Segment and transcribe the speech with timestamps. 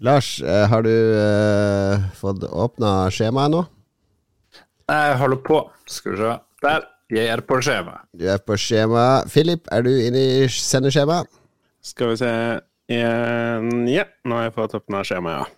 [0.00, 3.60] Lars, eh, har du eh, fått åpna skjemaet nå?
[4.88, 5.58] Jeg holder på.
[5.86, 6.32] Skal vi se.
[6.64, 6.86] Der.
[7.10, 8.06] Jeg er på skjemaet.
[8.14, 9.04] Du er på skjema.
[9.28, 11.28] Philip, er du inne i sendeskjemaet?
[11.82, 12.30] Skal vi se
[12.96, 15.56] en, Ja, nå har jeg fått åpna skjemaet, ja.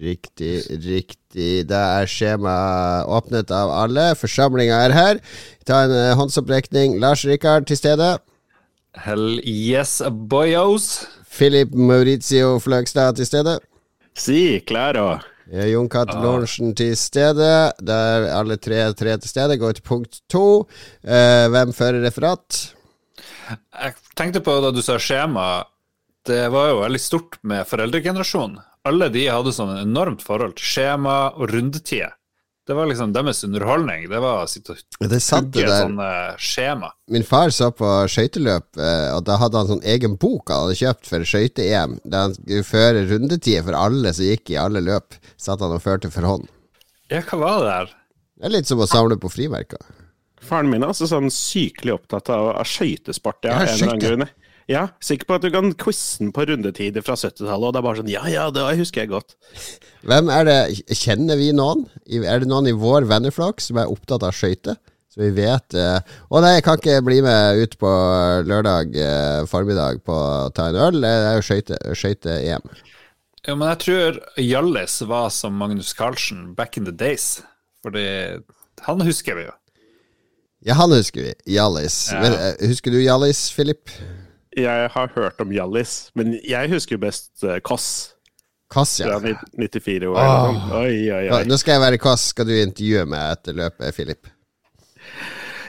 [0.00, 0.52] Riktig,
[0.84, 1.64] riktig.
[1.70, 4.10] Da er skjemaet åpnet av alle.
[4.18, 5.22] Forsamlinga er her.
[5.64, 6.98] Ta en eh, håndsopprekning.
[7.00, 8.12] Lars Rikard til stede.
[9.06, 11.06] Hell yes, boyos.
[11.30, 13.56] Philip Maurizio Fløgstad til stede.
[14.16, 15.20] Si, Klæra.
[15.50, 17.72] Jon Cato Lorentzen til stede.
[17.82, 19.58] Da er alle tre, tre til stede.
[19.58, 20.66] Går til punkt to.
[21.02, 22.60] Eh, hvem fører referat?
[23.50, 25.64] Jeg tenkte på da du sa skjema,
[26.28, 28.60] det var jo veldig stort med foreldregenerasjonen.
[28.86, 32.14] Alle de hadde sånn enormt forhold til skjema og rundetider.
[32.70, 34.04] Det var liksom deres underholdning.
[34.06, 36.92] Det var å sitte og Det hugge sånne skjema.
[37.10, 40.76] Min far så på skøyteløp, eh, og da hadde han sånn egen bok han hadde
[40.78, 41.96] kjøpt for skøyte-EM.
[42.04, 45.18] Der han skulle føre rundetider for alle som gikk i alle løp.
[45.34, 46.46] Satt han og førte for hånd.
[47.10, 47.90] Ja, hva var det der?
[48.38, 49.82] Det er litt som å samle på frimerker.
[50.46, 53.42] Faren min er altså sånn sykelig opptatt av, av skøytesport.
[53.50, 54.28] Ja, Ja, en eller annen grunn.
[54.70, 57.98] Ja, sikker på at du kan quizen på rundetider fra 70-tallet, og det er bare
[57.98, 59.34] sånn Ja, ja, det husker jeg godt.
[60.06, 60.58] Hvem er det
[60.94, 61.88] Kjenner vi noen?
[62.22, 64.78] Er det noen i vår venneflokk som er opptatt av skøyter?
[65.10, 65.98] Så vi vet eh,
[66.30, 67.90] Å nei, jeg kan ikke bli med ut på
[68.46, 71.00] lørdag eh, formiddag på å ta en øl.
[71.02, 72.70] Det er jo skøyte- skøyte-EM.
[73.48, 77.40] Ja, men jeg tror Hjallis var som Magnus Carlsen back in the days.
[77.82, 78.06] Fordi
[78.86, 79.56] han husker vi jo.
[80.68, 81.34] Ja, han husker vi.
[81.56, 81.98] Hjallis.
[82.12, 82.20] Ja.
[82.52, 83.90] Eh, Husker du Hjallis, Philip?
[84.58, 88.16] Jeg har hørt om Hjallis, men jeg husker jo best uh, Koss
[88.70, 89.34] Kass, fra ja.
[89.58, 90.18] ni- 94 år.
[90.18, 90.66] Åh.
[90.80, 91.40] Oi, oi, oi.
[91.46, 92.28] Nå skal jeg være Kass.
[92.30, 94.30] Skal du intervjue meg etter løpet, Philip?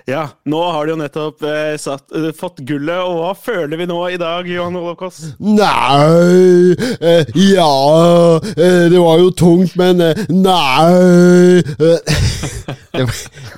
[0.09, 3.85] Ja, nå har de jo nettopp eh, satt, eh, fått gullet, og hva føler vi
[3.89, 5.19] nå i dag, Johan Olav Koss?
[5.37, 12.17] Nei eh, Ja eh, Det var jo tungt, men eh, nei eh.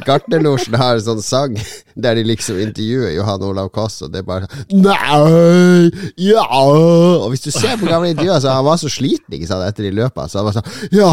[0.08, 1.56] Gartnerlosjen har en sånn sang
[1.96, 5.90] der de liksom intervjuer Johan Olav Koss, og det er bare Nei
[6.20, 9.64] Ja Og hvis du ser på gamle intervjuer, så han var så sliten ikke sant,
[9.68, 11.10] etter de løpa, så han var sånn Ja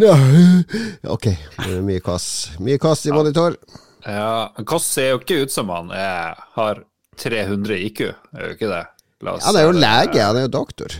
[0.00, 0.64] Nei
[1.14, 1.30] Ok,
[1.84, 2.56] mye Koss.
[2.64, 3.54] Mye Koss i monitor.
[4.04, 6.82] Ja, Koss ser jo ikke ut som han er, har
[7.20, 8.02] 300 IQ,
[8.34, 8.84] er jo ikke det?
[9.24, 10.92] Oss Han er jo lege, han er jo doktor.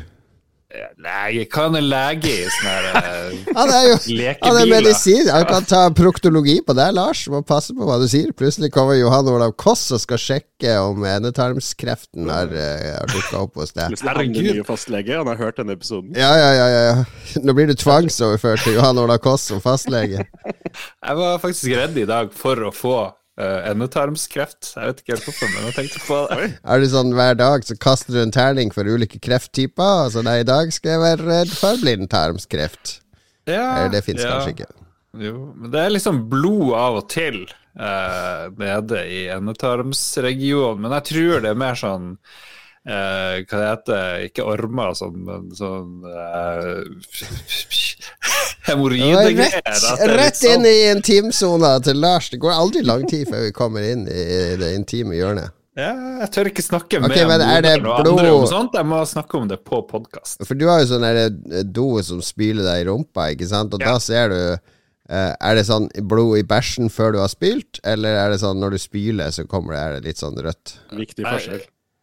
[0.74, 1.44] Lege?
[1.52, 3.96] Hva er er lege i sånne her eh, Han er jo
[4.44, 5.28] han er medisin.
[5.30, 7.24] Han kan ta proktologi på deg, Lars.
[7.30, 8.32] Må passe på hva du sier.
[8.36, 13.60] Plutselig kommer Johan Olav Koss og skal sjekke om endetarmskreften har, uh, har dukka opp
[13.62, 13.94] hos deg.
[14.02, 16.14] Er han den fastlege, han har hørt denne episoden.
[16.18, 17.42] Ja, ja, ja, ja, ja.
[17.44, 20.26] Nå blir du tvangsoverført til Johan Olav Koss som fastlege.
[20.74, 22.98] Jeg var faktisk redd i dag for å få
[23.40, 24.74] uh, endetarmskreft.
[24.76, 26.48] Jeg vet ikke helt hvorfor, men jeg tenkte på det.
[26.62, 30.06] Er det sånn hver dag så kaster du en terning for ulike krefttyper?
[30.06, 32.98] Altså, nei, i dag skal jeg være redd for blindtarmskreft.
[33.50, 34.32] Ja, Eller det fins ja.
[34.32, 34.70] kanskje ikke.
[35.20, 37.44] Jo, men det er liksom blod av og til
[37.78, 40.82] uh, nede i endetarmsregionen.
[40.82, 45.52] Men jeg tror det er mer sånn uh, Hva det heter Ikke ormer sånn, men
[45.54, 46.82] sånn uh,
[48.68, 49.36] Hemoroidegreier.
[49.38, 52.30] Rett, at det er litt rett sånn- inn i intimsona til Lars.
[52.32, 55.52] Det går aldri lang tid før vi kommer inn i det intime hjørnet.
[55.74, 55.90] Ja,
[56.22, 57.42] jeg tør ikke snakke Ok, med men
[57.90, 58.76] og andre om sånt.
[58.78, 60.44] Jeg må snakke om det på podkast.
[60.46, 63.74] For du har jo sånn der do som spyler deg i rumpa, ikke sant?
[63.74, 63.92] Og Ja.
[63.92, 64.38] da ser du
[65.10, 68.56] eh, Er det sånn blod i bæsjen før du har spylt, eller er det sånn
[68.62, 70.76] når du spyler, så kommer det, er det litt sånn rødt?
[70.94, 71.32] Viktig Nei.
[71.34, 71.60] forskjell.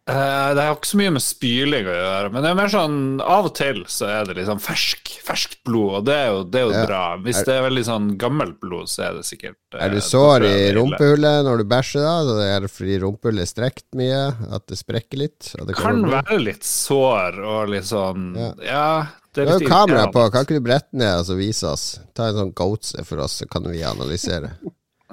[0.10, 2.96] Eh, det har ikke så mye med spyling å gjøre, men det er mer sånn
[3.22, 6.58] av og til så er det liksom fersk, ferskt blod, og det er jo, det
[6.58, 6.86] er jo Ja.
[6.90, 7.02] bra.
[7.22, 10.48] Hvis det er veldig sånn gammelt blod, så er det sikkert eh, Er du sår
[10.48, 12.16] i er rumpehullet når du bæsjer, da?
[12.26, 14.24] Så det er fordi rumpehullet er strekt mye?
[14.58, 15.52] At det sprekker litt?
[15.54, 18.52] Det Kan være litt sår og litt sånn Ja.
[18.66, 21.26] Ja, det Du er har litt jo kamera på, kan ikke du brette ned og
[21.30, 22.00] så vise oss?
[22.18, 24.50] Ta en sånn goatse for oss, så kan vi analysere.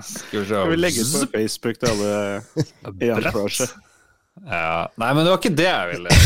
[0.00, 2.42] Skal vi Skal vi legge ut på Facebook til alle
[3.04, 3.68] i entourage?
[4.46, 4.88] Ja.
[5.00, 6.08] Nei, men det var ikke det jeg ville.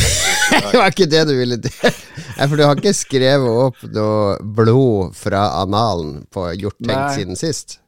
[0.53, 5.15] Det var ikke det du ville Nei, for du har ikke skrevet opp noe blod
[5.17, 7.79] fra analen på gjort tenkt siden sist?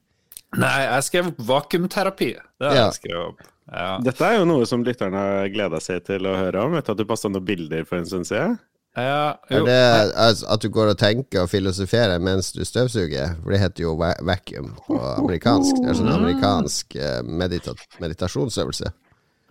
[0.56, 2.30] Nei, jeg skrev opp vakuumterapi.
[2.38, 2.86] Det har Ja.
[2.88, 3.42] jeg skrevet opp.
[3.74, 3.98] Ja.
[4.04, 6.72] Dette er jo noe som lytterne har gleda seg til å høre om.
[6.78, 8.56] Vet du at du passa noen bilder for en stund siden?
[8.96, 9.78] Ja, Er det
[10.14, 13.34] altså, at du går og tenker og filosoferer mens du støvsuger?
[13.42, 15.80] For det heter jo vacuum på amerikansk.
[15.82, 18.92] Det er sånn amerikansk eh, medita meditasjonsøvelse.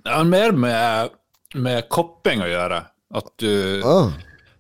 [0.03, 1.17] Det har mer med,
[1.55, 2.83] med kopping å gjøre.
[3.13, 4.13] At du Åh,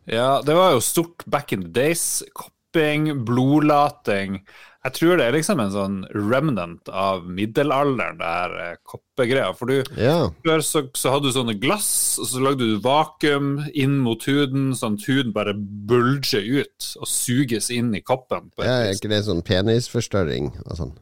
[0.05, 2.23] Ja, det var jo stort back in the days.
[2.35, 4.41] Kopping, blodlating.
[4.83, 9.53] Jeg tror det er liksom en sånn remnant av middelalderen, det her eh, koppegreia.
[9.55, 10.27] For du, yeah.
[10.43, 14.73] før så, så hadde du sånne glass, og så lagde du vakuum inn mot huden,
[14.75, 18.51] sånn at huden bare bulger ut og suges inn i koppen.
[18.59, 20.93] Ja, er ikke det sånn penisforstørring og sånn?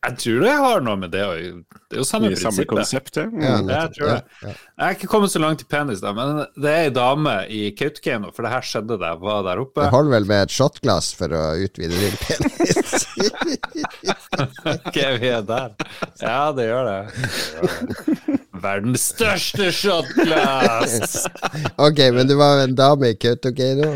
[0.00, 1.32] Jeg tror det har noe med det å.
[1.36, 2.70] Det er jo samme samme prinsippet.
[2.70, 3.26] konsept, ja.
[3.28, 3.68] Mm.
[3.68, 4.20] jeg tror det.
[4.46, 7.60] Jeg er ikke kommet så langt i penis, da, men det er ei dame i
[7.76, 9.84] Kautokeino, for det her skjedde da jeg var der oppe.
[9.84, 12.96] Det holder vel med et shotglass for å utvide din penis?
[14.40, 15.74] Ok, vi er der.
[16.22, 17.00] Ja, det gjør det.
[17.12, 18.38] Det gjør det.
[18.60, 21.26] Verdens største shotglass!
[21.86, 23.92] ok, men du var en dame i Kautokeino?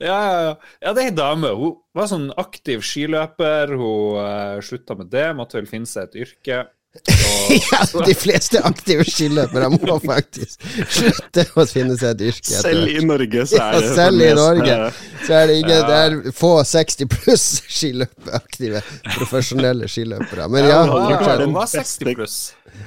[0.00, 0.56] Ja, ja, ja.
[0.82, 1.54] ja, det er ei dame.
[1.56, 3.76] Hun var sånn aktiv skiløper.
[3.76, 6.66] Hun uh, slutta med det, måtte vel finne seg et yrke.
[6.90, 12.48] Og, ja, de fleste aktive skiløpere må faktisk slutte å finne seg et yrke.
[12.50, 15.58] etter Selv i Norge så er det selv i det Norge eh, så er det
[15.60, 18.82] ingen Det er få 60 pluss skiløperaktive
[19.14, 20.48] profesjonelle skiløpere.
[20.50, 21.44] Men ja, Ja, hun var- fortsett.
[21.46, 22.36] hun var beste- pluss.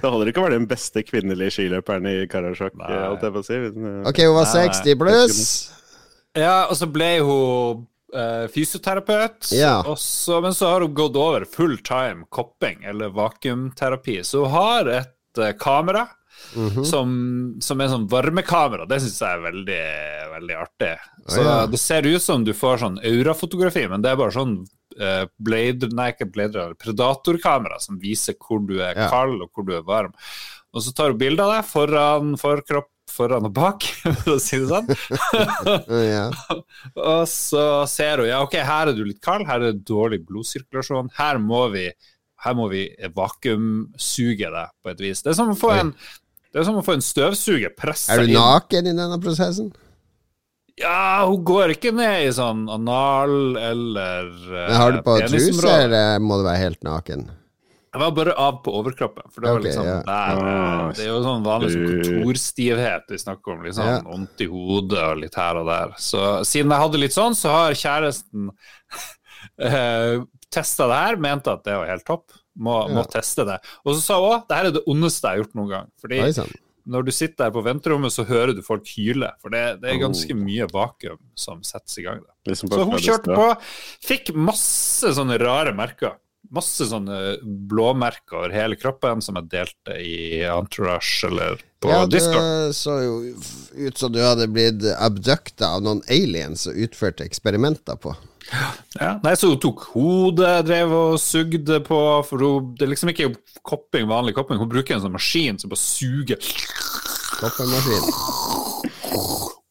[0.02, 3.48] Det holder ikke å være den beste kvinnelige skiløperen i Karasjok, holdt jeg på å
[3.48, 3.54] si.
[3.72, 5.40] Eh, Ok, hun var 60 pluss.
[6.38, 7.84] Ja, og så ble hun
[8.16, 9.84] uh, fysioterapeut, Ja.
[9.98, 14.20] så, men så har hun gått over full time kopping, eller vakuumterapi.
[14.26, 16.08] Så hun har et uh, kamera
[16.58, 16.84] Mhm.
[16.86, 17.10] som,
[17.62, 18.88] som er sånn varmekamera.
[18.90, 19.84] Det syns jeg er veldig,
[20.34, 20.90] veldig artig.
[21.30, 21.58] Så Å, ja.
[21.70, 24.56] Det ser ut som du får sånn aurafotografi, men det er bare sånn
[25.00, 29.08] eh, Blade, nei, ikke blader, predatorkamera som viser hvor du er Ja.
[29.14, 30.12] kald og hvor du er varm.
[30.74, 33.86] Og så tar hun bilde av deg foran, forkropp, foran og bak,
[34.24, 34.90] for å si det sånn.
[36.14, 36.26] Ja.
[37.14, 40.24] Og så ser hun ja, ok, her er du litt kald, her er det dårlig
[40.28, 41.14] blodsirkulasjon.
[41.20, 41.88] Her må vi,
[42.46, 45.24] her må vi vakuumsuge deg på et vis.
[45.24, 45.94] Det er som å få en,
[46.54, 48.38] det som å få en støvsuger pressa Er du inn.
[48.40, 49.72] naken i denne prosessen?
[50.80, 55.70] Ja, hun går ikke ned i sånn anal eller uh, Men har du på truse,
[55.70, 57.28] eller må du være helt naken?
[57.94, 59.98] Jeg var bare av på overkroppen, for det var okay, liksom ja.
[60.08, 63.62] der eh, Ah, Det er jo sånn vanlig sånn kontorstivhet vi snakker om.
[63.68, 64.00] Litt sånn Ja.
[64.08, 65.94] vondt i hodet og litt her og der.
[66.02, 68.50] Så siden jeg hadde litt sånn, så har kjæresten
[69.70, 70.24] uh,
[70.54, 72.32] testa det her, mente at det var helt topp.
[72.54, 73.56] Må, må teste det.
[73.86, 75.88] Og så sa hun òg det her er det ondeste jeg har gjort noen gang.
[76.02, 76.20] Fordi
[76.94, 79.30] når du sitter der på venterommet, så hører du folk hyle.
[79.42, 80.04] For det, det er Oh.
[80.10, 82.20] ganske mye vakuum som settes i gang.
[82.26, 82.34] Da.
[82.52, 83.48] liksom Så hun kjørte på,
[84.06, 86.18] fikk masse sånne rare merker.
[86.54, 92.22] Masse sånne blåmerker over hele kroppen som jeg delte i Entourage eller på Ja, det
[92.78, 93.16] så jo
[93.74, 98.14] ut som du hadde blitt abducta av noen aliens og utførte eksperimenter på.
[99.00, 99.18] Ja.
[99.24, 103.32] Nei, så hun tok hodet, drev og sugde på, for hun, det er liksom ikke
[103.66, 104.62] kopping, vanlig kopping.
[104.62, 106.38] Hun bruker en sånn maskin som bare suger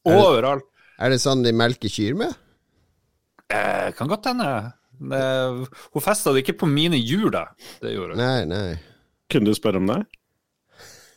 [0.08, 0.66] overalt.
[1.02, 2.34] Er det sånn de melker kyr med?
[3.52, 4.48] Eh, kan godt hende.
[5.10, 7.46] Det- Hun festa det ikke på mine hjul, da.
[7.80, 8.22] Det gjorde hun.
[8.22, 8.78] Nei, nei.
[9.32, 10.02] Kunne du spørre om det?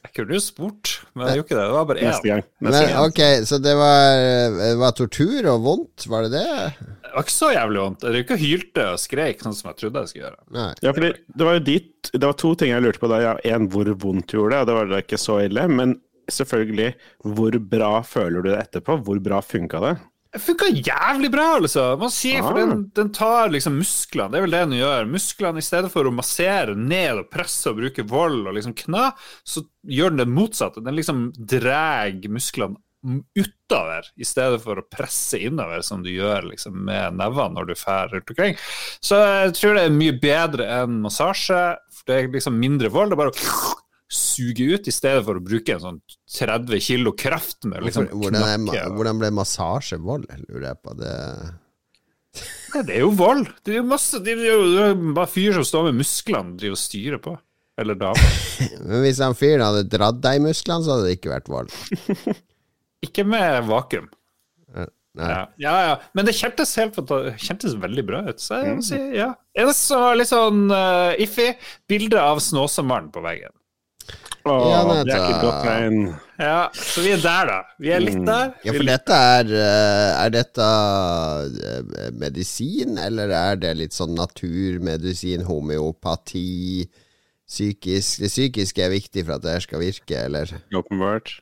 [0.05, 1.63] Jeg kunne jo spurt, men jeg gjorde ikke det.
[1.65, 2.43] Det var bare Neste gang.
[2.61, 3.05] Neste Men gang.
[3.09, 4.19] ok, så det var,
[4.59, 6.45] det var tortur og vondt, var det det?
[6.79, 8.05] Det var ikke så jævlig vondt.
[8.05, 10.39] Jeg ikke hylte og skreik sånn som jeg trodde jeg skulle gjøre.
[10.55, 10.69] Nei.
[10.85, 13.19] Ja, fordi det var jo dit Det var to ting jeg lurte på da.
[13.23, 15.67] Ja, en, hvor vondt gjorde det, og det var da ikke så ille.
[15.67, 15.95] Men
[16.31, 16.93] selvfølgelig,
[17.25, 18.99] hvor bra føler du det etterpå?
[19.03, 19.95] Hvor bra funka det?
[20.35, 21.83] Det funka jævlig bra, altså.
[21.99, 22.59] Man sier, for Ah.
[22.65, 24.31] den, den tar liksom musklene.
[24.33, 25.07] Det er vel det den gjør.
[25.07, 29.13] Musklene, i stedet for å massere ned og presse og bruke vold og liksom kna,
[29.47, 30.83] så gjør den det motsatte.
[30.83, 32.75] Den liksom drar musklene
[33.37, 37.73] utover, i stedet for å presse innover, som du gjør liksom med nevene når du
[37.77, 38.55] drar rundt omkring.
[38.99, 41.77] Så jeg tror det er mye bedre enn massasje.
[41.93, 43.11] for Det er liksom mindre vold.
[43.13, 43.74] Det er bare å
[44.11, 45.99] suge ut, i stedet for å bruke en sånn
[46.37, 50.97] 30 kilo kraft med liksom Hvordan, er, hvordan ble massasje vold, lurer jeg på.
[50.99, 51.13] Det
[52.75, 53.47] Nei, det er jo vold.
[53.63, 56.81] Det er jo masse Det er jo bare fyr som står med musklene driver og
[56.81, 57.37] styrer på.
[57.79, 58.35] Eller damer.
[58.87, 61.73] Men hvis han fyren hadde dratt deg i musklene, så hadde det ikke vært vold.
[63.05, 64.07] Ikke med vakuum.
[65.15, 65.91] Ja, ja, ja.
[66.17, 66.97] Men det kjentes helt
[67.39, 68.41] kjentes veldig bra ut.
[68.41, 69.29] Så jeg må si ja.
[69.55, 71.53] Eneste som var litt sånn uh, iffy,
[71.87, 73.53] bilde av Snåsamannen på veggen.
[74.45, 76.01] Åh, Ja, det er ikke godt tegn.
[76.37, 77.55] Ja, så vi er der, da.
[77.81, 78.51] Vi er litt der.
[78.67, 80.67] Ja, for dette er eh, Er dette
[81.69, 86.85] eh, medisin, eller er det litt sånn naturmedisin, homeopati,
[87.45, 90.53] psykisk Det psykiske er viktig for at det her skal virke, eller?
[90.75, 91.37] Åpenbart.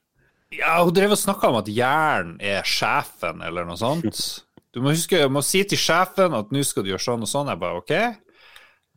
[0.54, 4.10] Ja, hun drev og snakka om at jern er sjefen, eller noe sånt.
[4.74, 7.30] Du må huske, du må si til sjefen at nå skal du gjøre sånn og
[7.30, 7.52] sånn.
[7.52, 7.92] Jeg bare ok.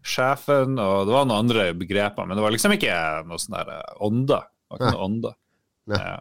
[0.06, 2.94] Sjefen, og det var noen andre begreper, men det var liksom ikke
[3.26, 4.38] noe sånn der eh, ånde.
[4.46, 5.32] Det var ikke noe ånde.
[5.90, 6.14] Ja.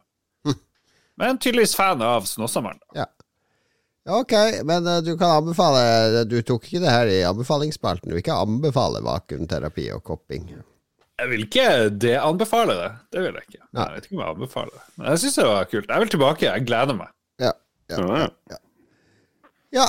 [1.16, 2.82] Men tydeligvis fan av Snåsamannen.
[2.98, 3.06] Ja.
[4.10, 4.34] Ok,
[4.68, 8.12] men uh, du kan anbefale Du tok ikke det her i anbefalingsspalten.
[8.12, 10.52] Du vil ikke anbefale vakuumterapi og kopping.
[11.16, 12.92] Jeg vil ikke det anbefale det.
[13.16, 13.64] Det vil jeg ikke.
[13.72, 13.88] Nei.
[13.88, 14.86] Jeg vet ikke om jeg anbefaler det.
[14.98, 15.90] Men jeg syns det var kult.
[15.90, 16.50] Jeg vil tilbake.
[16.50, 17.14] Jeg gleder meg.
[17.42, 17.54] Ja.
[17.90, 18.02] Ja.
[18.02, 18.60] Ja, ja.
[19.80, 19.88] ja.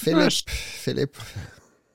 [0.00, 0.54] Philip.
[0.84, 1.24] Philip.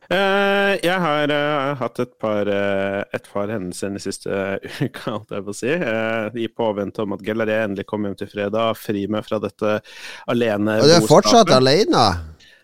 [0.08, 4.32] Eh, jeg har uh, hatt et par, uh, et par hendelser den siste
[4.86, 5.74] uka, holdt jeg på å si.
[5.74, 9.78] Eh, I påvente om at Gellaré endelig kom hjem til fredag, fri meg fra dette
[10.32, 12.08] alene Og du er fortsatt alene?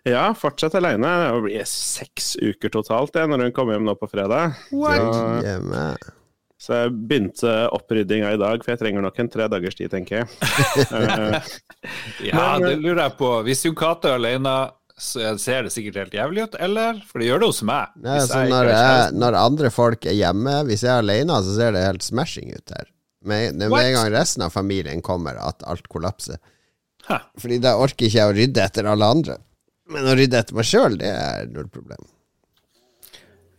[0.07, 1.11] Ja, fortsatt alene.
[1.23, 4.55] Det blir seks uker totalt jeg, når hun kommer hjem nå på fredag.
[4.71, 5.83] Så,
[6.63, 10.21] så jeg begynte oppryddinga i dag, for jeg trenger nok en tre dagers tid, tenker
[10.21, 10.27] jeg.
[12.23, 13.29] Ja, Men, det lurer jeg på.
[13.43, 14.53] Hvis Jon Cato er alene,
[15.03, 16.99] så ser det sikkert helt jævlig ut, eller?
[17.09, 17.91] For det gjør det hos meg.
[17.99, 21.39] Nei, Hvis altså, jeg når, jeg, når andre folk er hjemme, hvis jeg er alene,
[21.45, 22.89] så ser det helt smashing ut her.
[23.23, 26.39] Med, med en gang resten av familien kommer, at alt kollapser.
[27.07, 27.19] Hæ.
[27.39, 29.37] Fordi da orker ikke jeg å rydde etter alle andre.
[29.91, 32.03] Men å rydde etter meg sjøl, det er null problem.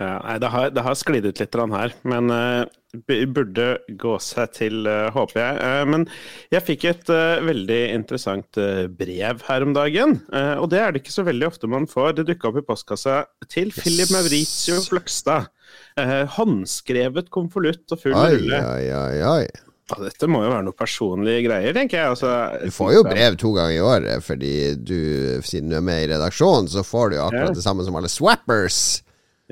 [0.00, 2.64] Ja, nei, det har, det har sklidd ut litt her, men b-
[3.02, 3.66] burde
[4.00, 5.58] gå seg til, eh, håper jeg.
[5.64, 6.06] Eh, men
[6.54, 8.60] jeg fikk et eh, veldig interessant
[8.98, 10.16] brev her om dagen,
[10.60, 12.14] og det er det ikke så veldig ofte man får.
[12.18, 13.18] Det dukka opp i postkassa
[13.50, 15.50] til Philip Mauricio Fløgstad.
[16.36, 18.60] Håndskrevet konvolutt og full rulle.
[18.60, 19.46] oi, oi.
[19.90, 22.12] Ja, dette må jo være noe personlige greier, tenker jeg.
[22.14, 22.30] Altså,
[22.64, 24.96] Du får jo brev to ganger i året, fordi du,
[25.44, 29.02] siden du er med i redaksjonen, så får du akkurat det samme som alle swappers.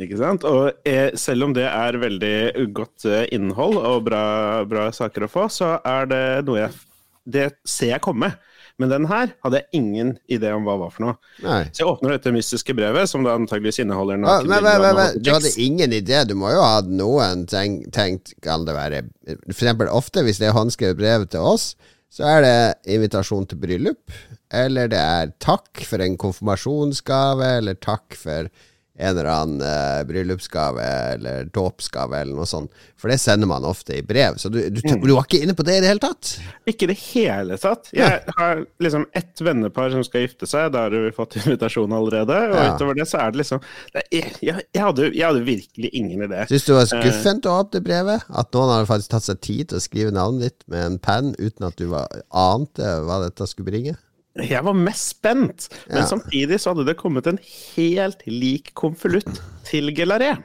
[0.01, 0.47] Ikke sant?
[0.49, 2.37] Og eh, selv om det er veldig
[2.73, 4.25] godt eh, innhold og bra,
[4.69, 6.81] bra saker å få, så er det noe jeg
[7.23, 8.33] Det ser jeg komme.
[8.81, 11.15] Men den her hadde jeg ingen idé om hva var for noe.
[11.45, 11.61] Nei.
[11.71, 15.21] Så jeg åpner dette mystiske brevet, som da antageligvis inneholder Ah, men, men, men, men,
[15.21, 16.25] du hadde ingen idé.
[16.27, 20.41] Du må jo ha hatt noen tenkt, tenkt Kan det være For eksempel ofte hvis
[20.41, 21.75] det er håndskrevet brev til oss,
[22.13, 22.57] så er det
[22.97, 24.17] invitasjon til bryllup.
[24.53, 28.51] Eller det er takk for en konfirmasjonsgave, eller takk for
[28.99, 30.85] en eller annen eh, bryllupsgave
[31.15, 32.71] eller dåpsgave eller noe sånt.
[33.01, 34.37] For det sender man ofte i brev.
[34.39, 35.01] Så du, du, Mm.
[35.01, 36.35] du var ikke inne på det i det hele tatt?
[36.69, 37.89] Ikke i det hele tatt.
[37.97, 42.37] Jeg har liksom ett vennepar som skal gifte seg, da har du fått invitasjon allerede.
[42.53, 42.77] Og Ja.
[42.77, 43.63] utover det så er det liksom
[43.95, 46.45] det, jeg, jeg, jeg, hadde, jeg hadde virkelig ingen idé.
[46.53, 48.29] Syns du det var skuffent å åpne brevet?
[48.29, 51.33] At noen hadde faktisk tatt seg tid til å skrive navnet ditt med en penn
[51.41, 53.97] uten at du var, ante hva dette skulle bringe?
[54.41, 56.07] Jeg var mest spent, men Ja.
[56.09, 57.39] samtidig så hadde det kommet en
[57.77, 60.39] helt lik konvolutt til Gelaré.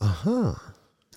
[0.00, 0.54] Aha.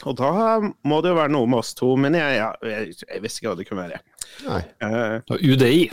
[0.02, 3.22] Og da må det jo være noe med oss to, men jeg, jeg, jeg, jeg
[3.22, 4.02] visste ikke hva det kunne være.
[4.48, 4.62] Nei.
[4.82, 5.92] Uh, UDI.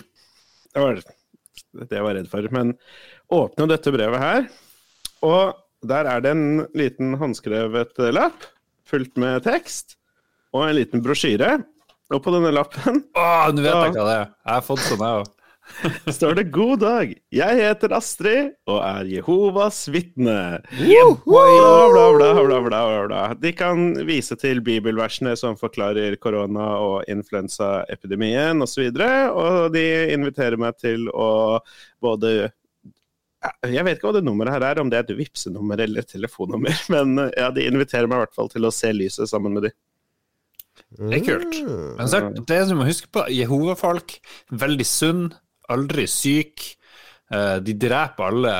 [0.72, 1.02] det var
[1.88, 2.48] det jeg var redd for.
[2.54, 2.72] Men
[3.34, 4.46] åpne dette brevet her,
[5.26, 6.46] og der er det en
[6.78, 8.48] liten håndskrevet lapp
[8.88, 9.98] fullt med tekst,
[10.56, 11.58] og en liten brosjyre.
[12.08, 14.30] Og på denne lappen Å, nå vet jeg hva det er.
[14.32, 15.34] Jeg har fått sånn, jeg òg.
[16.16, 20.60] står det 'God dag, jeg heter Astrid og er Jehovas vitne'.
[21.24, 21.44] Bla,
[21.92, 23.22] bla, bla, bla, bla, bla, bla.
[23.38, 29.84] De kan vise til bibelversene som forklarer korona- og influensaepidemien osv., og, så og de
[30.14, 31.58] inviterer meg til å
[32.02, 32.52] både
[33.70, 36.10] Jeg vet ikke hva det nummeret her er, om det er et Vipps-nummer eller et
[36.10, 39.68] telefonnummer, men ja, de inviterer meg i hvert fall til å se lyset sammen med
[39.68, 39.74] de.
[40.98, 41.58] Det er kult.
[41.98, 44.16] Men så det det du må huske på, Jehova-folk,
[44.50, 45.28] veldig sunn,
[45.74, 46.64] aldri syk.
[47.32, 48.54] Eh, De dreper alle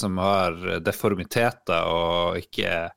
[0.00, 2.90] som har deformiteter og ikke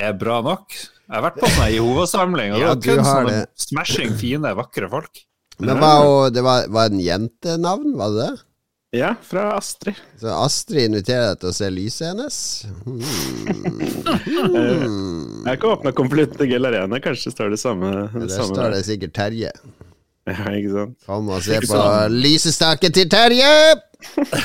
[0.00, 0.72] er bra nok.
[0.72, 3.48] Jeg har vært på sånn Jehova-samling, og Ja, det du var kun sånne det.
[3.66, 5.24] smashing, fine, vakre folk.
[5.60, 8.44] Men var, jo- det var, var en jentenavn, var det det?
[8.96, 9.94] Ja, fra Astrid.
[10.18, 12.38] Så Astrid inviterer deg til å se lyset hennes?
[12.82, 12.98] Hmm.
[15.44, 17.90] Jeg har ikke åpna konvolutten til Gelarene, kanskje står det samme.
[18.14, 19.52] Der samme står det sikkert Terje.
[20.30, 20.96] Ja, ikke sant.
[21.06, 22.12] Kom og se på sant?
[22.22, 23.52] lysestaken til Terje!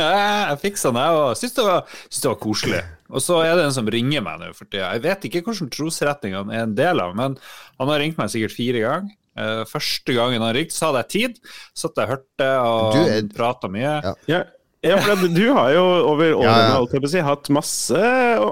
[0.00, 1.32] Jeg fikk sånn, jeg òg.
[1.38, 2.80] Syns det, var- det var koselig.
[3.10, 4.92] Og så er det en som ringer meg nå for tida.
[4.96, 7.36] Jeg vet ikke hvilken trosretning han er en del av, men
[7.78, 9.14] han har ringt meg sikkert fire ganger.
[9.40, 11.38] Eh, Første gangen han ringte, så hadde jeg tid.
[11.78, 13.94] Satt jeg og hørte og Du er- prata mye.
[14.30, 14.42] Ja.
[14.80, 16.78] Ja, ja for du har jo over årene Ja,
[17.20, 17.24] ja.
[17.26, 17.98] hatt masse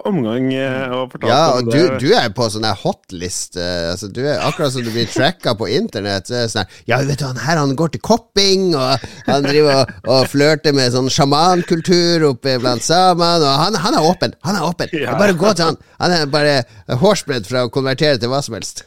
[0.04, 1.78] omgang eh, og fortalt Ja, om det.
[2.02, 3.56] du, du er på sånn hotlist.
[3.56, 6.28] eh, Altså, du er akkurat som du blir tracka på internett.
[6.28, 9.94] Er sånn Ja, vet du, han her han går til kopping, og han driver og,
[10.04, 14.36] og flørter med sånn sjamankultur oppe blant samene, og han, han er åpen.
[14.44, 14.92] Han er åpen.
[14.92, 15.16] Ja.
[15.16, 15.80] Bare gå til han.
[16.04, 16.58] Han er bare
[17.00, 18.84] hårsbredd fra å konvertere til hva som helst.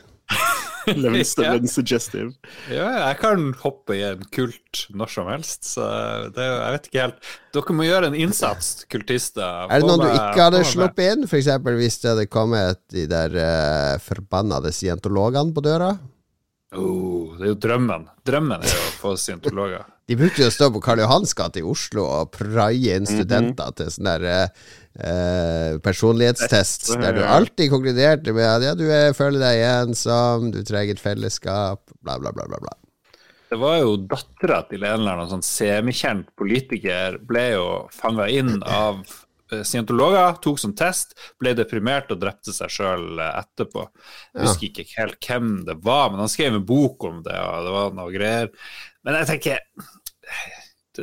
[1.04, 1.52] Levens, Ja.
[1.54, 2.32] levens suggestive.
[2.72, 5.86] Ja, jeg kan hoppe i en kult når som helst, så
[6.34, 7.32] det, jeg vet ikke helt.
[7.54, 9.68] Dere må gjøre en innsats, kultister.
[9.68, 11.28] Er det noen du ikke hadde sluppet inn?
[11.28, 15.94] Eksempel hvis det hadde kommet de der uh, forbannede scientologene på døra?
[16.72, 18.06] Oh, det er jo drømmen.
[18.28, 19.84] Drømmen er jo å få scientologer.
[20.12, 23.70] De brukte jo å stå på Karl Johans gate i Oslo og praie inn studenter
[23.78, 24.26] til sånn der
[25.00, 30.62] eh, personlighetstest, der du alltid konkluderte med at ja, du er, føler deg ensom, du
[30.68, 32.62] trenger et fellesskap, bla, bla, bla, bla.
[32.62, 32.78] bla.
[33.52, 38.62] Det var jo dattera til en eller annen sånn semikjent politiker ble jo fanga inn
[38.64, 39.02] av
[39.52, 43.84] eh, scientologer, tok som test, ble deprimert og drepte seg sjøl etterpå.
[44.32, 47.68] Jeg husker ikke helt hvem det var, men han skrev en bok om det, og
[47.68, 48.54] det var noe greier.
[49.04, 49.60] Men jeg tenker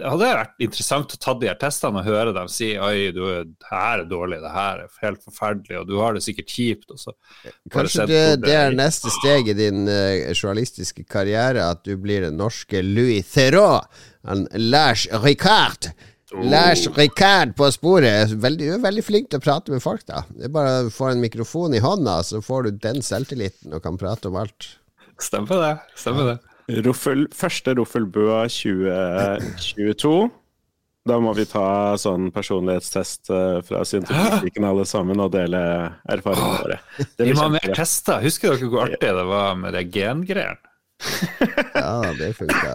[0.03, 3.71] hadde vært interessant å ta de her testene og høre dem si oi, du, det
[3.71, 6.91] her er dårlig, det her er helt forferdelig, og du har det sikkert kjipt.
[6.95, 7.15] Og så
[7.75, 12.39] Kanskje det, det er neste steg i din uh, journalistiske karriere, at du blir den
[12.41, 13.87] norske Louis Theroux.
[14.29, 15.93] Han Lars Ricard.
[16.45, 18.35] Lars Ricard på sporet.
[18.37, 20.27] Veldig, du er veldig flink til å prate med folk, da.
[20.35, 23.85] Det er bare å få en mikrofon i hånda, så får du den selvtilliten og
[23.85, 24.75] kan prate om alt.
[25.19, 25.75] Stemmer det.
[25.99, 26.39] Stemmer det.
[26.69, 30.29] Ruffel, første Ruffelbua 2022.
[31.09, 35.61] Da må vi ta sånn personlighetstest eh, fra Syntetikken alle sammen og dele
[36.11, 36.79] erfaringene våre.
[37.17, 38.21] Det Vi må ha mer tester.
[38.25, 40.61] Husker dere hvor artig det var med det gengreiene?
[41.79, 42.75] Ja, det funka.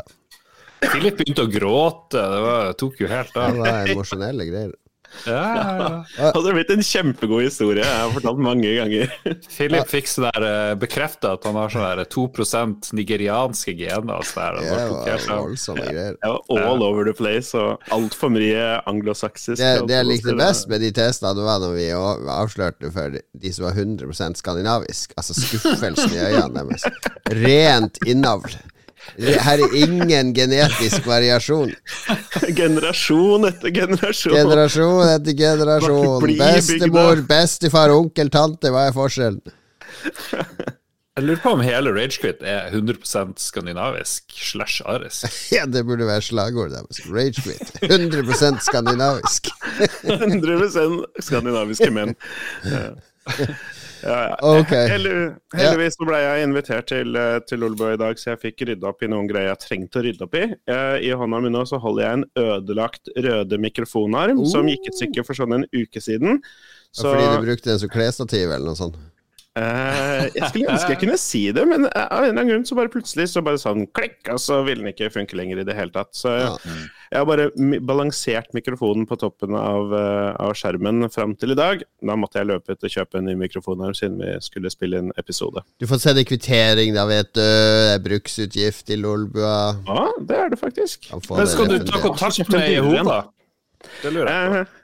[0.84, 3.54] Philip begynte å gråte, det, var, tok jo helt av.
[3.54, 4.74] Det var emosjonelle greier.
[5.28, 6.32] Ja, ja, ja.
[6.32, 7.84] Det hadde blitt en kjempegod historie.
[7.86, 9.12] Jeg har fortalt mange ganger.
[9.48, 12.26] Philip fikk sånn der bekrefta at han har sånn der 2
[12.98, 14.26] nigerianske gener.
[14.28, 16.18] sånn der, Det det var voldsomme greier.
[16.18, 19.62] Jeg var all over the place og altfor mye anglosaksisk.
[19.62, 23.54] Det, det jeg likte best med de testene, det var når vi avslørte for de
[23.56, 25.16] som var 100% skandinavisk.
[25.18, 26.88] Altså skuffelsen i øynene deres.
[27.44, 28.56] Rent innavl.
[29.20, 31.74] Her er ingen genetisk variasjon.
[32.56, 34.38] Generasjon etter generasjon.
[34.38, 36.30] Generasjon etter generasjon.
[36.40, 38.72] Bestemor, bestefar, onkel, tante.
[38.74, 39.44] Hva er forskjellen?
[41.14, 45.30] Jeg lurer på om hele Ragequit er 100% skandinavisk slash arisk.
[45.54, 47.04] Ja, det burde være slagordet deres.
[47.06, 47.76] Ragequit.
[47.86, 49.52] 100% skandinavisk.
[50.10, 52.16] 100% skandinaviske menn.
[54.04, 54.36] Ja.
[54.60, 54.88] okay.
[54.90, 54.98] ja.
[55.56, 58.92] Heldigvis så ble jeg invitert til, eh, til Olbo i dag, så jeg fikk rydda
[58.92, 60.44] opp i noen greier jeg trengte å rydde opp i.
[60.52, 65.00] Eh, I hånda mi nå så holder jeg en ødelagt røde mikrofonarm som gikk et
[65.00, 66.42] stykke for sånn en uke siden.
[66.94, 69.00] Så Fordi du brukte den som klesstativ eller noe sånt.
[69.60, 72.66] Eh, jeg skulle ønske jeg kunne si det, men eh, av en eller annen grunn
[72.70, 75.66] så bare plutselig så bare sånn klikk, og så ville den ikke funke lenger i
[75.68, 76.12] det hele tatt.
[76.18, 76.56] Så Ja.
[77.14, 77.50] jeg har bare
[77.86, 81.84] balansert mikrofonen på toppen av, eh, av skjermen fram til i dag.
[82.02, 85.12] Da måtte jeg løpe ut og kjøpe en ny mikrofonarm siden vi skulle spille en
[85.22, 85.62] episode.
[85.80, 87.42] Du får sende kvittering, da, vet du.
[87.44, 89.76] Det er bruksutgift i Lolbua.
[89.86, 91.12] Ja, det er det faktisk.
[91.14, 93.24] Men skal du ta kontakt med Jehova?
[94.02, 94.62] Det lurer jeg på.
[94.64, 94.80] Eh,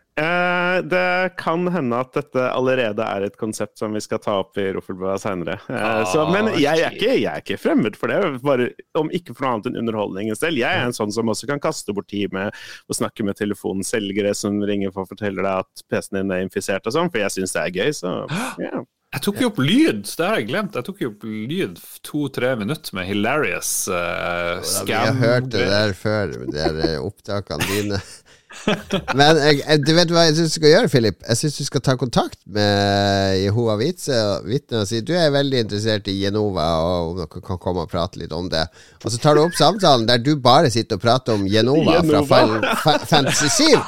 [0.89, 4.69] det kan hende at dette allerede er et konsept som vi skal ta opp i
[4.75, 5.59] Roffelbua seinere.
[5.69, 6.03] Ah,
[6.33, 9.55] men jeg er, ikke, jeg er ikke fremmed for det, bare om ikke for noe
[9.57, 10.61] annet enn underholdningens del.
[10.61, 12.55] Jeg er en sånn som også kan kaste bort tid med
[12.89, 16.87] å snakke med telefonselgere som ringer for å fortelle deg at PC-en din er infisert
[16.87, 17.91] og sånn, for jeg syns det er gøy.
[17.99, 18.15] Så
[18.61, 18.87] yeah.
[19.09, 20.75] Jeg tok jo opp lyd, det har jeg glemt.
[20.77, 25.65] Jeg tok jo opp lyd to-tre minutter med hilarious uh, Ja, vi har hørt det
[25.65, 28.01] der før, de eh, opptakene dine.
[29.17, 31.17] Men jeg, du vet hva jeg syns du skal gjøre, Philip?
[31.27, 35.63] Jeg syns du skal ta kontakt med Jehova Vitse vitne og si du er veldig
[35.65, 38.65] interessert i Genova, og om dere kan komme og prate litt om det.
[39.03, 42.23] Og så tar du opp samtalen der du bare sitter og prater om Genova, fra
[42.25, 42.75] Genova.
[42.83, 43.79] Final Fantasy 7.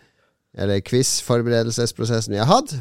[0.55, 2.75] eller quiz-forberedelsesprosessen vi har hatt.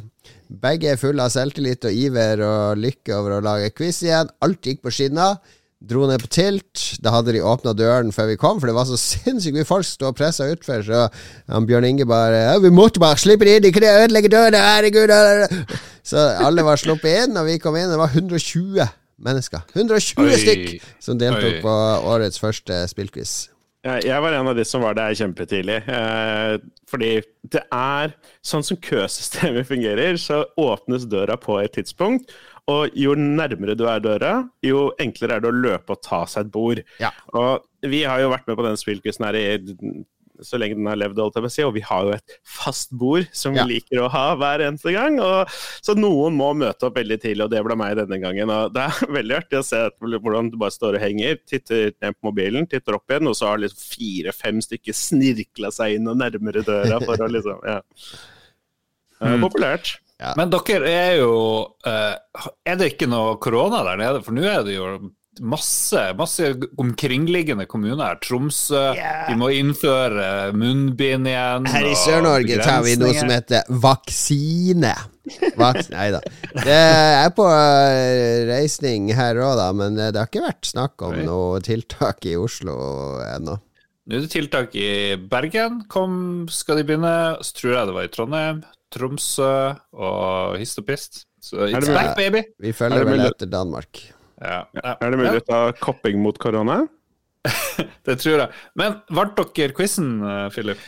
[0.50, 4.30] Begge er fulle av selvtillit og iver og lykke over å lage quiz igjen.
[4.46, 5.40] Alt gikk på skinner.
[5.84, 6.84] Dro ned på Tilt.
[7.04, 9.86] Da hadde de åpna døren før vi kom, for det var så sinnssykt mye folk
[9.86, 10.86] stod sto og pressa utfor.
[10.86, 15.92] Så Bjørn Inge bare 'Vi måtte bare slippe det inn, de kunne ødelegge døren, herregud!'
[16.04, 17.92] Så alle var sluppet inn, og vi kom inn.
[17.92, 18.84] Det var 120
[19.24, 19.64] mennesker.
[19.74, 20.38] 120 Oi.
[20.42, 21.60] stykk som deltok Oi.
[21.64, 21.76] på
[22.14, 23.36] årets første spillquiz.
[23.84, 25.82] Jeg jeg var en av de som var der kjempetidlig.
[25.92, 27.12] Eh, fordi
[27.52, 28.14] det er
[28.44, 32.32] Sånn som køsystemet fungerer, så åpnes døra på et tidspunkt.
[32.72, 36.46] Og jo nærmere du er døra, jo enklere er det å løpe og ta seg
[36.46, 36.80] et bord.
[37.04, 37.12] Ja.
[37.36, 39.48] Og vi har jo vært med på den spillquizen her i
[40.42, 42.36] så lenge den har levd, holdt jeg på å si, og vi har jo et
[42.48, 43.66] fast bord som Ja.
[43.68, 45.20] vi liker å ha hver eneste gang.
[45.22, 45.48] Og,
[45.86, 48.50] så noen må møte opp veldig tidlig, og det ble meg denne gangen.
[48.50, 52.18] Og det er veldig artig å se hvordan du bare står og henger, titter ned
[52.18, 56.18] på mobilen, titter opp igjen, og så har liksom fire-fem stykker snirkla seg inn og
[56.22, 57.82] nærmere døra for å liksom Ja.
[59.24, 59.40] Mm.
[59.46, 59.98] populært.
[60.38, 61.34] Men dere er jo
[61.86, 62.16] eh,
[62.68, 64.22] Er det ikke noe korona der nede?
[64.24, 64.86] For nå er det jo
[65.42, 68.20] masse, masse omkringliggende kommuner her.
[68.24, 68.84] Tromsø.
[69.30, 71.68] De må innføre munnbind igjen.
[71.74, 74.94] Her i Sør-Norge tar vi noe som heter vaksine.
[75.56, 76.20] Vaks Nei da.
[76.52, 81.06] Det er på eh, reisning her òg, da, men eh, det har ikke vært snakk
[81.08, 82.76] om noe tiltak i Oslo
[83.24, 83.56] ennå.
[84.04, 85.86] Nå er det tiltak i Bergen.
[85.92, 86.16] Kom,
[86.52, 87.14] skal de begynne.
[87.40, 89.54] Så tror jeg det var i Trondheim, Tromsø
[89.96, 91.24] og hist og pist.
[91.44, 92.44] Så it's back, baby!
[92.60, 94.00] Vi Er følger vel etter Danmark.
[94.44, 94.94] Ja, ja.
[95.00, 96.84] Er det mulig å ta kopping mot korona?
[98.06, 98.50] Det tror jeg.
[98.80, 100.80] Men vant dere quizen, eh, Philip?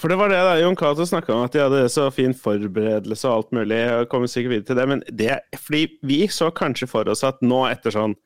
[0.00, 3.28] For det var det da, Jon Cato snakka om, at de hadde så fin forberedelse
[3.28, 3.76] og alt mulig.
[3.84, 7.42] Jeg kommer sikkert videre til det, men det fordi vi så kanskje for oss at
[7.44, 8.16] nå, etter sånn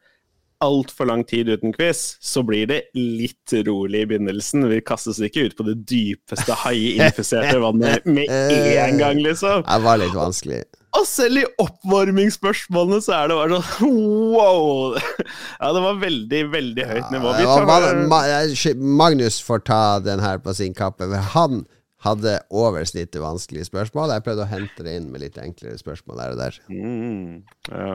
[0.64, 4.68] altfor lang tid uten quiz, så blir det litt rolig i begynnelsen.
[4.70, 9.66] Vi kastes ikke ut på det dypeste haiinfiserte vannet med en gang, liksom.
[9.66, 10.62] Det var litt vanskelig.
[10.94, 13.94] Og selv i oppvarmingsspørsmålene så er det bare sånn
[14.34, 14.94] wow!
[14.96, 17.32] Ja, det var veldig, veldig høyt nivå.
[17.40, 17.78] Tar, Ma
[18.10, 21.08] Ma eh, Magnus får ta den her på sin kappe.
[21.10, 21.64] For han
[22.04, 24.12] hadde oversnittet vanskelige spørsmål.
[24.12, 26.58] Jeg prøvde å hente det inn med litt enklere spørsmål der og der.
[26.68, 27.94] Mm, ja.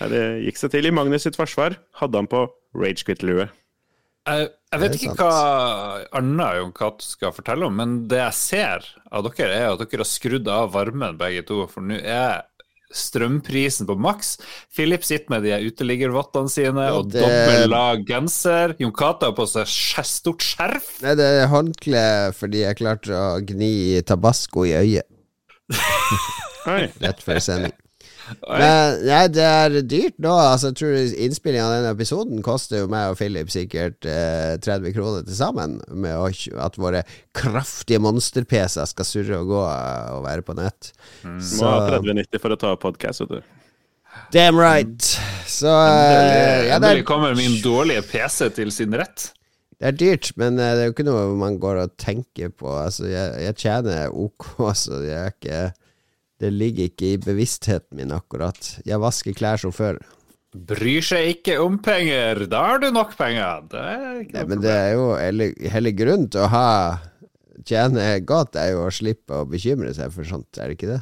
[0.00, 0.90] Ja, Det gikk seg til.
[0.90, 3.46] I Magnus sitt forsvar hadde han på ragequit-lue.
[4.24, 5.32] Jeg, jeg vet ikke hva
[6.16, 10.00] annet Jon Cato skal fortelle om, men det jeg ser av dere, er at dere
[10.00, 12.42] har skrudd av varmen begge to, for nå er
[12.94, 14.36] strømprisen på maks.
[14.72, 17.74] Philip sitter med de uteliggervottene sine Ja, og det- dobbel
[18.06, 18.76] genser.
[18.78, 19.66] Jon Cato har på seg
[20.06, 21.02] stort skjerf.
[21.02, 22.04] Nei, det er håndkle
[22.38, 25.10] fordi jeg klarte å gni tabasco i øyet
[27.02, 27.72] rett før sending.
[28.44, 30.32] Men nei, det er dyrt nå.
[30.32, 30.94] Altså, jeg tror
[31.26, 35.76] Innspillinga av denne episoden koster jo meg og Philip sikkert eh, 30 kroner til sammen.
[35.92, 36.30] Med å,
[36.64, 37.04] at våre
[37.36, 40.92] kraftige monster-PC-er skal surre og gå eh, og være på nett.
[41.26, 43.54] Må Så ha 3090 for å ta podkast, vet du.
[44.32, 45.02] Damn right!
[45.50, 49.32] Så eh, ja, Endelig er, kommer min dårlige PC til sin rett.
[49.80, 52.70] det er dyrt, men eh, det er jo ikke noe man går og tenker på.
[52.78, 54.52] Altså, jeg, jeg tjener ok,
[54.86, 55.64] så jeg er ikke
[56.44, 58.74] Det ligger ikke i bevisstheten min, akkurat.
[58.84, 59.96] Jeg vasker klær som før.
[60.54, 63.64] Bryr seg ikke om penger, da har du nok penger.
[63.72, 66.68] Det er ikke Nei, men det er jo hele, hele grunnen til å ha
[67.64, 71.00] tjene godt, er jo å slippe å bekymre seg for sånt, er det ikke det?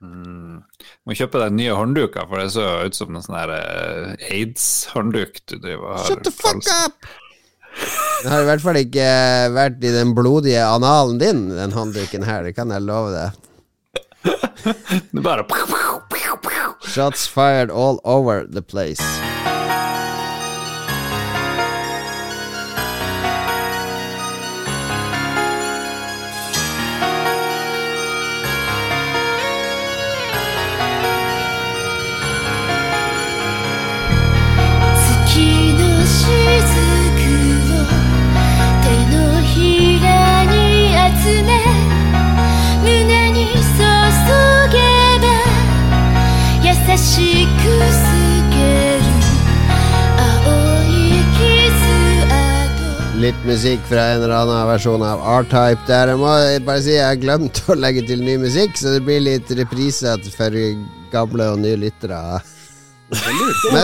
[0.00, 0.62] Mm.
[1.04, 5.42] Må kjøpe deg nye håndduker, for det så ut som en sånn her eh, aids-håndduk
[5.50, 6.06] du driver har.
[6.06, 7.10] Shut the fuck up!
[8.22, 9.10] Den har i hvert fall ikke
[9.54, 13.49] vært i den blodige analen din, den håndduken her, det kan jeg love deg.
[15.10, 15.44] Det bare
[16.94, 19.29] Shots fired all over the place.「
[53.30, 56.10] Litt musikk fra en eller annen versjon av R-Type der.
[56.10, 56.30] Jeg må
[56.66, 60.24] bare si jeg har glemt å legge til ny musikk, så det blir litt repriser
[60.34, 60.56] for
[61.12, 62.18] gamle og nye lyttere.
[63.12, 63.22] Mest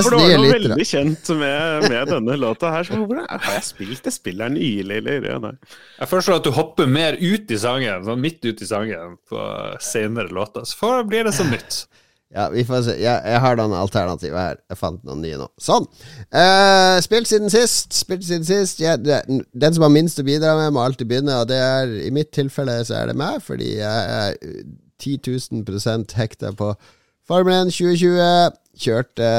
[0.02, 2.88] For det var noe veldig kjent med, med denne låta her.
[2.90, 5.28] Så hvor er- har jeg spilt det spillet nylig, eller?
[5.30, 5.52] Ja, nei.
[6.00, 9.46] Jeg foreslår at du hopper mer ut i sangen, sånn midt ut i sangen på
[9.78, 10.66] senere låter.
[10.66, 11.84] Så får, blir det som nytt.
[12.34, 12.96] Ja, vi får se.
[12.98, 14.58] Jeg, jeg har noen alternativer her.
[14.70, 15.46] Jeg fant noen nye nå.
[15.62, 15.86] Sånn.
[16.34, 17.94] Eh, spilt siden sist.
[17.94, 18.82] Spilt siden sist.
[18.82, 19.20] Det,
[19.54, 22.32] den som har minst å bidra med, må alltid begynne, og det er i mitt
[22.34, 24.36] tilfelle så er det meg, fordi jeg er
[25.02, 25.18] 10
[25.62, 26.74] 000 hekta på
[27.26, 28.62] Formel 1 2020.
[28.76, 29.30] Kjørte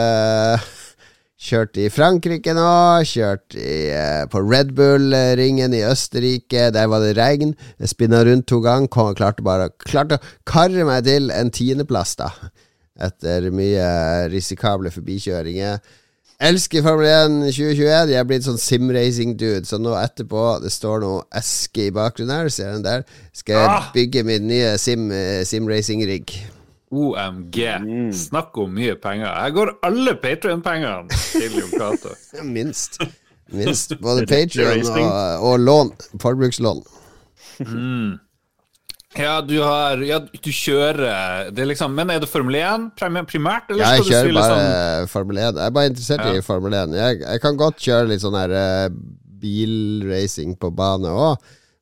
[1.37, 2.69] Kjørt i Frankrike nå.
[3.05, 6.71] Kjørt i, eh, på Red Bull-ringen i Østerrike.
[6.73, 7.53] Der var det regn.
[7.77, 8.89] Jeg spinna rundt to ganger.
[9.13, 12.31] Klarte bare Klarte å karre meg til en tiendeplass, da.
[12.99, 13.87] Etter mye
[14.33, 15.79] risikable forbikjøringer.
[16.41, 18.11] Elsker Formel 1 2021.
[18.13, 19.65] Jeg er blitt sånn simracing-dude.
[19.65, 22.49] Så nå etterpå Det står noe eske i bakgrunnen her.
[22.53, 23.05] Ser den der?
[23.33, 23.87] Skal jeg Ah!
[23.93, 25.07] bygge min nye sim,
[25.49, 26.35] simracing-rigg.
[26.93, 27.57] OMG.
[27.83, 28.11] Mm.
[28.15, 29.27] Snakk om mye penger.
[29.33, 32.13] Her går alle Patrion-pengene til Jon Cato.
[32.55, 33.01] Minst.
[33.51, 33.93] Minst.
[34.01, 35.91] Både Patrion og, og lån.
[36.21, 36.85] Forbrukslån.
[39.15, 43.79] Ja, du har Ja, du kjører Det liksom Men er det Formel 1 primært, eller
[43.85, 45.45] jeg skal du kjører spille bare sånn Formel 1.
[45.61, 46.33] Jeg er bare interessert Ja.
[46.35, 46.97] i Formel 1.
[46.99, 48.89] Jeg, jeg kan godt kjøre litt sånn her uh,
[49.41, 51.37] bilracing på bane òg,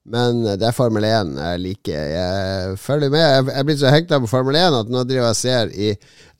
[0.05, 2.01] men det er Formel 1 jeg liker.
[2.13, 3.23] Jeg følger med.
[3.25, 5.95] Jeg er blitt så hekta på Formel 1 at nå driver jeg og ser i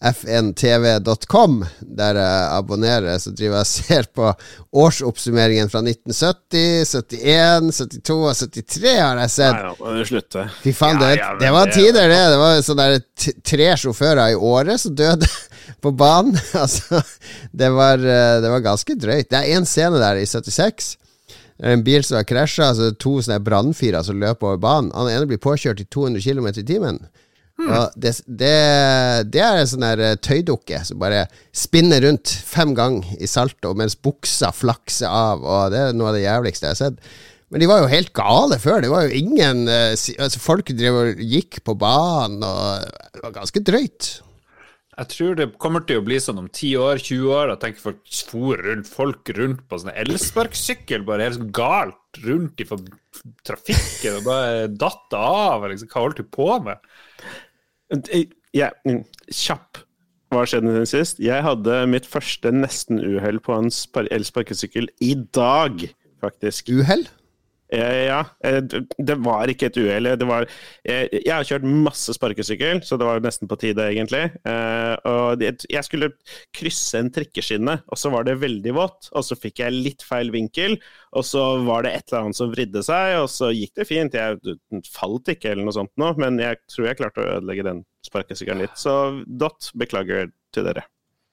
[0.06, 1.56] fntv.com,
[1.98, 4.32] der jeg abonnerer, så driver jeg og ser på
[4.84, 9.56] årsoppsummeringen fra 1970, 71, 72 og 73 har jeg sett.
[9.56, 10.46] Nei, nå må du slutte.
[10.62, 12.22] Fy faen, det, ja, det var tider, det.
[12.36, 13.00] Det var sånn der
[13.50, 15.32] tre sjåfører i året som døde
[15.84, 16.38] på banen.
[16.66, 17.02] Altså,
[17.54, 19.28] det var, eh, det var ganske drøyt.
[19.32, 20.96] Det er én scene der i 76.
[21.64, 24.92] En bil som har krasja, altså to sånne brannfyrer som løper over banen.
[24.96, 27.00] Han ene blir påkjørt i 200 km i timen.
[27.56, 28.56] Og det, det,
[29.32, 31.24] det er en sånn der eh, tøydukke som bare
[31.56, 36.18] spinner rundt fem ganger i salto mens buksa flakser av, og det er noe av
[36.18, 37.16] det jævligste jeg har sett.
[37.54, 38.82] Men de var jo helt gale før.
[38.84, 43.38] Det var jo ingen eh, altså Folk drev og gikk på banen, og det var
[43.40, 44.12] ganske drøyt.
[44.96, 47.84] Jeg tror det kommer til å bli sånn om 10 år, 20 år, at tenker
[47.84, 47.98] folk
[48.30, 52.80] for rundt, folk rundt på sånne elsparkesykkel, bare helt sånn galt rundt i for-
[53.44, 55.90] trafikken, og bare datt av, liksom.
[55.92, 56.80] Hva holdt du på med?
[58.56, 59.82] Ja, mm, kjapp.
[60.34, 61.20] Hva skjedde siden sist?
[61.24, 65.86] Jeg hadde mitt første nesten-uhell på en spar- elsparkesykkel i dag,
[66.24, 66.72] faktisk.
[66.72, 67.06] Uhell?
[67.76, 70.08] Eh, Ja, eh, det var ikke et uhell.
[70.08, 74.32] Eh, Jeg har kjørt masse sparkesykkel, så det var nesten på tide, egentlig.
[75.06, 76.12] Og jeg skulle
[76.56, 79.10] krysse en trikkeskinne, og så var det veldig vått.
[79.14, 80.78] Og så fikk jeg litt feil vinkel,
[81.14, 84.14] og så var det et eller annet som vridde seg, og så gikk det fint.
[84.16, 84.40] Jeg
[84.94, 88.66] falt ikke eller noe sånt nå, men jeg tror jeg klarte å ødelegge den sparkesykkelen
[88.66, 88.78] litt.
[88.80, 90.86] Så dot, beklager til dere.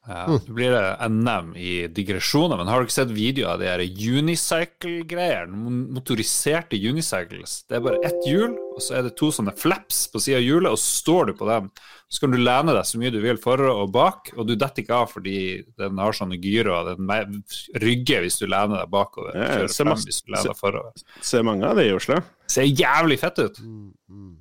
[0.02, 3.68] Ja, Nå blir det NM i digresjoner, men har du ikke sett videoer av de
[3.70, 5.54] her unicycle-greiene?
[5.94, 7.60] Motoriserte unicycles.
[7.70, 10.46] Det er bare ett hjul, og så er det to sånne flaps på sida av
[10.46, 11.68] hjulet, og så står du på dem.
[12.10, 14.82] Så kan du lene deg så mye du vil forover og bak, og du detter
[14.82, 15.36] ikke av fordi
[15.78, 17.38] den har sånne gyrer, og den
[17.86, 19.38] rygger hvis du lener deg bakover.
[19.38, 21.06] Ja, Kjører ser frem masse- hvis du lener deg forover.
[21.30, 22.18] Ser mange av det i Oslo.
[22.50, 23.62] Ser jævlig fett ut.
[23.62, 24.36] Mm, mm.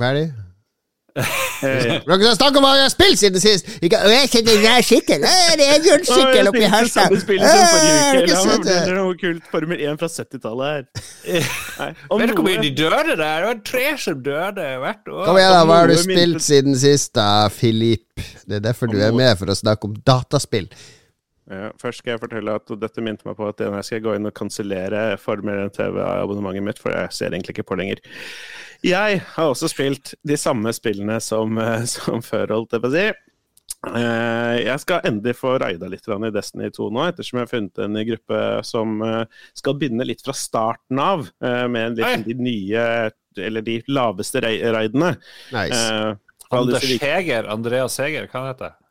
[0.00, 0.26] ferdig?
[1.14, 3.68] Eh, Dere har snakket om hva jeg har spilt siden sist!
[3.78, 5.22] Ikke, «Å, jeg kjenner den der sykkel!
[5.24, 7.14] Det er en sykkel oppi Harstad!
[7.14, 7.52] Det?
[8.50, 11.94] fortelle noe kult Formel 1 fra 70-tallet her.
[12.18, 13.14] Vet du hvor mye de døde der?
[13.14, 15.22] Det var tre som døde hvert år.
[15.28, 15.62] Kom igjen, da.
[15.70, 18.26] Hva har du spilt siden sist, da, Filip?
[18.44, 20.66] Det er derfor du er med, for å snakke om dataspill.
[21.50, 24.28] Ja, først skal jeg fortelle at dette minte meg på at jeg skal gå inn
[24.28, 28.00] og kansellere Formel 1 TV-abonnementet mitt, for jeg ser egentlig ikke på lenger.
[28.84, 32.94] Jeg har også spilt de samme spillene som, eh, som før, holdt jeg på å
[32.94, 33.06] si.
[33.84, 37.82] Eh, Jeg skal endelig få raida litt i Destiny 2 nå, ettersom jeg har funnet
[37.84, 39.24] en gruppe som eh,
[39.56, 42.86] skal begynne litt fra starten av, med litt de nye,
[43.36, 45.16] eller de laveste raidene.
[45.52, 45.76] Nice.
[45.76, 46.14] Eh,
[46.54, 48.83] Anders disse Heger, Andreas Heger, hva heter det?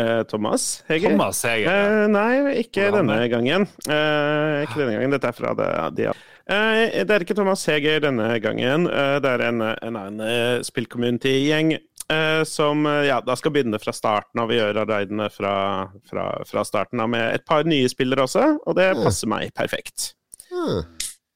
[0.00, 1.12] Eh, Thomas Heger?
[1.14, 1.68] Thomas Heger.
[1.68, 1.86] ja.
[2.04, 2.32] Eh, nei,
[2.64, 3.68] ikke Hvordan denne er gangen.
[3.86, 5.14] Eh, ikke denne gangen.
[5.14, 6.10] Dette er fra det, de,
[6.50, 8.88] Eh, det er ikke Thomas Heger denne gangen.
[8.90, 13.94] Eh, det er en, en annen uh, spillcommunity-gjeng eh, som ja, da skal begynne fra
[13.94, 15.52] starten av å gjøre arbeidene fra,
[16.10, 19.04] fra, fra starten av med et par nye spillere også, og det Mm.
[19.06, 20.14] passer meg perfekt.
[20.50, 20.82] Hmm.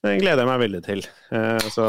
[0.04, 1.00] Det gleder jeg meg veldig til.
[1.32, 1.84] Eh, så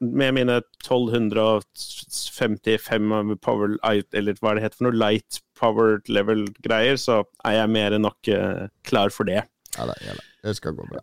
[0.00, 7.52] med mine 1255 power eller hva det heter for noe, light power level-greier, så er
[7.60, 9.42] jeg mer enn nok eh, klar for det.
[9.76, 10.22] Ja da, ja da.
[10.48, 11.00] Det skal gå bra.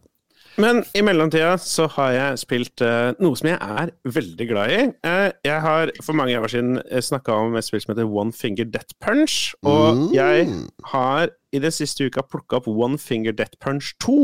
[0.59, 4.79] Men i mellomtida så har jeg spilt uh, noe som jeg er veldig glad i.
[5.05, 8.67] Uh, jeg har for mange år siden snakka om et spill som heter One Finger
[8.67, 10.09] Death Punch, og Mm.
[10.17, 10.49] jeg
[10.91, 14.17] har i den siste uka plukka opp One Finger Death Punch 2.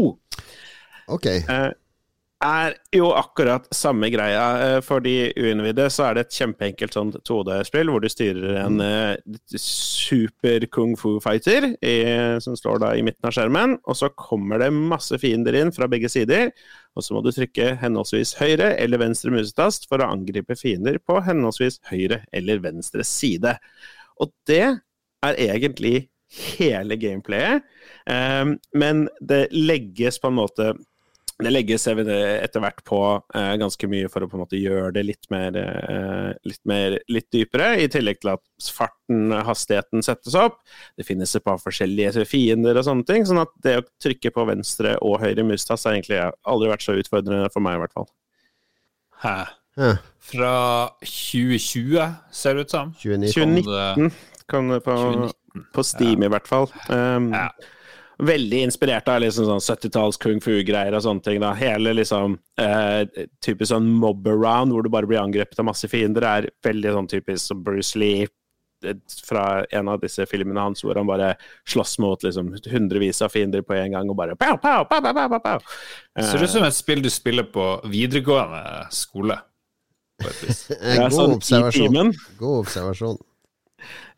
[1.08, 1.26] Ok.
[1.26, 1.72] Eh,
[2.44, 4.44] er jo akkurat samme greia.
[4.62, 8.82] Eh, For de uinnvidde så er det et kjempeenkelt sånn 2D-spill hvor du styrer en
[8.84, 11.72] eh, super kung fu-fighter
[12.44, 15.88] som står da i midten av skjermen, og så kommer det masse fiender inn fra
[15.92, 16.52] begge sider,
[16.96, 21.20] og så må du trykke henholdsvis høyre eller venstre musetast for å angripe fiender på
[21.26, 23.56] henholdsvis høyre eller venstre side.
[24.22, 24.64] Og det
[25.26, 26.10] er egentlig
[26.58, 27.64] hele gameplayet,
[28.10, 30.74] eh, men det legges på en måte
[31.44, 33.00] det legges etter hvert på
[33.36, 36.96] eh, ganske mye for å på en måte gjøre det litt mer, eh, litt mer
[37.12, 40.62] litt dypere, i tillegg til at farten, hastigheten, settes opp.
[40.96, 44.48] Det finnes et par forskjellige fiender og sånne ting, sånn at det å trykke på
[44.48, 48.10] venstre og høyre mustass har egentlig aldri vært så utfordrende for meg, i hvert fall.
[49.26, 49.38] Hæ?
[49.76, 49.94] Hæ.
[50.32, 50.56] Fra
[51.04, 52.00] 2020,
[52.32, 52.96] ser det ut som.
[53.04, 53.66] 2019.
[53.68, 54.12] 2019
[54.48, 56.72] kan det på, 2019, på Steam, i hvert fall.
[56.88, 57.50] Um, Ja.
[58.24, 61.42] Veldig inspirert av liksom sånn 70-talls kung fu-greier og sånne ting.
[61.44, 61.52] da.
[61.60, 63.04] Hele liksom eh,
[63.44, 67.12] typisk sånn mob around, hvor du bare blir angrepet av masse fiender, er veldig sånn
[67.12, 68.30] typisk som Bruce Lee
[68.88, 68.96] eh,
[69.28, 71.34] fra en av disse filmene hans, hvor han bare
[71.68, 75.28] slåss mot liksom hundrevis av fiender på en gang, og bare pow, pow, pow, pow,
[75.36, 75.76] pow, pow.
[76.16, 79.42] Ser ut som et spill du spiller på videregående skole.
[80.24, 80.66] På et vis.
[80.72, 81.90] Eh, God sånn observasjon.
[81.92, 82.16] timen.
[82.40, 83.20] God observasjon.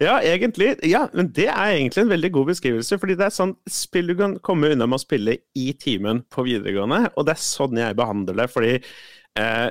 [0.04, 0.76] Ja, egentlig.
[0.88, 3.00] Ja, men det er egentlig en veldig god beskrivelse.
[3.02, 6.46] Fordi det er sånn spill du kan komme unna med å spille i timen på
[6.48, 8.48] videregående, og det er sånn jeg behandler det.
[8.54, 9.68] Fordi eh,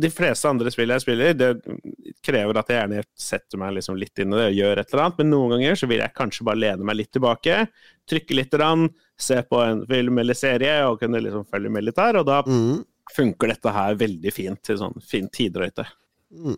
[0.00, 1.50] de fleste andre spill jeg spiller, det
[2.24, 5.02] krever at jeg gjerne setter meg liksom litt inn i det og gjør et eller
[5.04, 7.56] annet, men noen ganger så vil jeg kanskje bare lene meg litt tilbake,
[8.08, 8.86] trykke litt, rann,
[9.20, 12.38] se på en film eller serie og kunne liksom følge med litt der, og da
[12.46, 12.80] Mm.
[13.12, 15.84] funker dette her veldig fint til sånn fin tidrøyte.
[16.32, 16.56] Mm.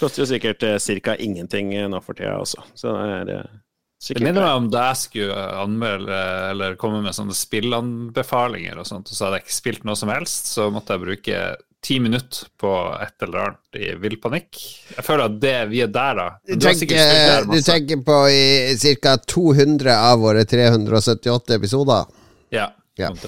[0.00, 1.16] Koster jo sikkert eh, ca.
[1.16, 2.94] ingenting eh, nå for tida også, så
[3.28, 3.52] det er
[4.02, 8.88] sikkert Det minner meg om da jeg skulle anmelde eller komme med sånne spillanbefalinger og
[8.88, 11.44] sånt, og så hadde jeg ikke spilt noe som helst, så måtte jeg bruke
[11.84, 14.56] ti minutter på et eller annet i vill panikk.
[14.96, 16.28] Jeg føler at det vi er der, da.
[16.40, 19.18] Du det tenker, der du tenker på i ca.
[19.20, 22.08] 200 av våre 378 episoder?
[22.54, 22.70] Ja.
[23.00, 23.10] Ja.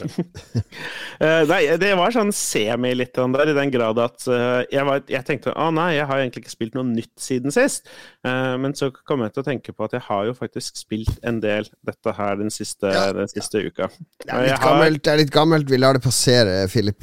[1.16, 4.82] Eh, Nei, det var sånn semi litt sånn der, i den grad at eh, jeg,
[4.84, 7.88] var, jeg tenkte å nei, jeg har egentlig ikke spilt noe nytt siden sist.
[8.20, 11.16] Eh, men så kom jeg til å tenke på at jeg har jo faktisk spilt
[11.24, 13.06] en del dette her den siste, Ja.
[13.16, 13.88] den siste uka.
[14.26, 15.70] Det er litt gammelt, det er litt gammelt.
[15.72, 17.00] vi lar det passere, Philip.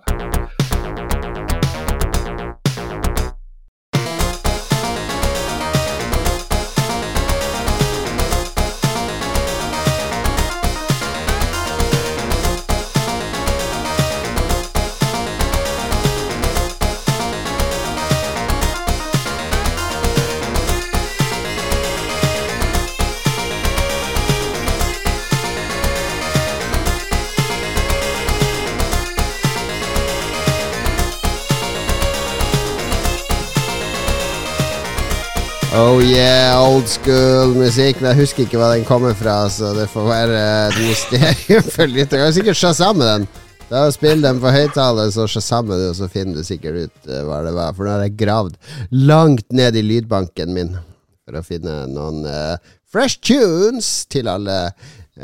[35.88, 38.02] Oh yeah, old school musikk.
[38.02, 41.88] Men jeg husker ikke hva den kommer fra, så det får være et mysterium for
[41.88, 42.26] lytterne.
[42.26, 43.24] Jeg kan sikkert Shazam med den.
[43.70, 47.08] Da Spill den på høyttaler, så Shazam med det, og så finner du sikkert ut
[47.08, 47.72] eh, hva det var.
[47.72, 48.58] For nå har jeg gravd
[48.92, 50.76] langt ned i lydbanken min
[51.24, 52.60] for å finne noen uh,
[52.92, 54.58] fresh tunes til alle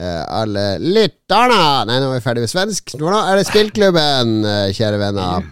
[0.03, 1.85] alle lytterne.
[1.87, 2.95] Nei, nå er vi ferdig med svensk.
[2.99, 5.45] Nå er det spillklubben, eh, kjære venner.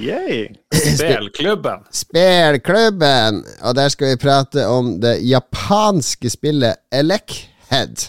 [0.00, 0.42] Yay!
[0.98, 1.84] Spillklubben.
[1.92, 3.42] Spillklubben.
[3.62, 8.08] og der skal vi prate om det japanske spillet Elekhead,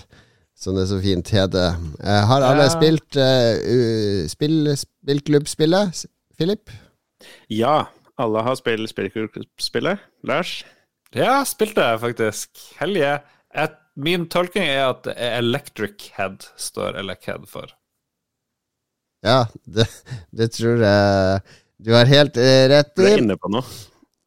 [0.60, 1.76] som det så fint heter.
[2.04, 2.74] Eh, har alle Ja.
[2.76, 6.06] spilt uh, spill, spillklubbspillet,
[6.40, 6.72] Filip?
[7.52, 7.86] Ja,
[8.20, 10.00] alle har spilt spillklubbspillet.
[10.28, 10.64] Lars?
[11.16, 12.50] Ja, spilte jeg faktisk.
[12.80, 13.20] Helge.
[13.54, 17.74] Jeg min tolkning er at Electric Head står Elec Head for.
[19.24, 19.88] Ja, det,
[20.36, 21.42] det tror jeg
[21.84, 23.66] du har helt rett rett Du er inne på noe.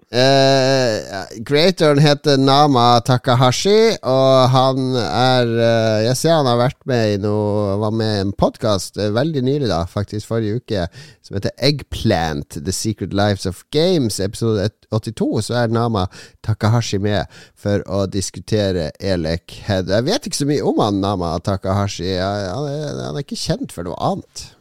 [0.06, 7.16] Eh, creatoren heter Nama Takahashi, og han er uh, Jeg ser han har vært med
[7.16, 10.84] i noe Var med i en podkast veldig nylig, da, faktisk forrige uke,
[11.26, 14.20] som heter Eggplant The Secret Lives of Games.
[14.22, 16.06] Episode 82, så er Nama
[16.46, 17.26] Takahashi med
[17.58, 19.90] for å diskutere Elek Head.
[19.90, 22.14] Jeg vet ikke så mye om han Nama Takahashi.
[22.14, 24.52] Han er, han er ikke kjent for noe annet.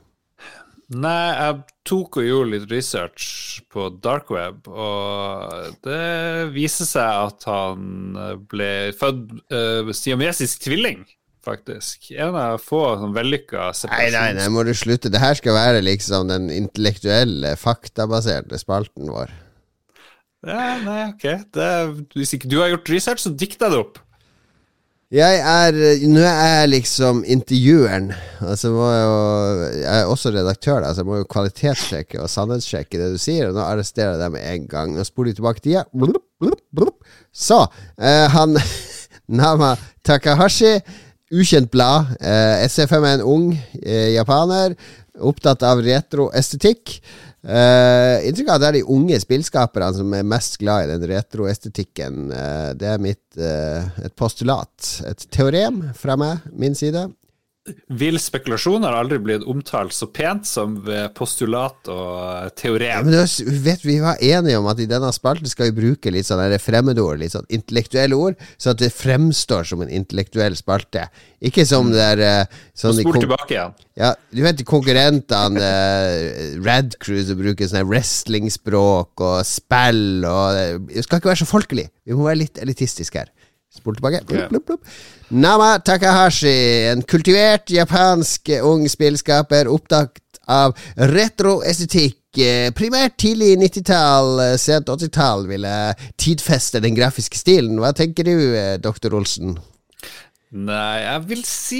[0.93, 3.27] Nei, jeg tok og gjorde litt research
[3.73, 8.13] på dark web, og det viser seg at han
[8.51, 11.01] ble født uh, siamesisk tvilling,
[11.45, 12.11] faktisk.
[12.13, 15.09] En av få sånn vellykka Nei, nei, nei, må du slutte.
[15.09, 19.33] Det her skal være liksom den intellektuelle, faktabaserte spalten vår.
[20.45, 21.29] Ja, nei, ok.
[21.49, 21.69] Det,
[22.13, 24.01] hvis ikke du har gjort research, så dikter jeg det opp.
[25.13, 25.75] Jeg er
[26.09, 28.07] Nå er jeg liksom intervjueren.
[28.41, 29.19] Altså må jeg, jo,
[29.83, 33.51] jeg er også redaktør, da, så jeg må jo kvalitetssjekke og sannhetssjekke det du sier.
[33.51, 34.95] Og nå arresterer jeg deg med en gang.
[34.97, 35.85] Nå spoler vi tilbake tida.
[35.93, 36.97] Blup.
[37.29, 37.61] Så,
[38.01, 38.57] eh, han
[39.41, 39.75] Nama
[40.05, 40.79] Takahashi,
[41.33, 42.15] ukjent blad.
[42.17, 44.73] Eh, SF5 er en ung eh, japaner,
[45.21, 46.97] opptatt av retroestetikk.
[47.45, 51.05] Uh, inntrykk av at det er de unge spillskaperne som er mest glad i den
[51.11, 52.31] retroestetikken.
[52.33, 54.73] Uh, det er mitt uh, et postulat,
[55.05, 57.05] et teorem fra meg, min side.
[57.97, 63.07] Vill spekulasjon har aldri blitt omtalt så pent som ved postulat og Ja, teorem.
[63.07, 63.25] men
[63.65, 67.17] vet Vi var enige om at i denne spalten skal vi bruke litt sånn fremmedord,
[67.19, 71.07] litt sånn intellektuelle ord, så at det fremstår som en intellektuell spalte.
[71.41, 73.73] Ikke som det der uh, sånn spol tilbake igjen.
[73.97, 81.17] Ja, du vet konkurrentene uh, Rad som bruker sånn wrestlingspråk og spill og Det skal
[81.17, 81.89] ikke være så folkelig.
[82.05, 83.33] Vi må være litt elitistiske her.
[83.75, 84.23] Spol tilbake.
[84.29, 84.93] Blup, blup, blup.
[85.35, 86.53] Nama Takahashi,
[86.91, 92.21] en kultivert japansk ung spillskaper opptatt av retroestetikk.
[92.37, 97.79] eh, Primært tidlig 90-tall, eh, sent 80-tall, ville tidfeste den grafiske stilen.
[97.79, 99.57] Hva tenker du, eh, doktor Olsen?
[100.55, 101.79] Nei, jeg vil si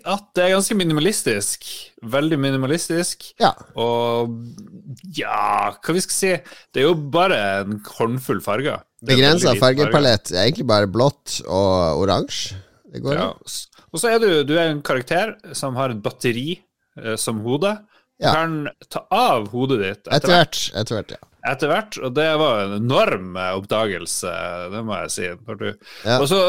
[0.00, 1.66] at det er ganske minimalistisk.
[2.08, 3.26] Veldig minimalistisk.
[3.42, 3.50] Ja.
[3.76, 4.32] Og
[5.18, 6.30] ja, hva vi skal si
[6.72, 8.80] Det er jo bare en håndfull farger.
[8.80, 9.60] Er Begrensa farger.
[9.90, 12.56] fargepalett er egentlig bare blått og oransje.
[12.94, 13.28] Det går Ja.
[13.34, 13.58] an.
[13.92, 16.62] Og så er du, du er en karakter som har et batteri
[16.96, 17.76] eh, som hode.
[18.18, 18.32] Du Ja.
[18.32, 20.70] kan ta av hodet ditt Etter hvert.
[20.74, 21.16] Etter hvert, ja.
[21.44, 24.32] Etter hvert, og det var en enorm eh, oppdagelse,
[24.72, 25.26] det må jeg si.
[25.28, 26.18] Ja.
[26.20, 26.40] Og så,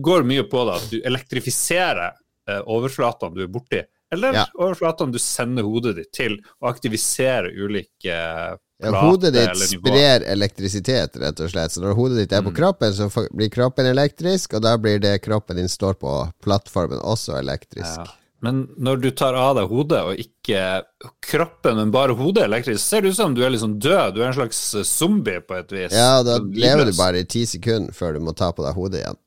[0.00, 4.46] går det, mye på det at du elektrifiserer eh, overflatene du er borti, eller Ja.
[4.58, 11.18] overflatene du sender hodet ditt til, og aktiviserer ulike eh, Ja, hodet ditt sprer elektrisitet,
[11.20, 11.74] rett og slett.
[11.74, 15.18] Så når hodet ditt er på kroppen, så blir kroppen elektrisk, og da blir det
[15.26, 17.98] kroppen din står på plattformen, også elektrisk.
[18.00, 18.19] Ja.
[18.44, 20.60] Men når du tar av deg hodet, og ikke
[21.24, 24.14] kroppen, men bare hodet elektrisk, ser det ut som du er sånn død.
[24.16, 25.96] Du er en slags eh, zombie på et vis.
[25.96, 28.78] Ja, da Sånn lever du bare i ti sekunder før du må ta på deg
[28.78, 29.20] hodet igjen.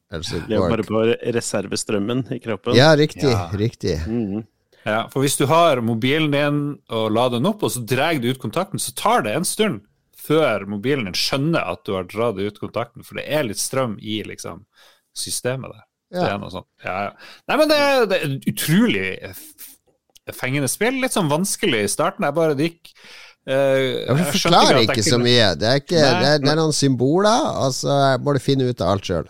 [0.50, 1.06] Lever bare på
[1.38, 2.78] reservestrømmen i kroppen.
[2.78, 3.30] Ja, riktig.
[3.30, 3.48] Ja.
[3.54, 4.00] Riktig.
[4.10, 4.44] Mm.
[4.84, 6.60] Ja, for hvis du har mobilen din
[6.92, 9.86] og lader den opp, og så drar du ut kontakten, så tar det en stund
[10.24, 13.96] før mobilen din skjønner at du har dratt ut kontakten, for det er litt strøm
[14.02, 14.66] i liksom
[15.16, 15.86] systemet der.
[16.14, 16.30] Det Ja.
[16.36, 16.70] er noe sånt.
[16.86, 17.12] Ja, ja.
[17.50, 17.82] Nei, men det,
[18.14, 19.10] det er utrolig
[20.38, 21.02] fengende spill.
[21.04, 22.24] Litt sånn vanskelig i starten.
[22.30, 22.86] Jeg bare det gikk
[23.44, 25.50] Uh, Ja, jeg forklarer ikke, ikke så mye.
[25.60, 27.92] Det er, ikke, Nei, det er, det er noen symboler, og så
[28.24, 29.28] må du finne ut av alt sjøl.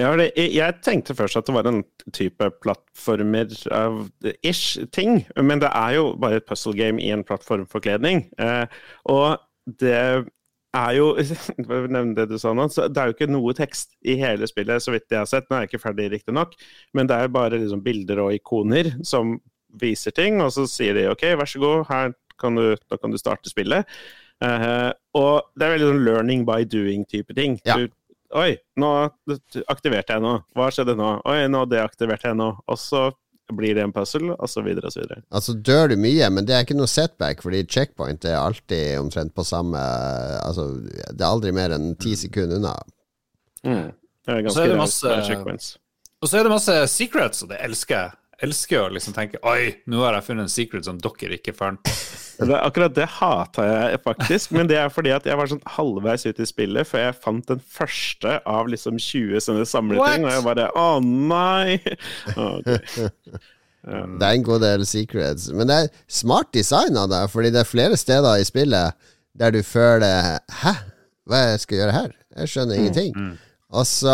[0.00, 1.82] Ja, det, jeg, jeg tenkte først at det var en
[2.16, 4.64] type plattformer-ish
[4.96, 8.24] ting, men det er jo bare et puzzle game i en plattformforkledning.
[8.40, 8.64] Eh,
[9.12, 9.38] og
[9.80, 10.24] det
[10.76, 11.10] er jo
[11.96, 14.84] nevne det du sa nå, så det er jo ikke noe tekst i hele spillet,
[14.84, 15.48] så vidt jeg har sett.
[15.48, 16.56] Nå er jeg ikke ferdig, riktignok,
[16.96, 19.38] men det er bare liksom bilder og ikoner som
[19.80, 23.12] viser ting, og så sier de OK, vær så god, her kan du, da kan
[23.12, 23.88] du starte spillet.
[24.38, 27.58] Uh, og det er veldig sånn learning by doing-type ting.
[27.66, 27.80] Ja.
[27.80, 27.88] Du
[28.36, 28.88] Oi, nå
[29.72, 30.42] aktiverte jeg noe.
[30.52, 31.14] Hva skjedde nå?
[31.24, 32.58] Oi, nå deaktiverte jeg noe.
[32.68, 33.06] Og så
[33.56, 35.22] blir det en puzzle, og så videre og så videre.
[35.32, 39.34] Altså dør du mye, men det er ikke noe setback, fordi checkpoint er alltid omtrent
[39.34, 39.78] på samme
[40.44, 42.74] Altså, det er aldri mer enn ti sekunder unna.
[43.64, 43.92] Det er
[44.28, 45.70] Så ganske er det masse- checkpoints.
[46.20, 48.10] Og så er det masse secrets, og det elsker jeg.
[48.38, 51.90] Elsker å liksom tenke Oi, nå har jeg funnet en secret som dere ikke fant.
[52.38, 56.22] Det, akkurat det hata jeg faktisk, men det er fordi at jeg var sånn halvveis
[56.28, 60.44] ute i spillet før jeg fant den første av liksom 20 sånne samleting, og jeg
[60.46, 61.80] bare Å, nei!
[62.36, 63.08] Okay.
[63.08, 63.40] ok.
[63.88, 65.46] Det er en god del secrets.
[65.54, 69.54] Men det er smart design av det, fordi det er flere steder i spillet der
[69.54, 70.74] du føler Hæ?
[71.28, 72.16] Hva skal jeg gjøre her?
[72.42, 73.14] Jeg skjønner ingenting.
[73.14, 73.47] Og
[73.84, 74.12] så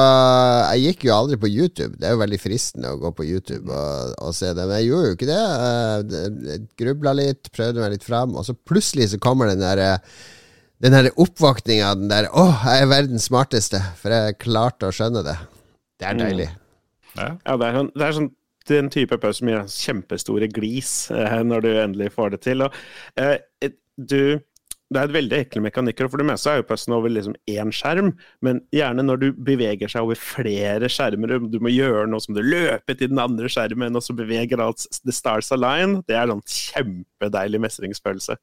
[0.75, 1.95] Jeg gikk jo aldri på YouTube.
[2.01, 4.89] Det er jo veldig fristende å gå på YouTube og, og se det, men jeg
[4.91, 5.43] gjorde jo ikke det.
[5.69, 9.99] Eh, Jeg grubla litt, prøvde meg litt fram, og så plutselig så kommer den derre
[10.83, 15.23] den her oppvåkninga, den der 'Å, jeg er verdens smarteste', for jeg klarte å skjønne
[15.25, 15.37] det.
[16.03, 16.49] Det er deilig.
[17.15, 17.29] Ja.
[17.47, 18.33] Ja, det er sånn, det er sånn
[18.69, 22.65] den type pause som gir kjempestore glis eh, når du endelig får det til.
[22.67, 22.75] Og,
[23.21, 23.39] eh,
[23.97, 24.41] du,
[24.95, 27.73] det er et veldig ekle mekanikker, for det meste er jo pussen over liksom én
[27.75, 28.13] skjerm,
[28.47, 32.37] men gjerne når du beveger seg over flere skjermer, og du må gjøre noe som
[32.37, 36.31] du løper til den andre skjermen, og så beveger alt the stars align, det er
[36.31, 38.39] sånn kjempedeilig mestringsfølelse.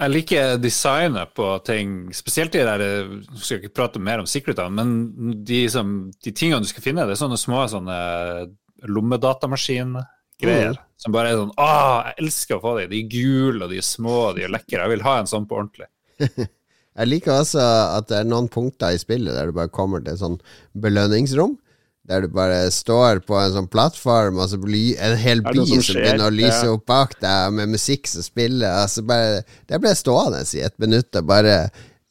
[0.00, 4.72] Jeg liker designet på ting, spesielt de der Jeg skal ikke prate mer om sikkerhetene,
[4.72, 7.98] men de, som, de tingene du skal finne, det er sånne små sånne
[10.40, 10.86] lommedatamaskin-greier.
[11.00, 11.68] Som bare er sånn Å,
[12.04, 12.88] jeg elsker å få de.
[12.90, 14.82] De er gule, og de er små, og de er lekre.
[14.82, 15.88] Jeg vil ha en sånn på ordentlig.
[17.00, 17.62] Jeg liker også
[17.96, 20.40] at det er noen punkter i spillet der du bare kommer til et sånn
[20.84, 21.54] belønningsrom.
[22.10, 25.84] Der du bare står på en sånn plattform, og så blir en hel by som,
[25.86, 28.82] som begynner å lyse opp bak deg, med musikk som spiller.
[28.82, 31.56] Altså bare, der ble jeg stående i et minutt og bare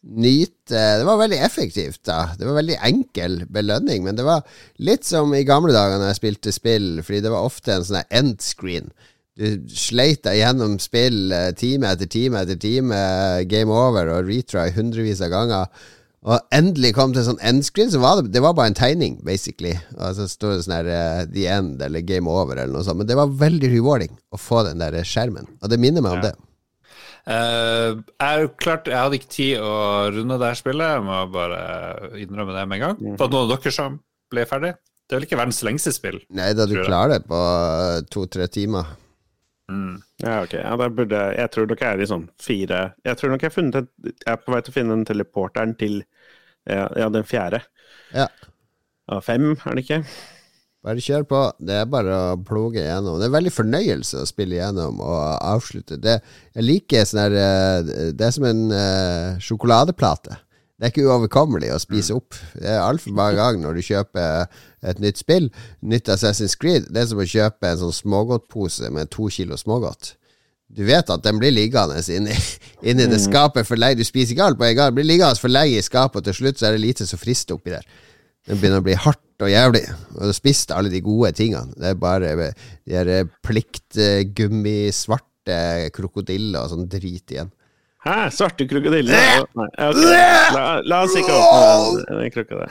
[0.03, 2.29] nyte Det var veldig effektivt, da.
[2.39, 4.45] Det var veldig enkel belønning, men det var
[4.79, 8.03] litt som i gamle dager når jeg spilte spill, fordi det var ofte en sånn
[8.09, 8.91] end screen.
[9.39, 12.95] Du sleit deg gjennom spill eh, time etter time etter time,
[13.47, 15.71] game over og retry hundrevis av ganger.
[16.27, 19.71] Og endelig kom til sånn endscreen, så var det, det var bare en tegning, basically.
[19.95, 22.99] Og så står det sånn her uh, The End eller Game Over eller noe sånt.
[22.99, 25.47] Men det var veldig rewarding å få den der skjermen.
[25.63, 26.27] Og det minner meg om Ja.
[26.27, 26.35] det.
[27.27, 29.73] Eh, jeg, klart, jeg hadde ikke tid å
[30.13, 31.59] runde det her spillet, jeg må bare
[32.21, 33.17] innrømme det med en gang.
[33.19, 33.99] For det noen av dere som
[34.29, 34.73] ble ferdig.
[35.09, 36.19] Det er vel ikke verdens lengste spill.
[36.37, 38.91] Nei, da du klarer det på eh, to-tre timer.
[39.69, 39.99] Mm.
[40.21, 40.53] Ja, ok.
[40.57, 43.53] Ja, burde jeg tror nok jeg er i sånn fire Jeg tror nok jeg har
[43.53, 45.99] funnet Jeg er på vei til å finne den teleporteren til
[46.65, 47.61] ja, ja den fjerde.
[48.13, 48.25] Ja.
[49.09, 50.01] Av fem, er det ikke?
[50.85, 51.39] Bare kjør på.
[51.59, 53.17] Det er bare å ploge igjennom.
[53.19, 55.97] Det er veldig fornøyelse å spille igjennom og avslutte.
[55.99, 56.19] Det,
[56.55, 60.37] jeg liker sånn her eh, Det er som en uh, sjokoladeplate.
[60.79, 62.37] Det er ikke uoverkommelig å spise opp.
[62.55, 65.49] Det er altfor mange ganger når du kjøper et nytt spill,
[65.83, 66.87] nytt Assassin's Creed.
[66.87, 70.13] Det er som å kjøpe en sånn smågodtpose med to kilo smågodt.
[70.71, 72.37] Du vet at den blir liggende inni,
[72.87, 73.99] inni det skapet for lenge.
[73.99, 74.93] Du spiser ikke alt på en gang.
[74.93, 77.19] Den blir liggende for lenge i skapet, og til slutt så er det lite som
[77.19, 77.83] frister oppi der.
[78.47, 79.83] Det begynner å bli hardt og jævlig.
[80.15, 81.73] Og du spiste alle de gode tingene.
[81.79, 82.47] Det er bare de
[82.95, 83.09] her
[83.45, 85.57] pliktgummisvarte
[85.95, 87.51] krokodiller og sånn drit igjen.
[88.05, 88.15] Hæ?
[88.31, 89.13] Svarte krokodiller?
[89.59, 90.13] Nei, okay.
[90.55, 92.69] La, la oss ikke åpne den, den krukka der.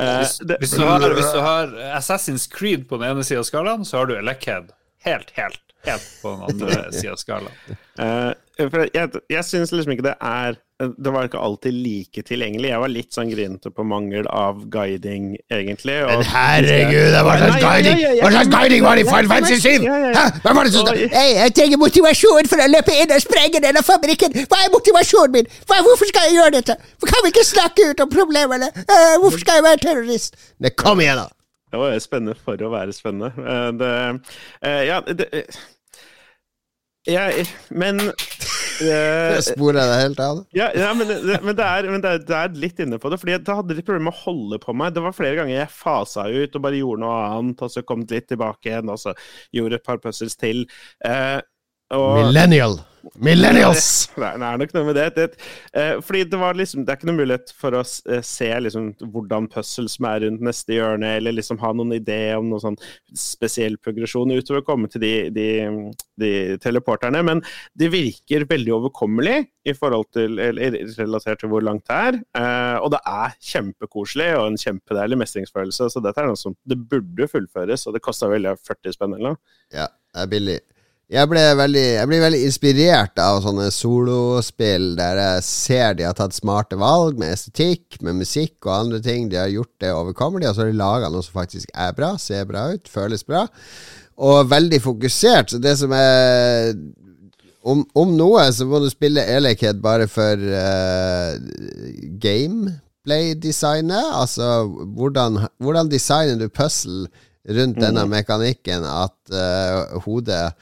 [0.00, 0.24] Eh,
[0.62, 1.64] Hvis, du har, hvis du har
[1.98, 4.66] Assassin's Creed på den ene sida av skalaen, så har du Electhead
[5.04, 7.56] helt, helt, helt på den andre sida av skalaen.
[8.00, 10.54] Eh, jeg jeg syns liksom ikke det er
[11.00, 12.68] Det var ikke alltid like tilgjengelig.
[12.72, 15.94] Jeg var litt sånn grinete på mangel av guiding, egentlig.
[16.02, 19.86] og- herregud, hva slags guiding- hva slags guiding var det i Final Fantasy 7?
[19.86, 20.24] Hæ?
[20.42, 20.86] Var det som.
[20.96, 24.32] Jeg trenger motivasjon for å løpe inn og sprenge denne fabrikken!
[24.50, 25.46] Hva er motivasjonen min?
[25.66, 26.76] Hva, hvorfor skal jeg gjøre dette?
[27.06, 28.68] Kan vi ikke snakke ut om problemene?
[28.74, 30.34] Uh, hvorfor skal jeg være terrorist?
[30.60, 31.28] Det Kom igjen, da!
[31.70, 33.30] Det var spennende for å være spennende.
[33.34, 34.20] Eh, Det,
[34.62, 35.26] eh, ja, det
[37.08, 37.44] jeg,
[37.76, 40.42] Men eh, Sporer jeg deg helt av?
[40.56, 43.20] Ja, ja men, men, det er, men det, er, det er litt inne på det.
[43.22, 44.94] Fordi Da hadde litt problemer med å holde på meg.
[44.96, 48.04] Det var flere ganger jeg fasa ut og bare gjorde noe annet, og så kom
[48.04, 49.14] det litt tilbake igjen, og så
[49.54, 50.64] gjorde et par puzzles til.
[51.04, 51.40] Eh,
[51.98, 52.80] og, Millennial.
[53.20, 54.08] Millennials!
[54.20, 55.04] Nei, det er nok noe med det.
[55.16, 55.26] det
[55.76, 58.88] eh, fordi det var liksom Det er ikke noe mulighet for å eh, se liksom
[59.12, 62.80] hvordan puzzle som er rundt neste hjørne, eller liksom ha noen idé om noen sånn
[63.18, 65.46] spesiell progresjon utover å komme til de, de,
[66.20, 66.32] de
[66.64, 67.22] teleporterne.
[67.26, 67.44] Men
[67.78, 72.20] det virker veldig overkommelig i forhold til eller relatert til hvor langt det er.
[72.40, 75.92] Eh, og det er kjempekoselig og en kjempedeilig mestringsfølelse.
[75.92, 79.34] Så dette er noe som det burde fullføres, og det kosta vel 40 spenn eller
[79.34, 79.44] noe.
[79.74, 80.62] Ja, det er billig.
[81.12, 86.16] Jeg, ble veldig, jeg blir veldig inspirert av sånne solospill der jeg ser de har
[86.16, 89.28] tatt smarte valg med estetikk, med musikk og andre ting.
[89.28, 92.14] De har gjort det overkommelig, og så har de laga noe som faktisk er bra,
[92.16, 93.44] ser bra ut, føles bra.
[94.16, 95.52] Og veldig fokusert.
[95.52, 96.74] Så det som er
[97.64, 101.32] Om, om noe så må du spille Elekhead bare for uh,
[102.20, 104.10] gameplay-designet.
[104.20, 107.08] Altså hvordan, hvordan designer du puzzle
[107.48, 110.52] rundt denne mekanikken at uh, hodet,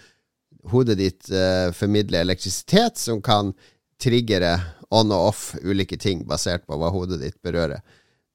[0.70, 3.52] hodet ditt eh, formidler elektrisitet som kan
[4.02, 4.58] triggere
[4.92, 7.80] on og off ulike ting basert på hva hodet ditt berører.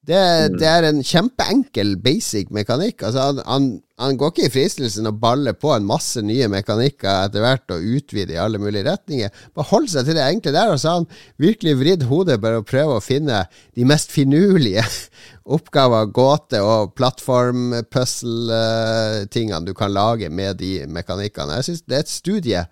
[0.08, 3.02] Det, det er en kjempeenkel basic mekanikk.
[3.04, 7.26] Altså, han, han, han går ikke i fristelsen å balle på en masse nye mekanikker
[7.26, 9.28] etter hvert og utvide i alle mulige retninger.
[9.52, 11.12] Bare hold seg til det enkle der, og så har han
[11.44, 13.44] virkelig vridd hodet bare å prøve å finne
[13.76, 14.84] de mest finurlige
[15.58, 21.56] oppgaver, gåte- og plattform-puzzle-tingene du kan lage med de mekanikkene.
[21.60, 22.64] Jeg synes det er et studie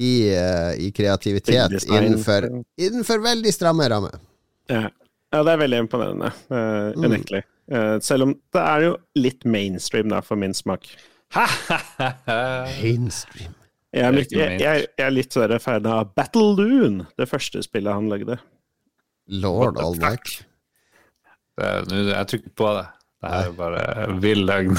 [0.00, 2.48] i, eh, i kreativitet innenfor,
[2.82, 4.14] innenfor veldig stramme rammer.
[4.70, 4.90] Ja.
[5.32, 6.32] Ja, det er veldig imponerende.
[6.50, 7.04] Uh, Mm.
[7.10, 7.42] Unektelig.
[7.70, 10.88] Eh, selv om det er jo litt mainstream, da, for min smak.
[12.82, 13.54] Mainstream.
[13.92, 17.62] Jeg er, litt, jeg, jeg, jeg er litt større fan av Battle Loon, det første
[17.66, 18.36] spillet han lagde.
[19.30, 19.82] Lord nå-
[21.58, 22.84] Jeg tror ikke på det.
[23.20, 23.80] Det er bare
[24.22, 24.78] vill løgn.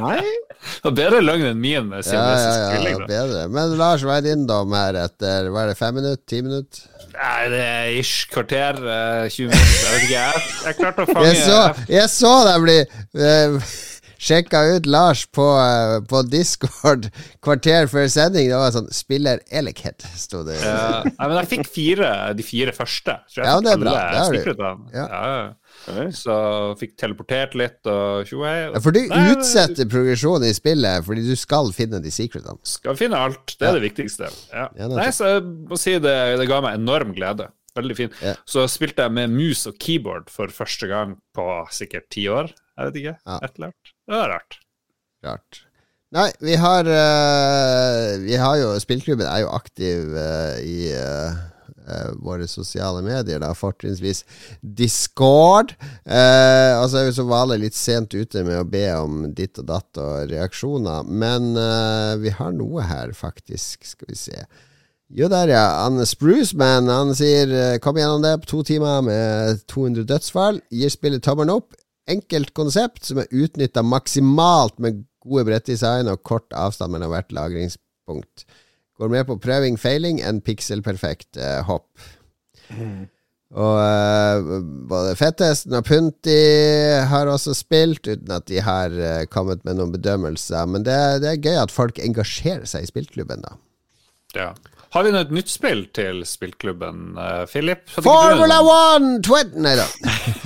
[0.00, 0.20] Nei?
[0.60, 3.44] Det er bedre løgn enn min Ja, ja, siamesisk ja, bedre.
[3.48, 6.20] Men Lars, hva er din dom her etter hva er det, fem minutter?
[6.28, 6.82] Ti minutter?
[7.14, 8.76] Nei, det er ish kvarter.
[8.76, 9.78] eh, 20 minutter.
[9.86, 10.24] Jeg vet ikke.
[10.26, 11.60] Jeg, jeg klarte å fange Jeg så,
[11.94, 12.76] jeg så deg bli
[13.22, 13.72] uh,
[14.20, 17.08] sjekka ut Lars på, eh, på Discord
[17.44, 18.50] kvarter før sending.
[18.52, 20.58] Det var sånn 'Spiller Elekhet', sto det.
[20.60, 23.16] Ja, men jeg fikk fire, de fire første.
[23.38, 23.96] Ja, det er bra.
[23.96, 24.86] Det har du.
[24.92, 25.06] Ja.
[25.08, 25.48] Ja, ja.
[26.16, 26.34] Så
[26.80, 28.56] fikk teleportert litt og tjohei.
[28.68, 32.58] Ja, For du Nei, utsetter progresjonen i spillet fordi du skal finne de secretene.
[32.66, 33.56] Skal finne alt.
[33.56, 34.30] Det er det viktigste.
[34.50, 34.68] Ja.
[34.74, 37.50] Ja, det er Nei, så jeg må si det, det ga meg enorm glede.
[37.78, 38.12] Veldig fin.
[38.24, 38.34] Ja.
[38.48, 42.50] Så spilte jeg med mus og keyboard for første gang på sikkert ti år.
[42.76, 43.16] Jeg vet ikke.
[43.22, 43.40] Ja.
[43.44, 43.92] Et eller annet.
[44.06, 44.62] Det var rart.
[45.26, 45.64] Rart.
[46.10, 51.36] Nei, vi har uh, Vi har jo Spillklubben er jo aktiv uh, i eh,
[51.90, 54.24] eh, våre sosiale medier, da, fortrinnsvis
[54.62, 55.74] Discord.
[56.06, 59.58] Uh, og så er vi som vanlig litt sent ute med å be om ditt
[59.60, 63.86] og datt og reaksjoner, men eh, vi har noe her, faktisk.
[63.90, 64.44] Skal vi se.
[65.10, 65.64] Jo, der, ja.
[65.82, 70.60] Han Spruceman han sier eh, 'kom gjennom det på to timer med 200 dødsfall'.
[70.70, 71.74] Gir spillet tommelen opp.
[72.10, 78.46] Enkelt konsept som er utnytta maksimalt med gode brettdesign og kort avstand mellom hvert lagringspunkt.
[79.00, 81.88] Går mer på prøving, feiling enn pikselperfekt eh, hopp.
[83.50, 84.50] Og eh,
[84.90, 86.36] både Fettesten og Punti
[87.10, 90.68] har også spilt, uten at de har eh, kommet med noen bedømmelser.
[90.70, 93.56] Men det, det er gøy at folk engasjerer seg i spillklubben, da.
[94.36, 94.52] Ja.
[94.94, 97.82] Har vi noe et nytt spill til spillklubben, eh, Philip?
[97.96, 99.16] Hadde Formula One!
[99.18, 99.26] 1!
[99.26, 99.58] 20!
[99.66, 99.88] Nei da.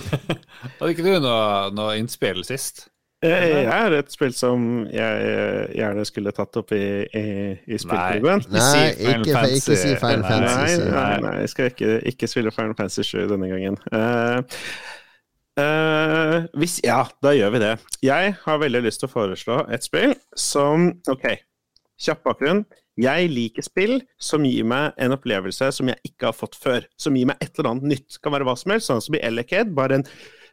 [0.78, 1.44] Hadde ikke du noe,
[1.76, 2.86] noe innspill sist?
[3.25, 7.25] Jeg, jeg er et spill som jeg eh, gjerne skulle tatt opp i, i,
[7.64, 8.45] i spillklubben.
[8.45, 10.59] Ikke Nei, si Final ikke, ikke si Final Nei, Fantasy.
[10.59, 11.22] Nei, nei, jeg.
[11.25, 13.81] nei, jeg skal ikke, ikke spille Final Fantasy 7 denne gangen.
[13.89, 14.61] Uh,
[15.62, 17.75] uh, hvis, ja, da gjør vi det.
[18.05, 21.29] Jeg har veldig lyst til å foreslå et spill som Ok,
[22.05, 22.64] kjapp bakgrunn.
[23.01, 26.85] Jeg liker spill som gir meg en opplevelse som jeg ikke har fått før.
[27.01, 28.20] Som gir meg et eller annet nytt.
[28.22, 29.72] Kan være hva som helst, sånn som i Eleked.
[29.75, 30.07] Bare en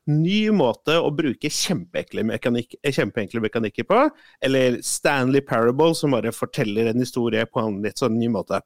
[0.09, 4.01] ny måte å bruke kjempeenkle, mekanik kjempeenkle mekanikker på.
[4.41, 8.61] Eller Stanley Parable, som bare forteller en historie på en litt sånn ny måte.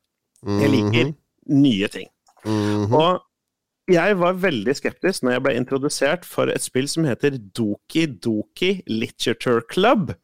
[0.45, 1.13] Jeg liker
[1.51, 2.09] nye ting.
[2.45, 2.93] Mhm.
[2.93, 3.21] Og
[3.91, 8.79] jeg var veldig skeptisk når jeg ble introdusert for et spill som heter Doki Doki
[8.89, 10.15] Literature Club.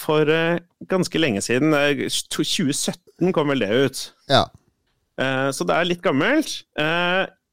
[0.00, 1.74] For uh, ganske lenge siden.
[1.76, 4.02] eh, 2017 kom vel det ut.
[4.28, 4.46] Ja.
[5.20, 6.62] Uh, så det er litt gammelt.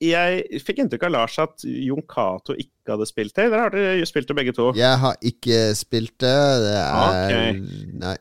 [0.04, 3.48] Jeg fikk inntrykk av Lars at Jon Cato ikke hadde spilt det.
[3.50, 4.68] Dere har dere spilt det begge to.
[4.78, 6.36] Jeg har ikke spilt det.
[6.64, 7.62] Det er okay.
[8.04, 8.16] Nei.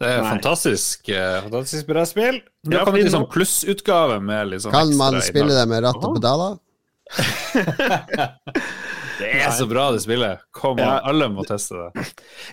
[0.00, 0.30] Det er Nei.
[0.32, 2.40] fantastisk, eh, fantastisk bra spill.
[2.64, 5.84] Det Ja, har kommet i sånn plussutgave med litt sånn Kan man spille det med
[5.84, 6.58] ratt og pedaler?
[9.20, 10.40] Det er så bra, det spillet.
[10.56, 11.00] Kom an, Ja.
[11.10, 12.06] alle må teste det.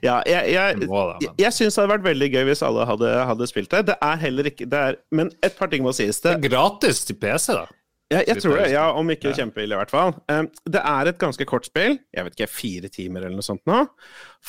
[0.03, 3.47] Ja, jeg, jeg, jeg, jeg syns det hadde vært veldig gøy hvis alle hadde, hadde
[3.47, 3.85] spilt det.
[3.87, 6.19] Det er heller ikke det er, Men et par ting må sies.
[6.19, 7.65] Det Det, er gratis til PC, da.
[8.13, 10.13] Jeg, jeg tror det, ja, om ikke kjempeille, i hvert fall.
[10.31, 11.97] Um, det er et ganske kort spill.
[12.15, 13.83] Jeg vet ikke, fire timer eller noe sånt nå.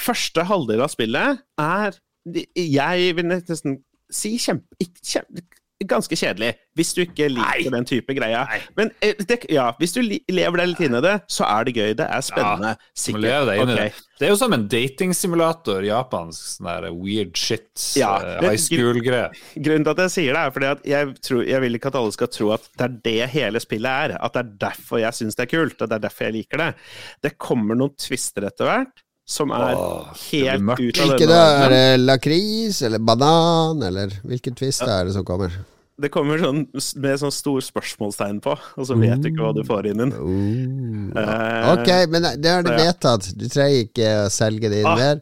[0.06, 1.98] Første halvdel av spillet er
[2.28, 3.78] Jeg vil nesten
[4.12, 4.76] si kjempe...
[4.82, 5.42] ikke kjempe
[5.86, 8.40] Ganske kjedelig, hvis du ikke liker den type greia.
[8.74, 11.74] Men eh, det, ja, hvis du lever deg litt inn i det, så er det
[11.76, 11.92] gøy.
[12.00, 12.72] Det er spennende.
[12.74, 13.22] Ja, sikkert.
[13.22, 13.78] leve deg inn i Ok.
[13.84, 14.04] det.
[14.18, 17.70] Det er jo som en datingsimulator, japansk sånn der weird shit,
[18.00, 18.10] Ja,
[18.40, 19.28] men, high school-greie.
[19.54, 21.98] Grunnen til at jeg sier det, er fordi at jeg, tror, jeg vil ikke at
[22.02, 24.16] alle skal tro at det er det hele spillet er.
[24.18, 26.64] At det er derfor jeg syns det er kult, at det er derfor jeg liker
[26.64, 26.72] det.
[27.22, 31.40] Det kommer noen twister etter hvert som er Åh, helt ut av denne?
[31.66, 35.52] Er det lakris eller banan, eller hvilken twist er det som kommer?
[35.98, 36.60] Det kommer sånn
[37.02, 40.04] med sånn stor spørsmålstegn på, og så vet du ikke hva du får inn
[41.14, 41.22] Oh.
[41.22, 43.28] Eh, Ok, men det har du så vedtatt.
[43.36, 45.20] Du trenger ikke å selge det inn Ah, mer.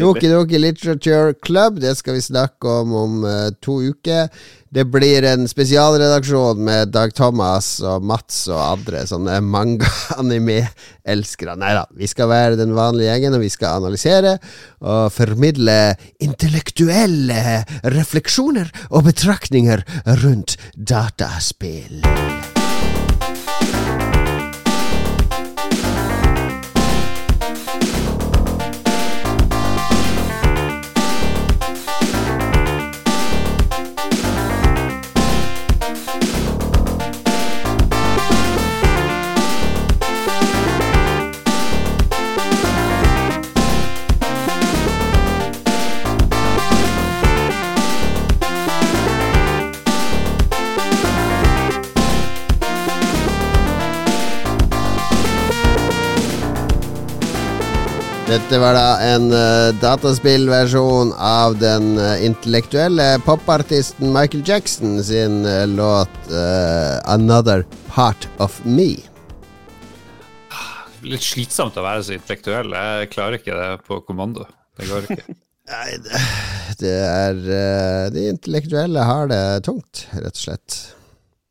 [0.00, 4.28] Doki Doki Literature Club, det skal vi snakke om om uh, to uker.
[4.74, 11.54] Det blir en spesialredaksjon med Dag Thomas og Mats og andre sånne manga-anime-elskere.
[11.60, 14.32] Nei da, vi skal være den vanlige gjengen, og vi skal analysere
[14.82, 15.78] og formidle
[16.26, 17.62] intellektuelle
[17.94, 19.84] refleksjoner og betraktninger
[20.24, 22.02] rundt dataspill.
[58.24, 65.66] Dette var da en uh, dataspillversjon av den uh, intellektuelle popartisten Michael Jackson sin uh,
[65.68, 66.30] låt
[67.04, 69.04] 'Another Part of Me'.
[71.04, 72.72] Litt slitsomt å være så intellektuell.
[72.72, 74.46] Jeg klarer ikke det på kommando.
[74.80, 75.36] Det går ikke.
[75.74, 76.20] Nei, det,
[76.80, 77.42] det er
[78.14, 80.78] De intellektuelle har det tungt, rett og slett.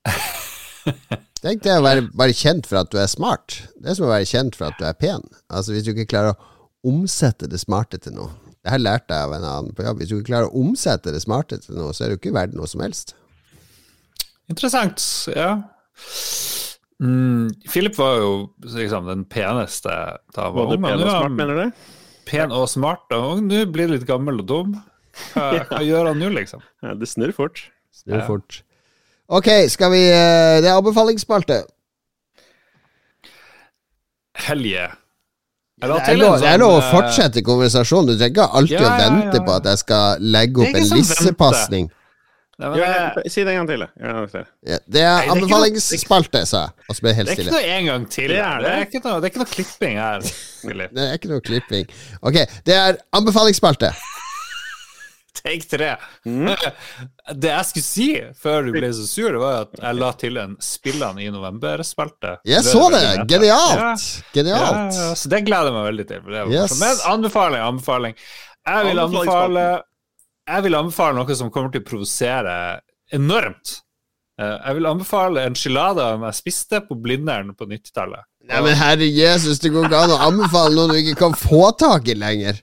[1.45, 3.59] Tenk det å være bare kjent for at du er smart.
[3.77, 5.21] Det er som å være kjent for at du er pen.
[5.53, 6.52] Altså Hvis du ikke klarer å
[6.87, 8.31] omsette det smarte til noe.
[8.63, 9.99] Det her lærte jeg av en annen på jobb.
[9.99, 12.55] Hvis du ikke klarer å omsette det smarte til noe, så er du ikke verdt
[12.55, 13.15] noe som helst.
[14.51, 15.03] Interessant,
[15.35, 15.49] ja.
[17.03, 18.31] Mm, Philip var jo
[18.63, 19.91] liksom den peneste
[20.35, 20.83] da han var ung.
[20.85, 21.85] pen og smart, mener du?
[22.29, 23.19] Pen og smart, da.
[23.19, 24.75] og nå blir han litt gammel og dum.
[25.33, 26.63] Hva, hva gjør han nå, liksom?
[26.85, 27.65] Ja, det snurrer fort.
[27.93, 28.27] Snur Ja.
[28.27, 28.61] fort.
[29.33, 31.61] Ok, skal vi eh, Det er anbefalingsspalte.
[34.47, 34.69] Helge.
[34.73, 34.91] Jeg
[35.83, 38.13] Det er lov, det er lov å sånn, eh, fortsette konversasjonen.
[38.13, 40.87] Du trenger ikke alltid Ja, å ja, vente på at jeg skal legge opp en
[40.87, 41.91] sånn lissepasning.
[43.27, 43.79] Si det en gang til.
[43.81, 43.89] det.
[44.69, 46.87] Ja, er anbefalingsspalte, sa jeg.
[46.87, 48.29] Og så ble det helt det er ikke noe en gang til.
[48.29, 50.19] Det er ikke noe klipping her.
[50.23, 51.89] Det er ikke noe klipping.
[52.21, 53.91] Ok, det er anbefalingsspalte.
[55.43, 55.95] Take tre.
[56.25, 56.51] Mm.
[57.43, 58.07] Det jeg skulle si
[58.37, 62.35] før du ble så sur, det var at jeg la til en Spillene i november-spalte.
[62.47, 63.03] Jeg så det!
[63.31, 64.05] Genialt!
[64.35, 64.97] Genialt.
[64.99, 66.35] ja, så det gleder jeg meg veldig til.
[66.53, 66.75] Yes.
[66.81, 68.19] Men anbefaling, anbefaling.
[68.63, 69.65] Jeg vil anbefale
[70.47, 72.55] Jeg vil anbefale noe som kommer til å provosere
[73.13, 73.79] enormt.
[74.41, 78.25] Eh, Jeg vil anbefale enchilada jeg spiste på Blindern på 90-tallet.
[78.43, 81.69] Nei, men herre Jesus, det går ikke an å anbefale noe du ikke kan få
[81.79, 82.57] tak i lenger.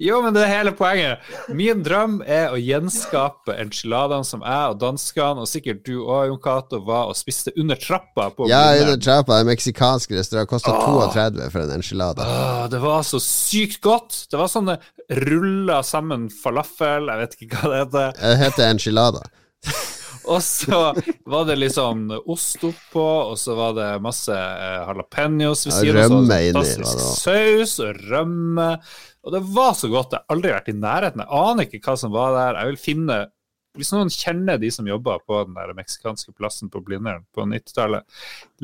[0.00, 1.26] Jo, men det er hele poenget.
[1.52, 6.40] Min drøm er å gjenskape enchiladene som jeg og danskene, og sikkert du òg, Jon
[6.40, 11.50] Cato, var og spiste under trappa på Ja, under trappa, en meksikansk restaurant, kosta 32
[11.52, 12.24] for en enchilada.
[12.24, 14.22] Åh, det var så sykt godt.
[14.32, 14.78] Det var sånne
[15.26, 18.16] rulla sammen falafel, jeg vet ikke hva det heter.
[18.24, 19.26] Det heter enchilada.
[20.26, 20.78] Og så
[21.30, 26.16] var det liksom ost oppå, og så var det masse eh, jalapeños ved siden av.
[26.56, 28.68] Fantastisk saus og rømme.
[29.26, 30.14] Og det var så godt.
[30.14, 31.22] Jeg har aldri vært i nærheten.
[31.24, 32.60] Jeg aner ikke hva som var der.
[32.60, 33.18] Jeg vil finne
[33.76, 38.06] Hvis noen kjenner de som jobber på den der meksikanske plassen på Blindern på 90-tallet,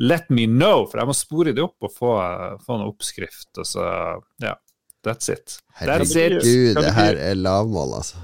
[0.01, 2.13] let me know, for jeg må spore det opp og få,
[2.65, 3.51] få en oppskrift.
[3.61, 3.85] Og så
[4.41, 4.55] Ja,
[5.05, 5.59] that's it.
[5.77, 6.39] That's it.
[6.41, 8.23] Herregud, det her er lavmål, altså.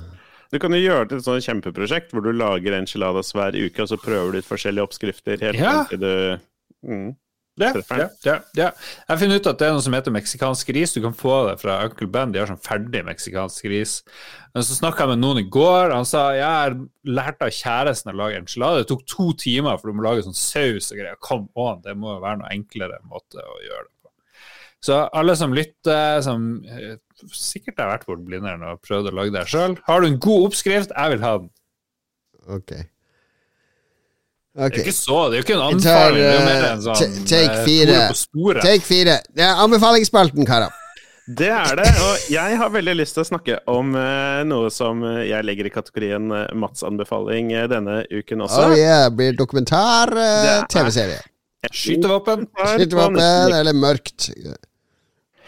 [0.49, 3.83] Du kan jo gjøre det til et sånt kjempeprosjekt hvor du lager enchiladas hver uke,
[3.83, 5.83] og så prøver du ut forskjellige oppskrifter helt Ja.
[5.89, 6.13] til du
[6.85, 7.09] mm.
[7.59, 8.35] Ja, ja, ja.
[8.55, 10.93] Jeg har funnet ut at det er noe som heter meksikansk ris.
[10.95, 12.31] Du kan få det fra Uncle Ben.
[12.31, 13.97] De har sånn ferdig meksikansk ris.
[14.55, 18.13] Men så snakka jeg med noen i går, han sa jeg har lært av kjæresten
[18.13, 18.79] å lage enchilada.
[18.79, 21.19] Det tok to timer, for du må lage sånn saus og greier.
[21.25, 24.13] Come on, det må jo være noe enklere måte å gjøre det på.
[24.87, 26.95] Så alle som lytter, som eh,
[27.35, 30.49] sikkert har vært bort Blindern og prøvd å lage det sjøl, har du en god
[30.49, 31.49] oppskrift, jeg vil ha den.
[32.49, 32.73] Ok.
[34.59, 36.79] Det er ikke så, det er jo ikke en anbefaling, det er jo mer en
[36.79, 38.61] eh, sånn take eh, fire.
[38.65, 39.17] Take fire.
[39.37, 40.73] Det er anbefalingsspalten, karer.
[41.29, 45.03] Det er det, og jeg har veldig lyst til å snakke om eh, noe som
[45.21, 46.25] jeg legger i kategorien
[46.57, 48.63] Mats anbefaling eh, denne uken også.
[48.65, 51.21] Oh yeah, blir dokumentar, eh, Det er- TV-serie.
[51.69, 52.47] Skytevåpen.
[52.55, 54.29] Skytevåpen eller mørkt.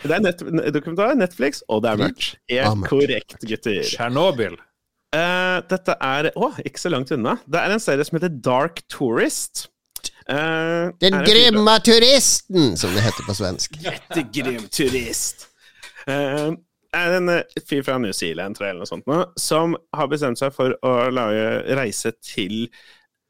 [0.01, 0.43] Det er net
[0.73, 2.29] dokumentar, Netflix, og det er mørkt.
[2.49, 3.81] Er Helt korrekt, gutter.
[3.85, 4.57] Tsjernobyl.
[5.11, 7.35] Uh, dette er Å, ikke så langt unna.
[7.43, 9.67] Det er en serie som heter Dark Tourist.
[10.29, 13.77] Uh, Den er grimme turisten, som det heter på svensk.
[13.85, 15.49] Jettegrim turist.
[16.07, 16.55] Uh,
[16.95, 17.29] er en
[17.67, 20.75] fyr fra New Zealand, tror jeg, eller noe sånt, nå, som har bestemt seg for
[20.83, 22.65] å lage reise til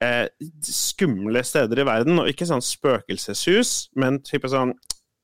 [0.01, 0.25] eh,
[0.65, 2.21] skumle steder i verden.
[2.21, 4.73] Og ikke sånn spøkelseshus, men type sånn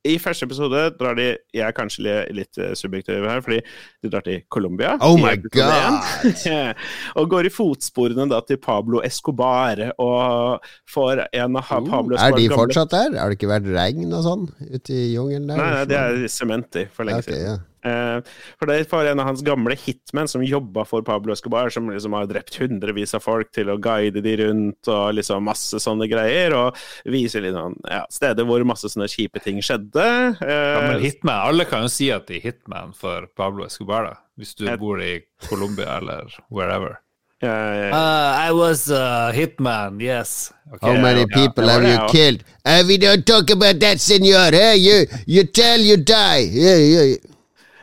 [0.08, 3.60] I første episode drar de Jeg er kanskje litt eh, subjektiv her, fordi
[4.04, 4.96] de drar til Colombia.
[5.04, 6.12] Oh my god!
[7.20, 12.50] og går i fotsporene da til Pablo Escobar og får en av Pablo Er de
[12.52, 13.18] fortsatt der?
[13.20, 15.62] Har det ikke vært regn og sånn ute i jungelen der?
[15.62, 17.58] Nei, nei, det er sement i, for lenge okay, siden.
[17.58, 17.77] ja.
[17.88, 21.90] Eh, for det var en av hans gamle hitmen som jobba for Pablo Escobar, som
[21.90, 26.10] liksom har drept hundrevis av folk til å guide de rundt og liksom masse sånne
[26.12, 26.78] greier, og
[27.08, 30.08] viser litt sånn ja, steder hvor masse sånne kjipe ting skjedde.
[30.44, 31.42] Eh, men hitman.
[31.48, 34.16] Alle kan jo si at de er hitman for Pablo Escobar, da.
[34.38, 37.00] Hvis du Jeg- bor i Colombia eller wherever.
[37.40, 40.52] Uh, I was a hitman, yes.
[40.82, 42.44] How many people have you killed?
[42.66, 44.50] Uh, we don't talk about that, senor.
[44.52, 46.50] Hey, you, you tell you die.
[46.52, 47.16] Yeah, yeah.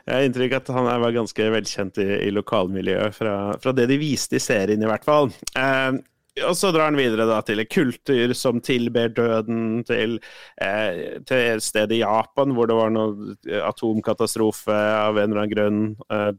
[0.05, 3.97] Jeg har inntrykk at han var ganske velkjent i, i lokalmiljøet, fra, fra det de
[4.01, 5.31] viste i serien, i hvert fall.
[5.57, 5.97] Eh,
[6.43, 10.19] og så drar han videre da til kulter som tilber døden, til,
[10.61, 15.55] eh, til et sted i Japan hvor det var noe atomkatastrofe av en eller annen
[15.55, 15.85] grunn.
[16.11, 16.33] Eh,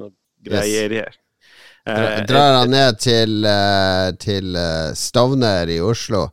[0.00, 1.12] noe greier her.
[1.12, 1.18] Dra,
[1.82, 4.54] Eh, drar han ned til, uh, til
[4.94, 6.28] Stovner i Oslo.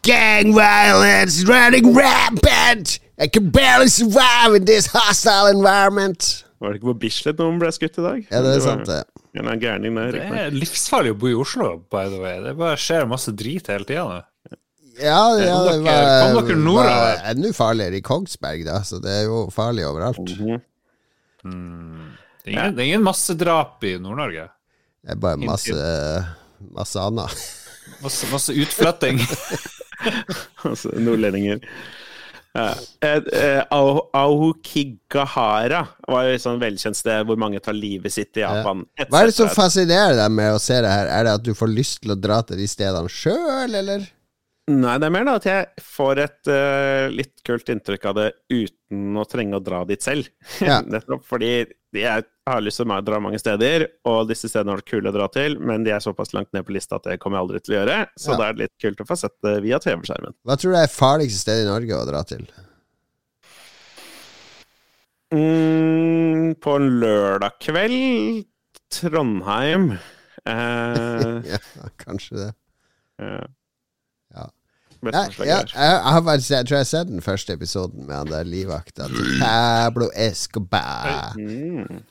[0.00, 2.96] Gang violence running rampant!
[3.22, 6.44] I can barely survive in this hostile environment.
[6.58, 8.18] Var det ikke på Bislett noen ble skutt i dag?
[8.30, 9.00] Ja, det er det sant, det.
[9.32, 10.16] Eller annen der.
[10.16, 12.40] Det er livsfarlig å bo i Oslo, by the way.
[12.42, 14.20] Det bare skjer masse drit hele tida.
[15.00, 16.90] Ja, ja det var, kom dere nordover?
[16.90, 20.20] var enda farligere i Kongsberg, da, så det er jo farlig overalt.
[20.36, 20.60] Mhm.
[22.42, 24.48] Det er ingen, det er ingen massedrap i Nord-Norge.
[25.02, 25.88] Det er bare masse,
[26.74, 27.42] masse annet.
[28.02, 29.22] Masse, masse utflytting.
[30.66, 31.60] Altså, nordlendinger.
[32.52, 32.76] Eh,
[33.32, 33.62] eh,
[34.12, 38.84] Aokigahara var jo et sånn velkjent sted hvor mange tar livet sitt i Japan.
[38.98, 39.06] Ja.
[39.08, 41.08] Hva er det som fascinerer deg med å se det her?
[41.08, 44.04] Er det at du får lyst til å dra til de stedene sjøl, eller?
[44.70, 48.28] Nei, det er mer da at jeg får et uh, litt kult inntrykk av det
[48.52, 50.28] uten å trenge å dra dit selv.
[50.62, 50.78] Ja.
[50.92, 51.64] Nettopp fordi
[52.42, 55.14] jeg har lyst til å dra mange steder, og disse stedene har vært kule å
[55.14, 57.60] dra til, men de er såpass langt ned på lista at det kommer jeg aldri
[57.62, 57.98] til å gjøre.
[58.18, 58.36] Så Ja.
[58.40, 60.34] da er det litt kult å få sett det via TV-skjermen.
[60.44, 62.42] Hva tror du er farligste sted i Norge å dra til?
[65.32, 68.44] Mm, på en lørdag kveld
[68.92, 69.92] Trondheim.
[70.44, 71.58] Eh, Ja,
[72.02, 72.50] kanskje det.
[73.22, 73.46] Ja.
[75.10, 78.30] Forslag ja, jeg, har bare, jeg tror jeg har sett den første episoden med han
[78.30, 81.34] der livvakta til Pablo Escobar.
[81.36, 82.04] Mm.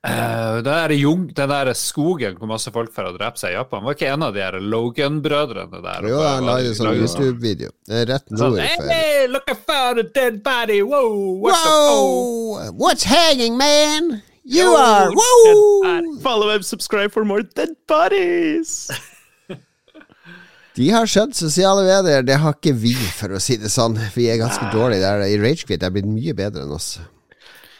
[0.00, 3.58] Eh, det er jung, den der skogen hvor masse folk får å drepe seg i
[3.58, 6.08] Japan, var ikke en av de her Logan-brødrene der?
[6.08, 7.74] Jo, han lagde sånn YouTube-video.
[7.90, 10.80] Rett sånn, nord for Hey, look, I found a dead body!
[10.80, 12.72] Whoa, what the!
[12.80, 14.22] What's hanging, man?
[14.42, 15.12] You Yo, are!
[15.12, 16.18] Whoa!
[16.24, 18.88] Follow and subscribe for more dead bodies!
[20.76, 23.98] De har skjønt sosiale medier, det har ikke vi, for å si det sånn.
[24.14, 25.24] Vi er ganske dårlige der.
[25.26, 26.98] I Ragequit er blitt mye bedre enn oss.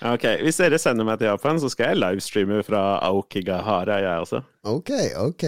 [0.01, 4.41] Ok, Hvis dere sender meg til Japan, så skal jeg livestreame fra Aokigahara, jeg også.
[4.64, 5.45] Ok, ok.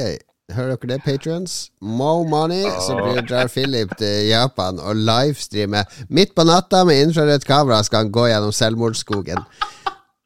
[0.52, 1.56] Hører dere det, patrons?
[1.80, 5.88] Mo money, så blir drar Philip til Japan og livestreamer.
[6.12, 9.40] Midt på natta med infrarødt kamera skal han gå gjennom selvmordsskogen.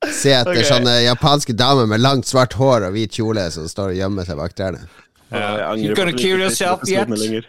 [0.06, 0.66] Se etter okay.
[0.68, 4.42] sånne japanske damer med langt, svart hår og hvit kjole som står og gjemmer seg
[4.42, 4.82] bak trærne.
[5.30, 5.70] Og jeg Yeah.
[5.72, 7.44] angrer You på gonna kill yourself yet?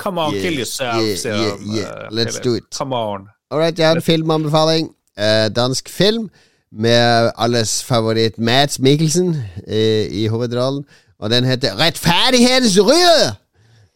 [0.00, 2.06] Come on, Yeah, kill yourself, yeah, sier yeah, han, yeah.
[2.06, 2.64] eh, Let's do it.
[2.78, 3.28] Come on.
[3.50, 4.90] Alright, jeg har en filmanbefaling.
[5.18, 6.30] Uh, dansk film
[6.72, 9.36] med alles favoritt Mads Mikkelsen
[9.68, 10.84] eh, i hovedrollen.
[11.18, 13.36] Og den heter Rettferdighetens rytter!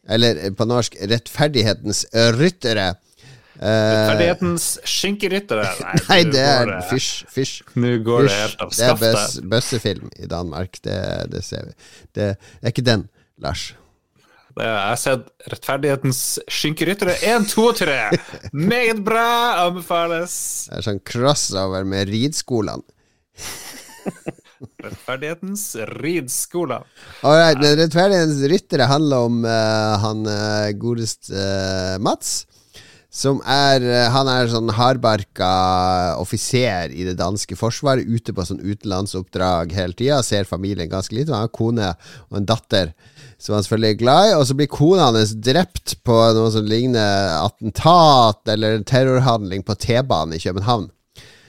[0.09, 2.95] Eller eh, på norsk Rettferdighetens ryttere.
[3.59, 5.65] Rettferdighetens Ferdighetens skinkeryttere.
[5.83, 7.57] nei, nei, det er fysj, fysj.
[7.75, 10.79] Nå går det helt av Det er bøssefilm i Danmark.
[10.85, 10.99] Det,
[11.33, 11.75] det ser vi.
[12.15, 13.09] Det, det er ikke den,
[13.43, 13.71] Lars.
[14.59, 16.21] Jeg har sett Rettferdighetens
[16.51, 17.99] skinkeryttere 1, 2 og 3.
[18.53, 19.29] Meget bra!
[19.69, 20.35] Anbefales.
[20.67, 22.83] Det er sånn crossover med ridskolene.
[24.83, 25.65] Rettferdighetens
[26.01, 26.87] ridskoler.
[27.23, 32.41] Alright, men Rettferdighetens ryttere handler om uh, han uh, godest uh, Mats.
[33.19, 33.81] Som er
[34.13, 35.47] Han er sånn hardbarka
[36.21, 40.19] offiser i det danske forsvaret, ute på sånn utenlandsoppdrag hele tida.
[40.23, 41.33] Ser familien ganske lite.
[41.33, 41.95] Han har kone
[42.29, 42.93] og en datter
[43.39, 44.37] som han selvfølgelig er glad i.
[44.37, 50.37] Og så blir kona hans drept på noe som ligner attentat eller terrorhandling på T-banen
[50.37, 50.91] i København.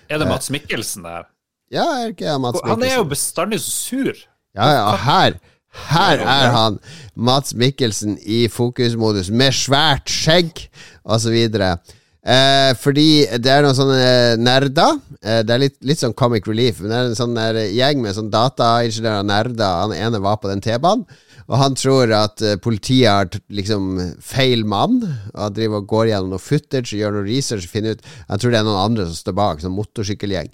[0.10, 1.28] Er det Mats Mikkelsen der?
[1.74, 4.26] Ja, er ikke Mats Mats Han er jo bestandig så sur.
[4.58, 6.80] Ja, ja, her Her er han,
[7.14, 10.64] Mats Mikkelsen, i fokusmodus, med svært skjegg
[11.06, 11.36] osv.
[11.60, 13.06] Eh, fordi
[13.38, 14.98] det er noen sånne nerder.
[15.22, 16.82] Eh, det er litt, litt sånn comic relief.
[16.82, 17.38] Men det er en sånn
[17.70, 19.78] gjeng med sånn dataingeniører og nerder.
[19.86, 21.06] Han ene var på den T-banen.
[21.50, 23.92] Og han tror at eh, politiet har liksom
[24.22, 25.02] feil mann.
[25.34, 28.54] Og han driver og går gjennom noe footage gjør noe research finner ut Han tror
[28.54, 30.52] det er noen andre som står bak, sånn motorsykkelgjeng.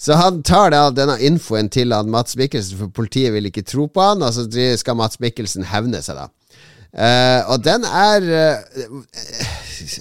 [0.00, 3.84] Så han tar da denne infoen til han Mats Mikkelsen, for politiet vil ikke tro
[3.92, 4.46] på han, og så
[4.80, 6.30] skal Mats Mikkelsen hevne seg, da.
[6.90, 9.04] Uh, og den er uh,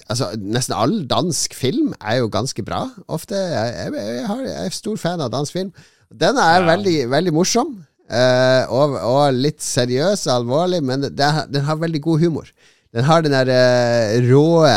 [0.10, 3.38] Altså, nesten all dansk film er jo ganske bra, ofte.
[3.38, 5.70] Jeg, jeg, jeg, har, jeg er stor fan av dansk film.
[6.10, 7.78] Den er veldig, veldig morsom,
[8.10, 12.51] eh, og, og litt seriøs og alvorlig, men det, det, den har veldig god humor.
[12.95, 14.76] Den har den der uh, råe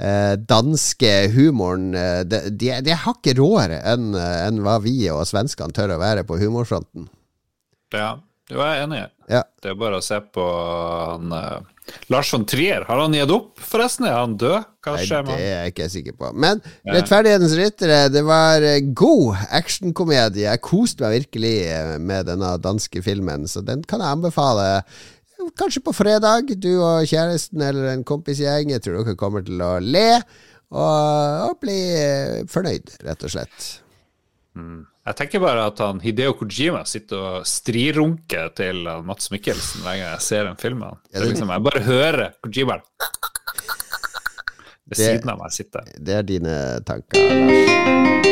[0.00, 1.94] uh, danske humoren.
[1.94, 5.96] eh, de, de, de er hakket råere enn eh, enn hva vi og svenskene tør
[5.96, 7.08] å være på humorfronten.
[7.94, 8.18] Ja,
[8.50, 9.02] jeg er enig.
[9.30, 9.44] Ja.
[9.62, 11.60] Det er bare å se på han uh,
[12.10, 12.84] Lars von Trier.
[12.88, 14.06] Har han gitt opp, forresten?
[14.08, 14.66] Er han død?
[14.82, 16.32] Hva skjer med det er jeg ikke sikker på.
[16.34, 20.46] Men Rettferdighetens ryttere, det var eh, god actionkomedie.
[20.48, 24.68] Jeg koste meg virkelig eh, med denne danske filmen, så den kan jeg anbefale.
[25.58, 28.72] Kanskje på fredag, du og kjæresten eller en kompisgjeng.
[28.74, 30.08] Jeg tror dere kommer til å le
[30.70, 31.80] og, og bli
[32.50, 33.70] fornøyd, rett og slett.
[35.08, 40.12] Jeg tenker bare at han Hideo Kojima sitter og strirunker til Mats Mikkelsen hver gang
[40.12, 41.00] jeg ser den filmen.
[41.08, 42.80] Det liksom, jeg bare hører Kojima
[44.90, 45.86] ved siden av meg sitte.
[45.96, 48.29] Det er dine tanker, Lars.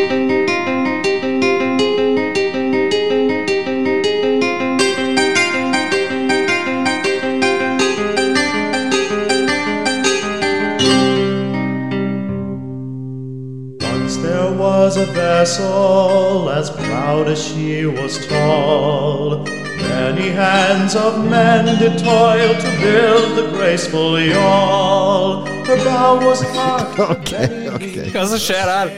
[14.99, 19.45] A vessel as proud as she was tall.
[19.79, 25.47] Many hands of men did toil to build the graceful yawl.
[25.47, 26.87] Her bow was hard.
[27.15, 27.33] Ok,
[27.77, 27.97] ok.
[28.11, 28.91] Hva som skjer her?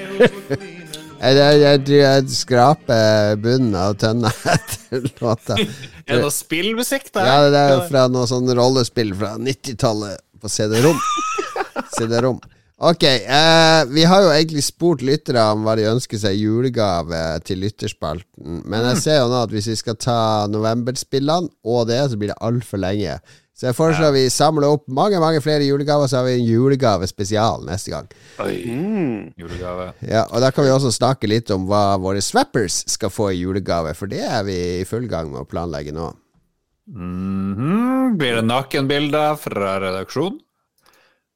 [1.20, 5.58] Jeg, jeg, jeg, jeg skraper bunnen av tønna etter låta.
[5.60, 7.28] Er det noe spillmusikk der?
[7.28, 10.96] Ja, det er jo fra noe sånn rollespill fra 90-tallet på CD-rom.
[11.98, 12.40] CD-rom.
[12.80, 17.18] Ok, eh, vi har jo egentlig spurt lyttere om hva de ønsker seg i julegave
[17.44, 18.62] til lytterspalten.
[18.64, 22.32] Men jeg ser jo nå at hvis vi skal ta novemberspillene og det, så blir
[22.32, 23.18] det altfor lenge.
[23.52, 27.66] Så jeg foreslår vi samler opp mange mange flere julegaver, så har vi en julegavespesial
[27.68, 28.08] neste gang.
[28.40, 29.34] Oi, Mm.
[29.36, 29.92] julegave.
[30.00, 33.42] Ja, Og da kan vi også snakke litt om hva våre swappers skal få i
[33.44, 36.14] julegave, for det er vi i full gang med å planlegge nå.
[36.88, 38.16] Mhm.
[38.16, 40.40] Blir det nakenbilder fra redaksjonen?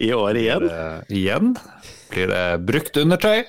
[0.05, 0.69] I år igjen.
[0.69, 1.55] Eh, igjen?
[2.13, 3.45] Blir det brukt undertøy?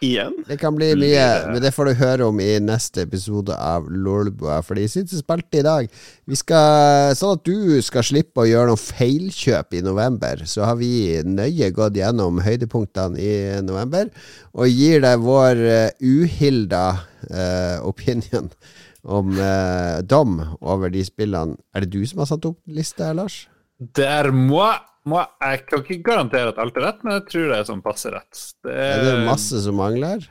[0.00, 0.32] Igjen.
[0.48, 4.62] Det kan bli mye, men det får du høre om i neste episode av Lolbua.
[4.64, 5.90] For de det spilte i dag
[6.24, 10.80] vi skal, Sånn at du skal slippe å gjøre noen feilkjøp i november, så har
[10.80, 13.34] vi nøye gått gjennom høydepunktene i
[13.66, 14.08] november,
[14.56, 16.84] og gir deg vår uh, uhilda
[17.28, 18.48] uh, opinion
[19.04, 21.60] om uh, dom over de spillene.
[21.76, 23.42] Er det du som har satt opp lista, Lars?
[23.76, 24.78] Det er moi.
[25.08, 25.24] Moi.
[25.40, 28.12] Jeg kan ikke garantere at alt er rett, men jeg tror det er sånn passe
[28.12, 28.44] rett.
[28.66, 30.28] Det Er det masse som mangler?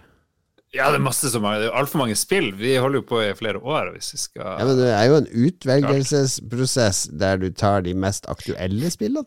[0.70, 1.66] Ja, det er masse som mangler.
[1.66, 2.52] Det er altfor mange spill.
[2.58, 5.18] Vi holder jo på i flere år hvis vi skal Ja, men Det er jo
[5.18, 9.26] en utvelgelsesprosess der du tar de mest aktuelle spillene.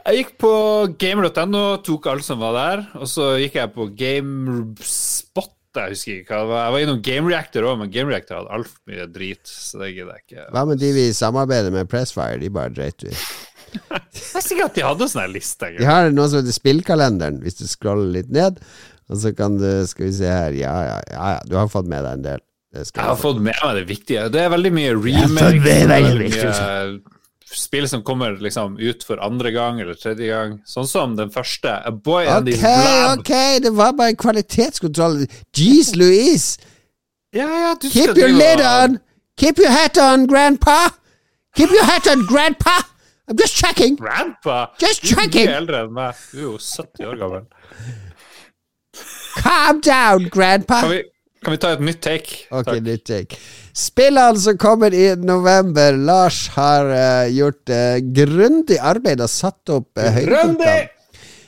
[0.00, 0.50] Jeg gikk på
[0.96, 5.52] gamer.no, tok alt som var der, og så gikk jeg på GameSpot.
[5.76, 6.62] Jeg husker ikke hva det var.
[6.64, 9.92] Jeg var innom Game Reactor òg, men Game Reactor hadde altfor mye drit, så det
[9.92, 10.46] gidder jeg ikke.
[10.56, 12.40] Hva med de vi samarbeider med Pressfire?
[12.40, 13.12] De bare dreit vi.
[13.72, 15.70] Jeg visste ikke at de hadde sånn her liste.
[15.78, 18.58] De har noe som heter Spillkalenderen, hvis du scroller litt ned.
[19.10, 21.40] Og så kan du Skal vi se her Ja, ja, ja, ja.
[21.46, 22.42] du har fått med deg en del.
[22.70, 24.28] Det skal Jeg har fått med meg det viktige.
[24.30, 25.64] Det er veldig mye remakes.
[25.64, 27.00] det er veldig mye
[27.50, 30.52] spill som kommer liksom ut for andre gang eller tredje gang.
[30.70, 31.72] Sånn som den første.
[31.82, 33.18] A Boy and His Ok, Blab.
[33.18, 33.32] ok,
[33.64, 35.24] det var bare kvalitetskontroll.
[35.56, 36.60] Jeez Louise!
[37.34, 38.98] Ja, ja, du Keep skal your lid on!
[39.38, 40.78] Keep your hat on, grandpa!
[41.56, 42.78] Keep your hat on, grandpa!
[43.30, 43.94] I'm just checking!
[43.96, 44.72] Grandpa!
[44.80, 45.46] Just Du er checking.
[45.46, 46.18] mye eldre enn meg.
[46.32, 47.44] Du er jo 70 år gammel.
[49.38, 50.80] Calm down, grandpa!
[50.82, 51.02] Kan vi,
[51.44, 52.40] kan vi ta et nytt take?
[52.50, 52.80] Ok, Takk.
[52.88, 53.38] nytt take.
[53.76, 55.94] Spillene som kommer i november.
[55.94, 60.90] Lars har uh, gjort uh, grundig arbeid og satt opp uh, høydepunktene.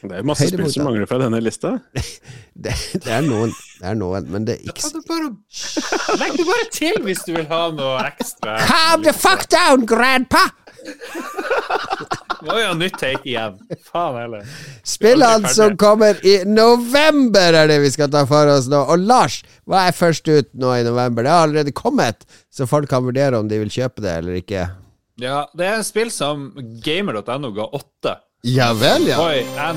[0.02, 1.76] Det er masse spill som mangler fra denne lista.
[2.62, 3.48] Det, det er noen,
[3.80, 5.30] det er noen, men det er ikke du bare
[6.20, 8.58] Legg det bare til hvis du vil ha noe ekstra.
[8.68, 10.42] Calm the fuck down, grandpa!
[12.42, 13.54] Må jo ha nytt take igjen.
[13.86, 14.46] Faen heller.
[14.88, 18.80] Spillene som kommer i november, er det vi skal ta for oss nå.
[18.90, 21.22] Og Lars, hva er først ut nå i november?
[21.22, 24.66] Det har allerede kommet, så folk kan vurdere om de vil kjøpe det eller ikke.
[25.22, 26.48] Ja, det er en spill som
[26.82, 28.16] gamer.no ga åtte
[28.48, 29.20] Ja vel, ja.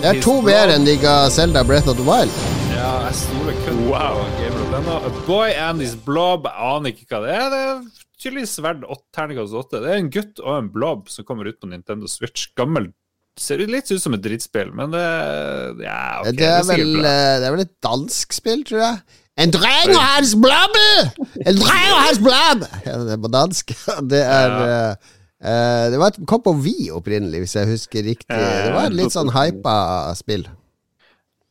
[0.01, 2.33] Det er to mer enn de ga Zelda Breath of the Wild.
[2.73, 4.17] Ja, jeg stoler kun Wow.
[4.23, 4.95] på Gamer of Denne.
[5.05, 6.47] A Boy and His Blob.
[6.49, 7.45] Jeg aner ikke hva det er.
[7.53, 9.81] Det er tydeligvis verdt terningkast åtte.
[9.83, 12.49] Det er en gutt og en blob som kommer ut på Nintendo Switch.
[12.57, 12.89] Gammel.
[13.39, 15.03] Ser litt ut som et drittspill, men det
[15.83, 16.31] Ja, ok.
[16.39, 19.21] det, er vel, eh, det er vel et dansk spill, tror jeg.
[19.43, 21.01] En dreng og hans blobbel!
[21.43, 22.63] En dreng og hans blobb!
[22.85, 23.73] Ja, det er på dansk.
[24.13, 24.75] Det er ja.
[25.43, 28.31] uh, Det var et kom på Vi opprinnelig, hvis jeg husker riktig.
[28.31, 29.75] Det var et litt sånn hypa
[30.15, 30.47] spill.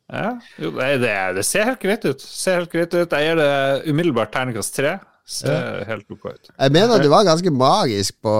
[0.09, 2.25] Ja, jo, det, det, det ser helt greit ut.
[2.25, 3.12] Ser helt greit ut.
[3.12, 3.53] Jeg gir det
[3.93, 4.97] umiddelbart terningkast tre.
[5.25, 6.51] Ser helt ok ut.
[6.53, 8.33] Jeg mener det var ganske magisk på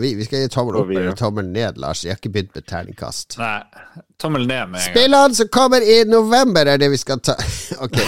[0.00, 2.04] Vi, vi skal gi tommel opp eller tommel ned, Lars.
[2.06, 3.36] Jeg har ikke begynt med terningkast.
[3.36, 3.58] Nei,
[4.22, 4.94] tommel ned med en gang.
[4.94, 7.36] Spillene som kommer i november, er det vi skal ta.
[7.84, 7.98] Ok.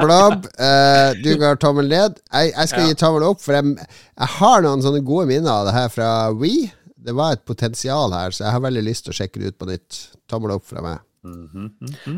[0.00, 0.46] Blob.
[0.56, 2.16] uh, du ga tommel ned.
[2.32, 2.88] Jeg, jeg skal Ja.
[2.94, 3.76] gi tommel opp, for jeg,
[4.16, 6.70] jeg har noen sånne gode minner av det her fra We.
[7.00, 9.58] Det var et potensial her, så jeg har veldig lyst til å sjekke det ut
[9.60, 10.00] på nytt.
[10.30, 11.00] Tommel opp fra meg.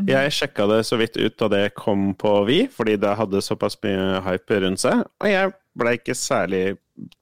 [0.07, 3.75] Jeg sjekka det så vidt ut da det kom på Vi, fordi det hadde såpass
[3.83, 5.03] mye hype rundt seg.
[5.19, 6.63] Og jeg ble ikke særlig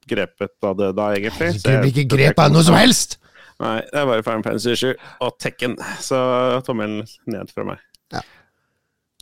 [0.08, 1.54] grepet av det da, egentlig.
[1.64, 3.18] Blir ikke grepet av noe som helst!
[3.62, 4.88] Nei, det er bare Final Fantasy 7
[5.22, 6.18] og Tekken, så
[6.66, 7.82] tommelen ned fra meg.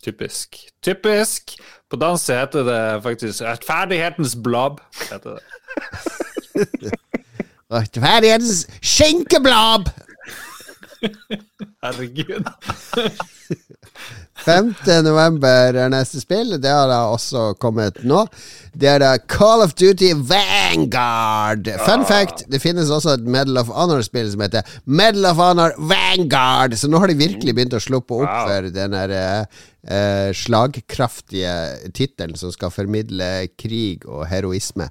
[0.01, 0.57] Typisk.
[0.81, 1.59] Typisk.
[1.91, 4.81] På dans heter det faktisk Rettferdighetens blob.
[5.11, 6.93] Heter det.
[7.75, 9.91] Rettferdighetens skjenkeblab!
[11.85, 12.47] Herregud.
[14.41, 14.71] 5.
[15.05, 16.55] november er neste spill.
[16.63, 18.23] Det har da også kommet nå.
[18.73, 21.69] Det er da Call of Duty Vanguard.
[21.85, 26.77] Fun fact, det finnes også et Medal of Honor-spill som heter Medal of Honor Vanguard.
[26.81, 31.91] Så nå har de virkelig begynt å sluppe opp for den der eh, eh, slagkraftige
[31.97, 34.89] tittelen som skal formidle krig og heroisme.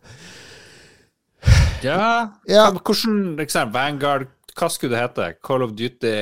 [1.81, 2.65] Ja, Ja.
[2.75, 4.27] Hvordan eksempel, Vanguard,
[4.57, 5.27] hva skulle det hete?
[5.45, 6.15] Call of Duty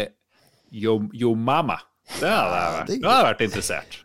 [0.72, 1.78] Yo, Yo Mama?
[2.20, 3.98] Det hadde jeg vært, hadde jeg vært interessert.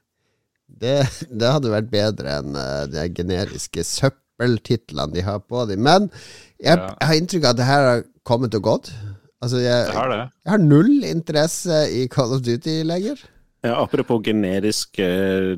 [0.83, 0.95] Det,
[1.31, 5.83] det hadde vært bedre enn uh, de generiske søppeltitlene de har på dem.
[5.85, 6.09] Men
[6.59, 6.95] jeg, Ja.
[7.01, 8.91] jeg har inntrykk av at det her har kommet og gått.
[9.43, 10.19] Altså, jeg, Det har det.
[10.47, 13.23] jeg har null interesse i Call of Duty lenger.
[13.63, 15.55] Ja, apropos generisk eh,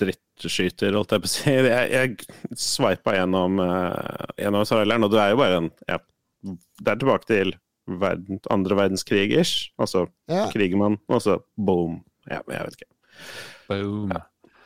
[0.00, 1.54] drittskyter, holdt jeg på å si.
[1.54, 5.98] Jeg, jeg sveipa gjennom, uh, gjennom traileren, og det er jo bare en ja,
[6.82, 7.54] Det er tilbake til
[7.88, 9.70] verden, andre verdenskrig-ish.
[9.80, 10.46] Altså Ja.
[10.52, 12.00] kriger man, og så boom.
[12.30, 12.92] Ja, jeg vet ikke.
[13.68, 14.12] Boom.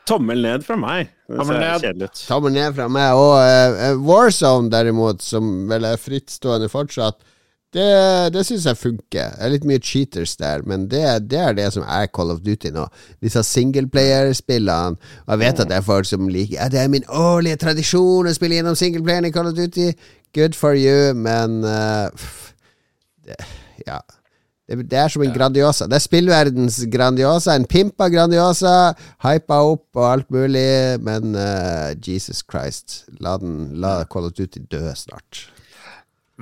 [0.06, 1.12] Tommel ned fra meg.
[1.30, 2.08] Tommel ned.
[2.26, 3.12] Tommel ned fra meg.
[3.14, 7.20] Og uh, Warzone, derimot, som vel er frittstående fortsatt,
[7.72, 9.30] det, det syns jeg funker.
[9.32, 11.00] Det er litt mye cheaters der, men det,
[11.30, 12.82] det er det som er Call of Duty nå.
[13.24, 14.98] Disse singleplayer-spillene.
[15.24, 18.28] Og jeg vet at det er folk som liker Ja, det er min årlige tradisjon
[18.28, 19.92] å spille gjennom singleplayeren i Call of Duty.
[20.36, 22.10] Good for you, men det,
[23.86, 24.00] Ja.
[24.68, 25.88] Det, det er som en Grandiosa.
[25.90, 27.56] Det er spillverdens Grandiosa.
[27.58, 28.92] En pimpa Grandiosa,
[29.24, 34.62] hypa opp og alt mulig, men uh, Jesus Christ, la, den, la Call of Duty
[34.70, 35.48] dø snart.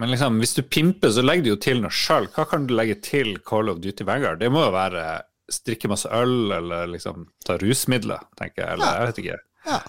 [0.00, 2.28] Men liksom, hvis du pimper, så legger du jo til noe sjøl.
[2.34, 4.40] Hva kan du legge til Call of Duty Vanguard?
[4.40, 5.06] Det må jo være
[5.50, 8.76] strikke masse øl, eller liksom ta rusmidler, tenker jeg.
[8.76, 9.38] Eller jeg vet ikke.
[9.66, 9.80] Ja.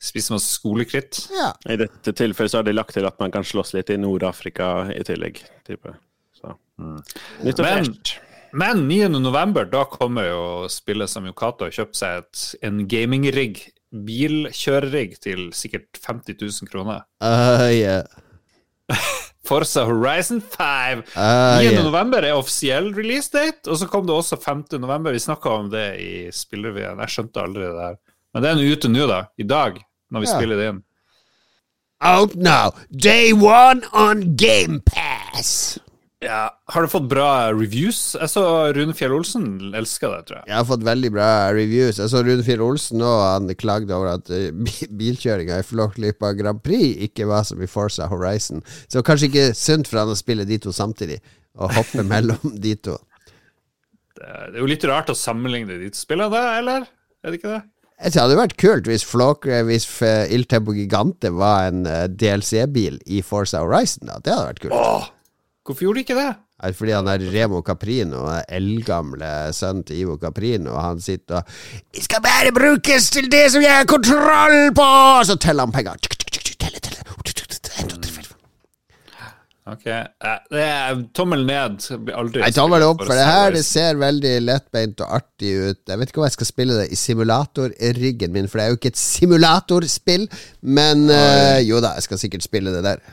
[0.00, 1.26] Spise masse skolekritt.
[1.36, 1.50] Ja.
[1.68, 4.88] I dette tilfellet så har de lagt til at man kan slåss litt i Nord-Afrika
[4.94, 5.42] i tillegg.
[5.68, 5.92] Type.
[6.80, 7.22] Så.
[7.44, 8.16] Nytt og Men- fresht.
[8.52, 9.08] Men 9.
[9.20, 13.60] november, da kommer jo spillet som Yokato har kjøpt seg et, en gaming-rigg,
[13.90, 17.04] bilkjørerigg, til sikkert 50 000 kroner.
[17.22, 18.02] Uh, yeah.
[19.46, 21.04] Forza Horizon 5!
[21.14, 21.68] Uh, 9.
[21.68, 21.84] yeah.
[21.84, 24.64] november er offisiell release date, og så kom det også 5.
[24.82, 25.14] november.
[25.14, 28.00] Vi snakka om det i spillrevyen, jeg skjønte aldri det der.
[28.34, 29.24] Men det er nå ute nå, da.
[29.38, 29.78] I dag,
[30.10, 30.38] når vi yeah.
[30.38, 30.82] spiller det inn.
[32.00, 35.78] Out now, day one on Game Pass.
[36.20, 38.12] Ja, Har du fått bra reviews?
[38.12, 38.42] Jeg så
[38.76, 40.50] Rune Fjell Olsen elska det, tror jeg.
[40.50, 41.96] Jeg har fått veldig bra reviews.
[41.96, 44.50] Jeg så Rune Fjell Olsen og han klagde over at uh,
[45.00, 48.60] bilkjøringa i Flåklypa Grand Prix ikke var som i Forza Horizon.
[48.92, 51.22] Så kanskje ikke sunt for han å spille de to samtidig,
[51.56, 52.98] og hoppe mellom de to.
[54.20, 56.84] Det er jo litt rart å sammenligne de to spillene, da, eller?
[57.24, 57.62] Er det ikke det?
[58.00, 61.88] Jeg tror det hadde vært kult hvis Flåklypa Hvis uh, Il Tempo Gigante var en
[62.12, 64.04] DLC-bil i Forza Horizon.
[64.12, 64.20] Da.
[64.20, 64.76] Det hadde vært kult.
[64.76, 65.08] Åh,
[65.64, 66.30] hvorfor gjorde de ikke det?
[66.60, 71.54] Nei, Fordi han er Remo Caprino, eldgamle sønnen til Ivo Caprino, og han sitter og
[71.94, 74.90] Det skal bare brukes til det som jeg har kontroll på!
[75.24, 76.10] Så teller han penger.
[79.70, 81.78] Ok, eh, det er Tommel ned.
[82.02, 85.80] Blir aldri Nei, tommel opp, for det her det ser veldig lettbeint og artig ut.
[85.86, 88.80] Jeg vet ikke om jeg skal spille det i simulatorryggen min, for det er jo
[88.80, 90.26] ikke et simulatorspill.
[90.78, 93.04] Men eh, jo da, jeg skal sikkert spille det der.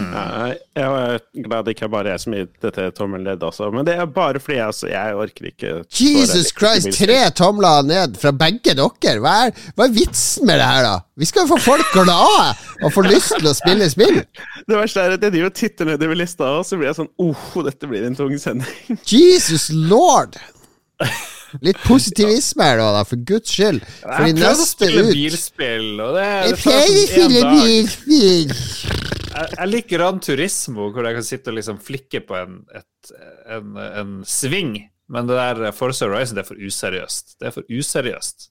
[0.00, 3.70] Nei, jeg er glad det ikke er bare jeg som gir dette tommelleddet ned også,
[3.74, 6.52] men det er bare fordi jeg, altså, jeg orker ikke Jesus.
[6.56, 9.16] Christ, tre tomler ned fra begge dere!
[9.20, 10.94] Hva er, hva er vitsen med det her, da?
[11.20, 12.46] Vi skal jo få folk glade
[12.80, 14.22] og få lyst til å spille spill.
[14.66, 17.12] Det verste er at jeg driver og titter nedover lista, og så blir jeg sånn
[17.20, 19.00] oh, dette blir en tung sending.
[19.14, 20.40] Jesus lord!
[21.64, 23.82] Litt positivisme her, da, for guds skyld.
[24.04, 27.00] For de Jeg prøvde å neste spille ut bilspill, og det, Jeg pleier å sånn
[27.00, 27.52] en spille dag.
[27.58, 29.19] bilspill.
[29.30, 33.12] Jeg, jeg liker Gran Turismo, hvor jeg kan sitte og liksom flikke på en, et,
[33.56, 34.74] en, en sving.
[35.10, 37.36] Men det der Forza Horizon, det er for useriøst.
[37.38, 38.50] Det er for useriøst.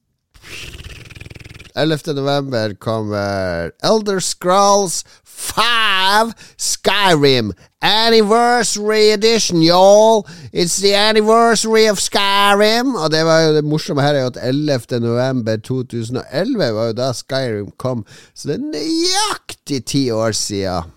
[1.75, 2.13] 11.
[2.15, 7.51] november kommer Elder Scrolls 5 Skyrim
[7.81, 10.27] Anniversary Edition, y'all!
[10.51, 12.95] It's the anniversary of Skyrim!
[12.95, 14.99] Og det var jo det morsomme her, er at 11.
[14.99, 18.05] november 2011 var jo da Skyrim kom.
[18.35, 20.91] Så det er nøyaktig ti år siden.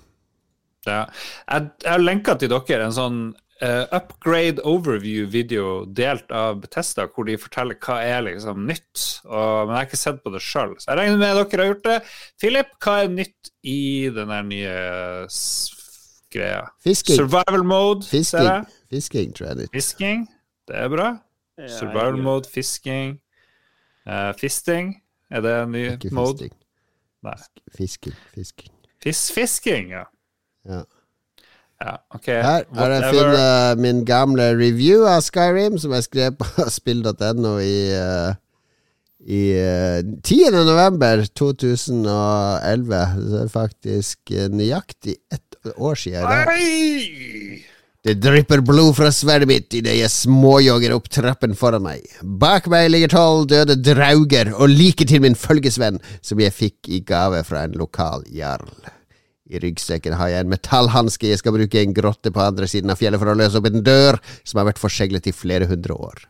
[0.86, 1.04] Ja.
[1.46, 3.20] Jeg, jeg har lenka til dere en sånn
[3.62, 9.02] eh, upgrade overview-video delt av Bethesda, hvor de forteller hva er liksom nytt.
[9.24, 11.70] Og, men jeg har ikke sett på det sjøl, så jeg regner med dere har
[11.72, 11.98] gjort det.
[12.42, 13.78] Philip, hva er nytt i
[14.14, 14.76] den der nye
[16.32, 16.62] greia?
[16.84, 17.16] Fisking.
[17.20, 18.64] Survival mode, ser Fisking, jeg.
[18.96, 20.24] fisking tror jeg det Fisking,
[20.70, 21.10] det er bra.
[21.68, 23.18] Survival mode, fisking.
[24.08, 24.96] Uh, fisting,
[25.30, 26.38] er det en ny Ikke mode?
[26.42, 26.58] fisking.
[27.22, 27.36] Nei.
[27.76, 28.72] Fisking, fisking.
[29.02, 30.04] Fis fisking, ja.
[30.66, 30.80] Ja.
[31.82, 32.28] Ja, ok.
[32.28, 33.18] Her har jeg Whatever.
[33.18, 38.38] funnet min gamle review av Skyrim, som jeg skrev på spill.no i uh,
[39.22, 40.50] i uh, 10.
[40.66, 43.02] november 2011.
[43.16, 46.26] Så det er faktisk eh, nøyaktig ett år siden.
[46.26, 47.62] Nei!
[48.02, 52.02] Det drypper blod fra sverdet mitt idet jeg småjogger opp trappen foran meg.
[52.22, 56.98] Bak meg ligger tolv døde drauger og like til min følgesvenn, som jeg fikk i
[57.06, 58.66] gave fra en lokal jarl.
[59.52, 62.92] I ryggsekken har jeg en metallhanske jeg skal bruke i en grotte på andre siden
[62.92, 64.18] av fjellet for å løse opp en dør
[64.48, 66.24] som har vært forseglet i flere hundre år.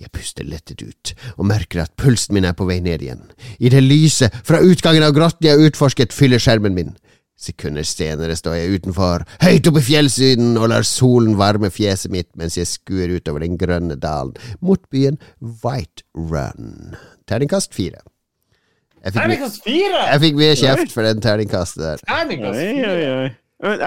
[0.00, 3.24] Jeg puster lettet ut, og merker at pulsen min er på vei ned igjen.
[3.60, 6.94] I det lyset fra utgangen av grotten jeg har utforsket, fyller skjermen min.
[7.36, 12.30] Sekunder senere står jeg utenfor, høyt oppe i fjellsiden, og lar solen varme fjeset mitt
[12.40, 14.32] mens jeg skuer utover den grønne dalen
[14.64, 16.96] mot byen White Run.
[17.28, 18.00] Terningkast fire.
[19.06, 19.98] Jeg fikk, Terningkast fire!
[20.10, 22.00] jeg fikk mye kjeft for den terningkastet der.
[22.08, 23.34] Terningkast fire!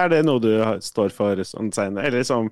[0.00, 0.50] Er det noe du
[0.82, 2.08] står for sånn senere?
[2.08, 2.48] Eller liksom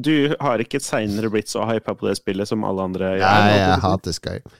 [0.00, 3.26] Du har ikke seinere blitt så hypa på det spillet som alle andre gjør?
[3.26, 4.54] Nei, jeg hater Skype.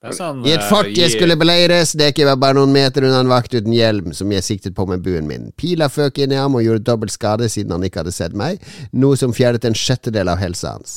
[0.00, 2.72] Det er sånn, I et eh, fort jeg skulle beleires, det ikke var bare noen
[2.72, 5.50] meter unna en vakt uten hjelm som jeg siktet på med buen min.
[5.60, 8.64] Pila føk inn i ham og gjorde dobbelt skade siden han ikke hadde sett meg,
[8.96, 10.94] noe som fjernet en sjettedel av helsa hans.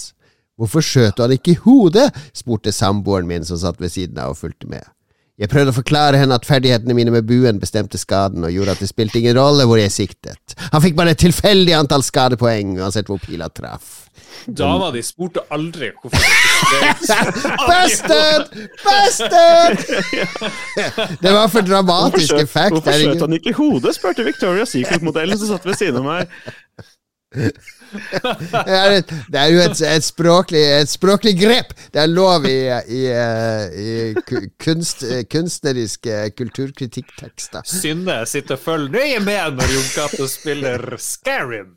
[0.64, 2.10] Hvorfor skjøt du han ikke i hodet?
[2.32, 4.86] spurte samboeren min som satt ved siden av og fulgte med.
[5.42, 8.84] Jeg prøvde å forklare henne at ferdighetene mine med buen bestemte skaden, og gjorde at
[8.84, 10.54] det spilte ingen rolle hvor jeg siktet.
[10.72, 14.04] Han fikk bare et tilfeldig antall skadepoeng, uansett hvor pila traff.
[14.46, 16.22] Dama di spurte aldri hvorfor.
[17.70, 18.54] Busted!
[18.86, 19.82] Busted!
[21.24, 22.78] Det var for dramatisk effekt.
[22.78, 26.54] Hvorfor skjøt han ikke i hodet, spurte Victoria Secret-modellen som satt ved siden av meg.
[27.34, 31.74] Det er, et, det er jo et, et, språklig, et språklig grep.
[31.94, 32.56] Det er lov i,
[32.90, 33.92] i, eh, i
[34.26, 37.62] ku- kunst, eh, kunstneriske kulturkritikktekster.
[37.70, 41.76] Synne sitter og følger nøye med når Jon Cato spiller Skyrim.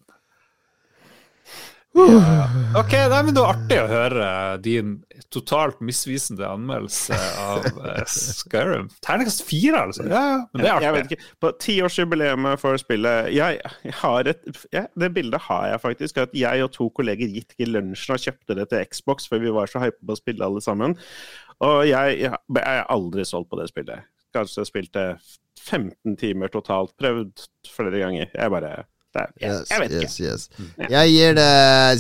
[1.97, 2.47] Ja.
[2.77, 4.27] Ok, nei, men Det var artig å høre
[4.61, 4.91] din
[5.33, 8.91] totalt misvisende anmeldelse av eh, Skyrim.
[9.05, 10.05] Terningkast fire, altså.
[10.11, 10.87] Ja, ja, men det er artig.
[10.87, 14.45] Jeg vet ikke, På tiårsjubileet for spillet jeg, jeg har et,
[14.77, 16.21] ja, Det bildet har jeg faktisk.
[16.27, 19.55] At jeg og to kolleger gikk i lunsjen og kjøpte det til Xbox, for vi
[19.57, 20.99] var så hype på å spille alle sammen.
[21.65, 24.05] Og jeg, jeg, jeg er aldri solgt på det spillet.
[24.37, 25.07] Kanskje jeg spilte
[25.65, 26.93] 15 timer totalt.
[27.01, 28.29] Prøvd flere ganger.
[28.37, 28.75] Jeg bare
[29.17, 30.09] det, jeg, Yes, jeg vet ikke.
[30.09, 30.91] yes, yes.
[30.93, 31.51] Jeg gir det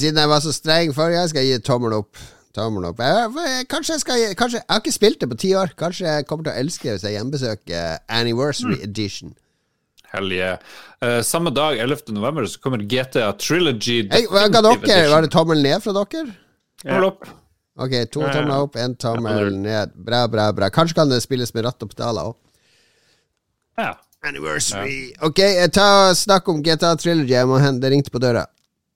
[0.02, 2.20] Siden jeg var så streng forrige gang, skal jeg gi tommel opp.
[2.56, 3.00] Tommel opp.
[3.04, 5.74] Jeg, jeg, kanskje jeg skal gi- kanskje, Jeg har ikke spilt det på ti år.
[5.76, 9.34] Kanskje jeg kommer til å elske det hvis jeg hjemmebesøker Anniversary Edition.
[10.12, 10.56] Hell yeah.
[11.02, 12.14] Uh, samme dag, 11.
[12.16, 15.10] november, så kommer GTA Trilogy Hey, hva ga dere?
[15.12, 16.30] Var det tommel ned fra dere?
[16.80, 17.26] Tommel opp.
[17.76, 18.32] Ok, to Ja, ja.
[18.38, 19.92] tomler opp, én tommel ned.
[20.06, 20.70] Bra, bra, bra.
[20.72, 22.36] Kanskje kan det spilles med ratt og pedaler òg.
[23.76, 23.90] Ja.
[24.28, 25.00] Anniversary.
[25.24, 27.34] Ok, jeg tar snakk om GTA Trilogy.
[27.34, 27.80] Jeg må hen.
[27.82, 28.46] Det ringte på døra.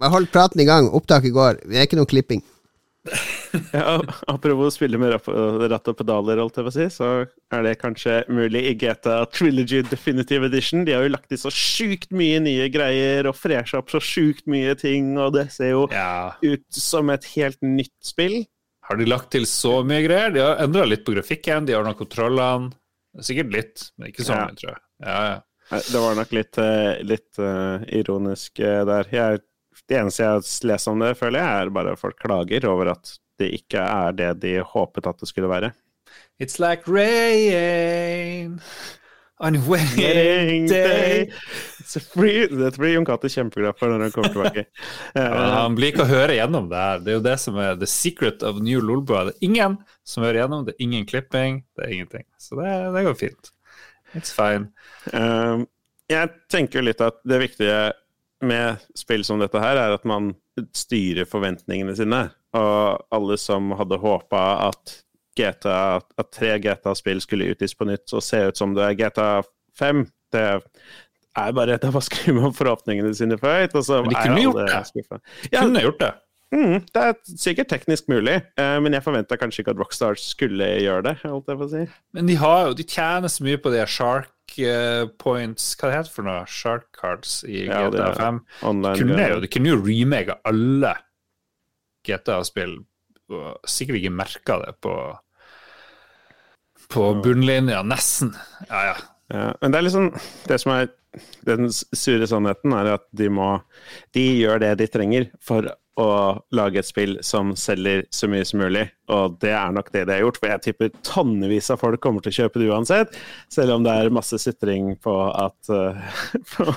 [0.00, 0.88] Jeg holdt praten i gang.
[0.96, 1.60] Opptaket går.
[1.68, 2.42] Det er ikke noe klipping.
[3.72, 3.96] Ja,
[4.30, 7.08] apropos spille med ratt og pedaler, holdt jeg på å si, så
[7.50, 10.84] er det kanskje mulig i GTA Trilogy Definitive Edition.
[10.86, 14.46] De har jo lagt i så sjukt mye nye greier og fresha opp så sjukt
[14.50, 16.36] mye ting, og det ser jo ja.
[16.44, 18.44] ut som et helt nytt spill.
[18.86, 20.30] Har de lagt til så mye greier?
[20.34, 22.70] De har endra litt på grafikken, de har ordna kontrollene.
[23.26, 24.46] Sikkert litt, men ikke så Ja.
[24.54, 24.82] tror jeg.
[25.00, 25.38] Ja, ja.
[25.70, 29.10] Det var nok litt, eh, litt eh, ironisk eh, der.
[29.14, 29.42] Jeg,
[29.86, 33.12] det eneste jeg lest om det, føler jeg, er bare at folk klager over at
[33.40, 35.70] det ikke er det de håpet at det skulle være.
[36.42, 38.58] It's like rain
[39.40, 41.30] on a wedding day.
[41.78, 44.66] It's a free, det blir Jon Cato kjempeglad for når han kommer tilbake.
[45.14, 47.00] Ja, han blir ikke å høre gjennom det her.
[47.04, 49.28] Det er jo det som er the secret of new Lolbua.
[49.30, 52.26] Det er ingen som hører gjennom, det er ingen klipping, det er ingenting.
[52.42, 53.54] Så det, det går fint.
[54.18, 54.70] It's fine.
[55.12, 55.62] Eh,
[56.10, 57.80] jeg tenker litt at det viktige
[58.42, 60.32] med spill som dette her, er at man
[60.76, 62.22] styrer forventningene sine.
[62.56, 64.96] Og alle som hadde håpa at,
[65.38, 69.28] GTA, at tre GTA-spill skulle utgis på nytt og se ut som det er GTA
[69.78, 70.02] 5,
[70.34, 70.42] det
[71.38, 74.42] er bare Da skrur man forhåpningene sine for høyt, og så Men de er kunne
[74.42, 74.88] gjort alle det.
[74.90, 75.20] skuffa.
[75.52, 76.10] Ja, Kunne gjort det.
[76.54, 80.68] Mm, det er sikkert teknisk mulig, eh, men jeg forventa kanskje ikke at Rockstar skulle
[80.82, 81.14] gjøre det.
[81.24, 81.84] holdt jeg på å si.
[82.16, 86.14] Men de har de tjener så mye på de shark eh, points Hva det heter
[86.14, 86.42] for noe?
[86.50, 88.42] Shark cards i Ja, GTA er 5.
[88.72, 89.40] Online Kunne ja.
[89.42, 90.94] de kunne jo remake alle
[92.08, 92.78] GTA-spill,
[93.68, 94.94] sikkert ikke merka det på
[96.90, 98.32] på bunnlinja, nesten.
[98.66, 98.94] Ja, ja.
[99.30, 100.08] Ja, men det er liksom
[100.48, 100.88] Det som er
[101.46, 103.60] den sure sannheten, er at de må
[104.14, 105.68] De gjør det de trenger for
[105.98, 106.10] å
[106.54, 110.14] lage et spill som selger så mye som mulig, og det er nok det de
[110.14, 110.38] har gjort.
[110.40, 113.16] For jeg tipper tonnevis av folk kommer til å kjøpe det uansett,
[113.52, 115.98] selv om det er masse sutring på at uh,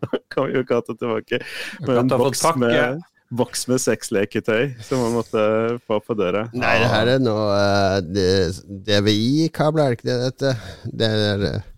[0.00, 1.40] Nå kommer jo katta tilbake
[1.86, 3.00] med en boks med,
[3.32, 5.42] boks med sexleketøy som man måtte
[5.88, 6.44] få på døra.
[6.52, 8.60] Nei, det her er noe uh,
[8.90, 10.54] DVI-kabler, er det ikke det dette?
[11.00, 11.68] Det er uh,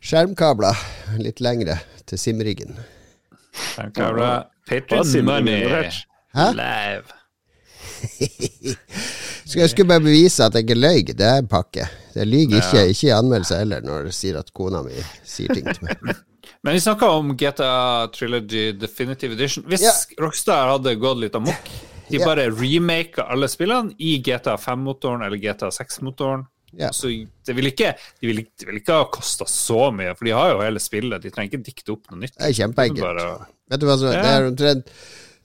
[0.00, 0.84] skjermkabler
[1.20, 1.78] litt lengre
[2.08, 2.86] til det.
[3.76, 5.62] Hva Patreon money
[6.36, 6.50] Hæ?
[6.52, 7.06] live.
[9.46, 11.02] Skal jeg skulle bare bevise at jeg ikke løy.
[11.16, 11.86] Det er en pakke.
[12.16, 14.96] Jeg lyver ikke, ikke i anmeldelser heller, når jeg sier at kona mi
[15.28, 16.16] sier ting til meg.
[16.66, 19.64] Men vi snakka om GTA Trilogy Definitive Edition.
[19.70, 19.92] Hvis Ja.
[20.22, 21.70] Rockstar hadde gått litt amok,
[22.08, 22.24] de Ja.
[22.26, 26.46] bare remaka alle spillene i GTA 5-motoren eller GTA 6-motoren.
[26.76, 26.90] Ja.
[26.92, 27.08] Så
[27.46, 30.50] det vil ikke, de vil, de vil ikke ha kosta så mye, for de har
[30.52, 31.22] jo hele spillet.
[31.22, 32.34] De trenger ikke dikte opp noe nytt.
[32.36, 33.46] Det er kjempeenkelt.
[33.70, 34.50] Vet du hva som det, er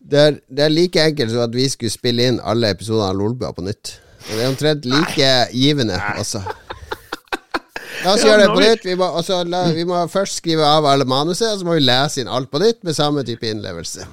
[0.01, 3.17] det, er, det er like enkelt som at vi skulle spille inn alle episodene av
[3.17, 3.95] Lolbua på nytt.
[4.29, 6.43] Og det er omtrent like givende altså.
[8.01, 8.85] La oss gjøre det på nytt.
[8.87, 11.83] Vi må, også la, vi må først skrive av alle manuset, og så må vi
[11.85, 14.07] lese inn alt på nytt med samme type innlevelse.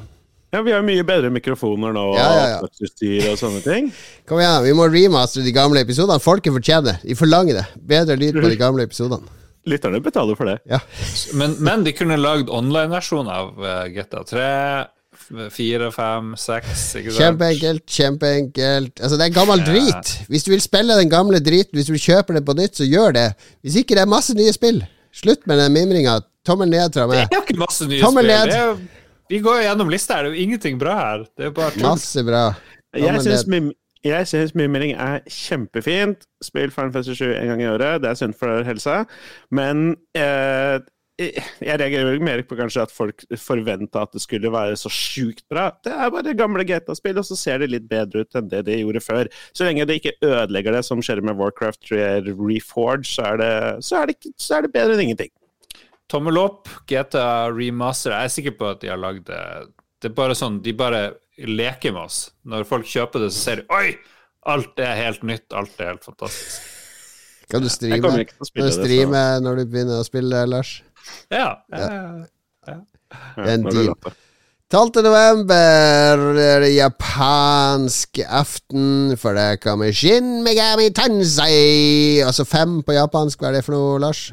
[0.52, 3.30] Ja, vi har mye bedre mikrofoner nå, Ja, ja, ja.
[3.32, 3.90] og sånne ting.
[4.28, 6.20] Kom igjen, vi må remastere de gamle episodene.
[6.24, 7.66] Folket fortjener De forlanger det.
[7.90, 9.37] Bedre lyd på de gamle episodene.
[9.68, 10.58] Lytterne betaler for det.
[10.70, 10.78] Ja.
[11.38, 14.46] Men, men de kunne lagd online-versjon av eh, GTA 3,
[15.52, 16.84] 4, 5, 6?
[17.18, 19.00] Kjempeenkelt, kjempeenkelt.
[19.02, 20.12] Altså, det er gammel drit.
[20.30, 22.86] Hvis du vil spille den gamle driten, hvis du vil kjøpe den på nytt, så
[22.88, 23.26] gjør det.
[23.66, 24.80] Hvis ikke, det er masse nye spill.
[25.18, 26.18] Slutt med den mimringa.
[26.46, 28.36] Tommel ned fra Det er jo ikke masse nye Tommel spill.
[28.36, 28.52] ned.
[28.54, 31.24] Det er, jo- vi går jo gjennom lista her, det er jo ingenting bra her.
[31.36, 31.82] Det er bare tull.
[31.84, 32.44] Masse bra.
[32.96, 33.74] Jeg synes syns,
[34.04, 36.28] jeg syns mimring er kjempefint.
[36.44, 39.02] Spill Final Fantasy 7 en gang i året, det er sunt for helsa.
[39.54, 40.78] Men eh,
[41.18, 45.72] jeg reagerer mer på kanskje at folk forventa at det skulle være så sjukt bra.
[45.84, 48.78] Det er bare gamle GTA-spill, og så ser det litt bedre ut enn det de
[48.78, 49.30] gjorde før.
[49.50, 53.52] Så lenge det ikke ødelegger det, som skjer med Warcraft 3 Reforge, så er det,
[53.88, 55.34] så er det, så er det bedre enn ingenting.
[56.08, 58.14] Tommel opp, GTA remaster.
[58.14, 59.28] Jeg er sikker på at de har lagd
[60.02, 60.10] det.
[60.10, 61.02] Er bare sånn, de bare
[61.38, 62.20] leker med oss.
[62.48, 63.98] Når folk kjøper det, så ser de Oi!
[64.48, 66.68] Alt er helt nytt, alt er helt fantastisk.
[67.50, 69.42] Kan du streame, kan du streame det.
[69.44, 70.78] når du begynner å spille, Lars?
[71.32, 71.58] Ja.
[71.72, 71.90] ja.
[72.68, 72.78] Ja,
[73.40, 74.16] en når deal.
[74.68, 75.00] 12.
[75.00, 82.20] november er det japansk aften, for det kommer Shin Megami Tensei.
[82.20, 84.26] Altså fem på japansk, hva er det for noe, Lars?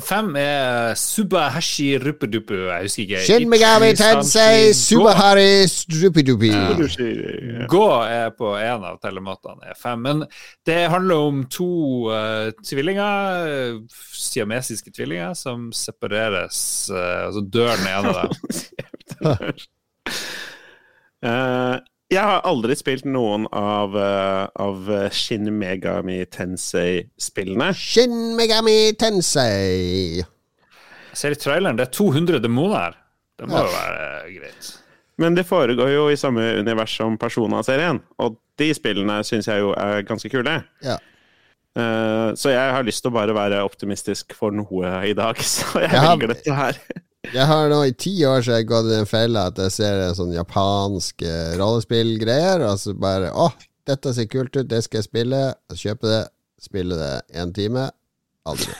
[0.00, 2.54] Fem er Subahashi Ruppedupu.
[2.54, 3.20] Jeg husker ikke.
[3.26, 6.48] Shin Megami Tensei Subahari Strupidupi.
[6.52, 7.66] Ja.
[7.70, 10.00] Gå er på en av telematene, er fem.
[10.06, 10.24] Men
[10.66, 11.72] det handler om to
[12.08, 13.82] uh, tvillinger,
[14.16, 16.62] siamesiske tvillinger, som separeres.
[16.92, 19.54] Uh, altså dør den ene av dem.
[21.22, 21.76] Eh,
[22.12, 27.72] jeg har aldri spilt noen av, uh, av Shin Megami Tensei-spillene.
[27.78, 30.20] Shin Megami Tensei.
[30.20, 32.98] Jeg ser i traileren, det er 200 demoner her.
[33.40, 34.06] Det må jo være
[34.36, 34.72] greit.
[35.20, 39.72] Men det foregår jo i samme univers som Persona-serien, og de spillene syns jeg jo
[39.76, 40.54] er ganske kule.
[40.84, 40.96] Ja.
[41.72, 45.84] Eh, så jeg har lyst til å bare være optimistisk for noe i dag, så
[45.84, 46.80] jeg Jeg velger dette her.
[47.30, 49.74] Jeg har nå i ti år så har jeg gått i den fella at jeg
[49.76, 53.52] ser en sånn japansk eh, rollespillgreier, og så bare Å,
[53.86, 55.42] dette ser kult ut, det skal jeg spille.
[55.70, 56.22] Kjøpe det,
[56.62, 57.86] spille det én time.
[58.48, 58.74] Aldri.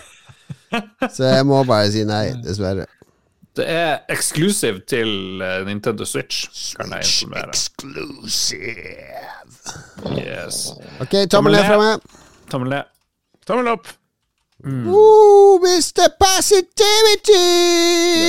[1.15, 2.89] Så jeg må bare si nei, dessverre.
[3.53, 7.53] Det er eksklusiv til eh, Nintendo Switch, kan jeg informere.
[7.53, 8.73] Exclusive.
[10.17, 10.65] Yes.
[11.05, 12.23] Ok, tommel ned fra meg.
[12.51, 12.95] Tommel ned.
[13.47, 13.93] Tommel opp!
[14.63, 16.07] Woo, Mr.
[16.23, 17.39] Positivity!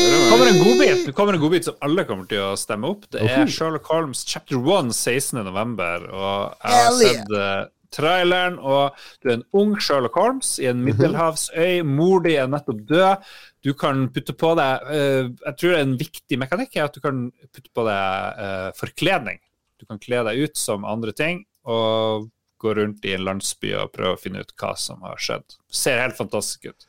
[0.10, 3.06] Det kommer en godbit Det kommer en godbit som alle kommer til å stemme opp.
[3.14, 6.10] Det er Sherlock Holmes chapter 1 16.11.
[6.10, 10.82] Og jeg har sett uh, traileren, og du er en ung Sherlock Holmes i en
[10.88, 11.84] middelhavsøy.
[11.86, 13.34] Mor di er nettopp død.
[13.64, 17.28] Du kan putte på deg uh, Jeg tror en viktig mekanikk er at du kan
[17.54, 19.38] putte på deg uh, forkledning.
[19.78, 21.46] Du kan kle deg ut som andre ting.
[21.70, 22.32] og
[22.64, 25.46] gå rundt i en landsby og prøve å finne ut hva som har skjedd.
[25.74, 26.88] Ser helt fantastisk ut.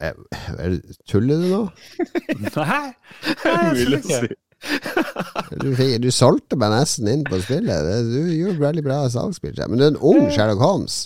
[0.00, 0.16] Er-
[0.56, 1.62] er- Tuller du nå?
[2.56, 2.94] Nei,
[3.26, 4.30] det er Mulig å si.
[5.60, 5.68] Du,
[6.00, 7.90] du solgte meg nesten inn på spillet.
[8.08, 9.58] Du gjorde veldig bra salgsspill.
[9.68, 10.96] Men du er en ung Sherlock Holmes,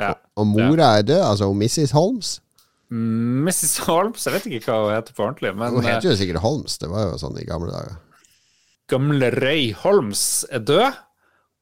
[0.00, 0.14] Ja.
[0.36, 1.92] og mora er død, altså Mrs.
[1.96, 2.34] Holmes.
[2.90, 3.76] Mrs.
[3.86, 6.40] Holmes, jeg vet ikke hva hun heter på ordentlig, men Hun eh, heter jo sikkert
[6.44, 7.96] Holmes, det var jo sånn i gamle dager.
[8.92, 10.24] gamle Røy Holmes
[10.54, 11.00] er død.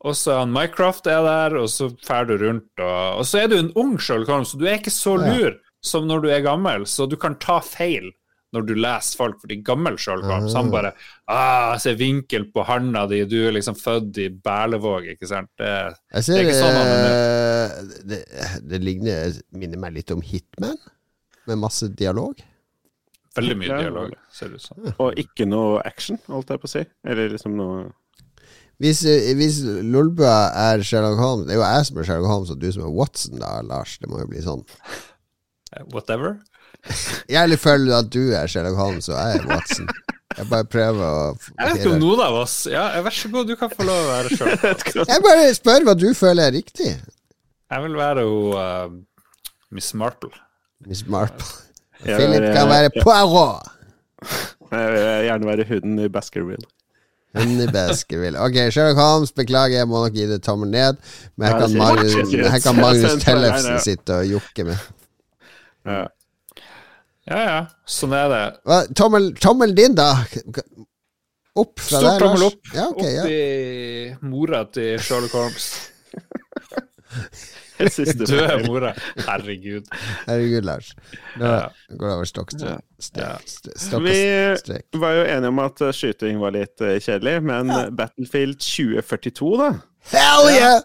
[0.05, 2.69] Og så er han Mycroft er der, og så drar du rundt.
[2.77, 5.57] Og, og så er du en ung Sherlock Holmes, så du er ikke så lur
[5.85, 8.11] som når du er gammel, så du kan ta feil
[8.55, 10.93] når du leser folk, fordi gammel Sherlock Holmes, han bare
[11.27, 15.51] ah, Se vinkel på handa di, du er liksom født i Berlevåg, ikke sant?
[15.59, 15.73] Det,
[16.15, 18.21] Jeg Det er ikke sånn han er eh, det,
[18.71, 20.79] det ligner, minner meg litt om Hitman,
[21.51, 22.39] med masse dialog.
[23.35, 24.87] veldig mye dialog, ser det ut som.
[25.03, 26.85] Og ikke noe action, holdt jeg på å si.
[27.11, 27.89] Eller liksom noe
[28.83, 32.51] Hvis, eh, hvis Lolbua er Sherlock Holmes Det er jo jeg som er Sherlock Holmes,
[32.51, 33.99] og du som er Watson, da, Lars.
[34.03, 34.65] Det må jo bli sånn.
[35.75, 36.41] Eh, Whatever.
[37.33, 39.87] Jeg føler at du er Sherlock Holmes, og jeg er Watson.
[40.35, 43.47] Jeg bare prøver å Jeg vet ikke om noen av oss Ja, vær så god,
[43.47, 45.13] du kan få lov å være Sherlock Holmes.
[45.15, 46.91] Jeg bare spør hva du føler er riktig.
[47.73, 48.99] Jeg vil være hun uh,
[49.75, 50.35] Miss Marple.
[50.85, 51.47] Miss Marple.
[52.05, 53.71] Philip kan være Poirot.
[54.75, 56.69] Jeg vil gjerne være hunden i Baskerville.
[57.35, 58.39] Hundebeskerville.
[58.45, 61.01] Ok, Sherlock Holmes, beklager, jeg må nok gi det tommel ned.
[61.37, 64.85] Men her kan Magnus, her kan Magnus Tellefsen sitte og jokke med.
[65.89, 66.05] Ja.
[67.25, 67.59] Ja, ja.
[67.89, 68.43] Sånn er det.
[68.69, 70.11] Hva, tommel, tommel din, da?
[71.57, 72.53] Opp fra Stort der, tommel Lars?
[72.53, 72.73] opp.
[72.75, 73.25] Ja, ok, ja.
[73.25, 75.69] Opp i mora til Sherlock Holmes.
[77.99, 78.93] Siste Døde mora.
[79.27, 79.89] Herregud.
[80.27, 80.93] Herregud, Lars.
[81.41, 81.69] Nå Ja.
[81.91, 82.79] går det over stokk Ja.
[83.01, 84.87] strek.
[84.93, 89.55] Vi var jo enige om at eh, skyting var litt eh, kjedelig, men Battlefield 2042,
[89.61, 89.73] da?
[90.15, 90.81] Hell yeah!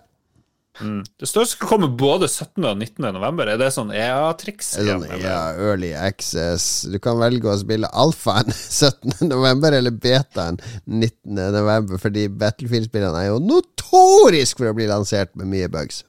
[0.79, 2.63] Det står det skal komme både 17.
[2.63, 3.03] og 19.
[3.11, 3.49] november.
[3.51, 4.69] Er det sånn EA-triks?
[4.77, 5.19] Sånn, eller?
[5.19, 6.85] ja, early access.
[6.87, 9.27] Du kan velge å spille alfaen 17.
[9.27, 10.55] november eller betaen
[10.87, 11.35] 19.
[11.35, 16.05] november, fordi Battlefield-spillene er jo notorisk for å bli lansert med mye bugs.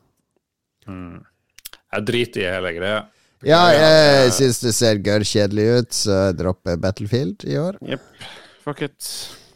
[1.90, 3.00] Jeg driter i hele greia.
[3.46, 7.78] Ja, jeg syns det ser gørrkjedelig ut, så jeg dropper Battlefield i år.
[7.88, 8.04] Jepp.
[8.66, 9.08] Fuck it.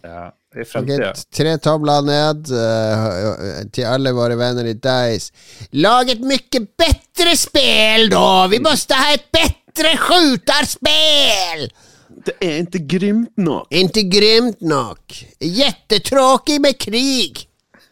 [0.05, 1.13] Ja, I fremtida.
[1.33, 5.33] tre tomler ned uh, til alle våre venner i Dice.
[5.81, 8.27] Lag et mye bedre spill, da!
[8.53, 11.67] Vi måste ha et bedre skjuterspill!
[12.25, 13.67] Det er ikke grymt nok.
[13.75, 15.17] Inte grymt nok.
[15.45, 17.45] Jättetråkig med krig.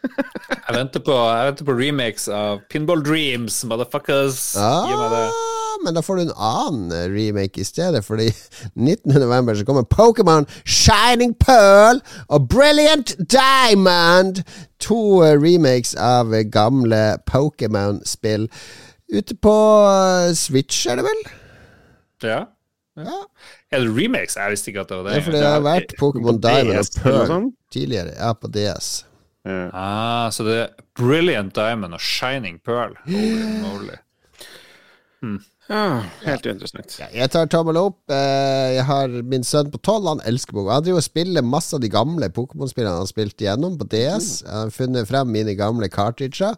[0.67, 4.39] Jeg venter på, jeg venter på remakes av Pinball Dreams, motherfuckers.
[4.55, 5.21] Gi meg det.
[5.27, 8.29] Ah, men da får du en annen eh, remake i stedet, fordi
[8.75, 9.13] 19.
[9.19, 11.99] november så kommer Pokémon Shining Pearl
[12.29, 14.41] og Brilliant Diamond.
[14.87, 18.47] To eh, remakes av eh, gamle Pokémon-spill.
[19.13, 19.55] Ute på
[20.39, 21.23] Switch, er det vel?
[22.23, 22.41] Ja.
[22.97, 23.19] Ja.
[23.73, 24.35] Er det remakes?
[24.39, 25.23] Jeg visste ikke at det var Ja, det.
[25.27, 28.13] for det har vært Pokémon Diamond og Pearl tidligere.
[28.19, 29.03] Ja, på DS.
[29.43, 29.69] Ja.
[29.75, 32.93] Ah, så det er Brilliant Diamond og Shining Pearl.
[33.07, 33.97] Holy moly.
[35.71, 36.97] Ja, helt uinteressant.
[36.99, 37.97] Ja, jeg tar tommel opp.
[38.11, 40.73] Eh, Jeg har min sønn på tolv, han elsker Pokémon.
[40.75, 44.27] Han driver og spiller masse av de gamle Pokémon-spillene han har spilt igjennom på DS.
[44.43, 46.57] Jeg har funnet frem mine gamle cartridger.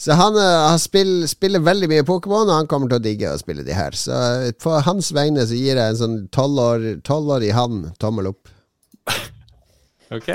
[0.00, 3.28] Så han, eh, han spill, spiller veldig mye Pokémon, og han kommer til å digge
[3.34, 3.92] å spille de her.
[3.92, 4.16] Så
[4.46, 8.48] eh, på hans vegne så gir jeg en sånn tolvårig han tommel opp.
[10.10, 10.26] Ok.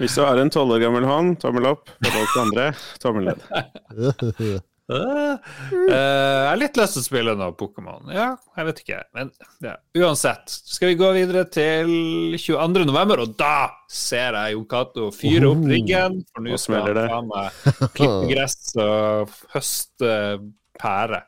[0.00, 1.90] Hvis du har en tolv år gammel hånd, tommel opp.
[2.02, 2.70] For alt det andre,
[3.02, 4.62] tommel ned.
[4.84, 5.38] Ah,
[5.72, 8.10] eh, jeg har litt lyst til å spille noe Pokémon.
[8.12, 8.98] Ja, jeg vet ikke.
[9.16, 9.30] Men
[9.64, 9.78] ja.
[9.96, 12.84] uansett, skal vi gå videre til 22.
[12.90, 16.20] november, og da ser jeg Jon Cato fyre opp riggen.
[16.34, 17.06] For nå Nå skal han det.
[17.14, 17.62] faen meg
[17.96, 20.12] klippe gress og høste
[20.82, 21.22] pære.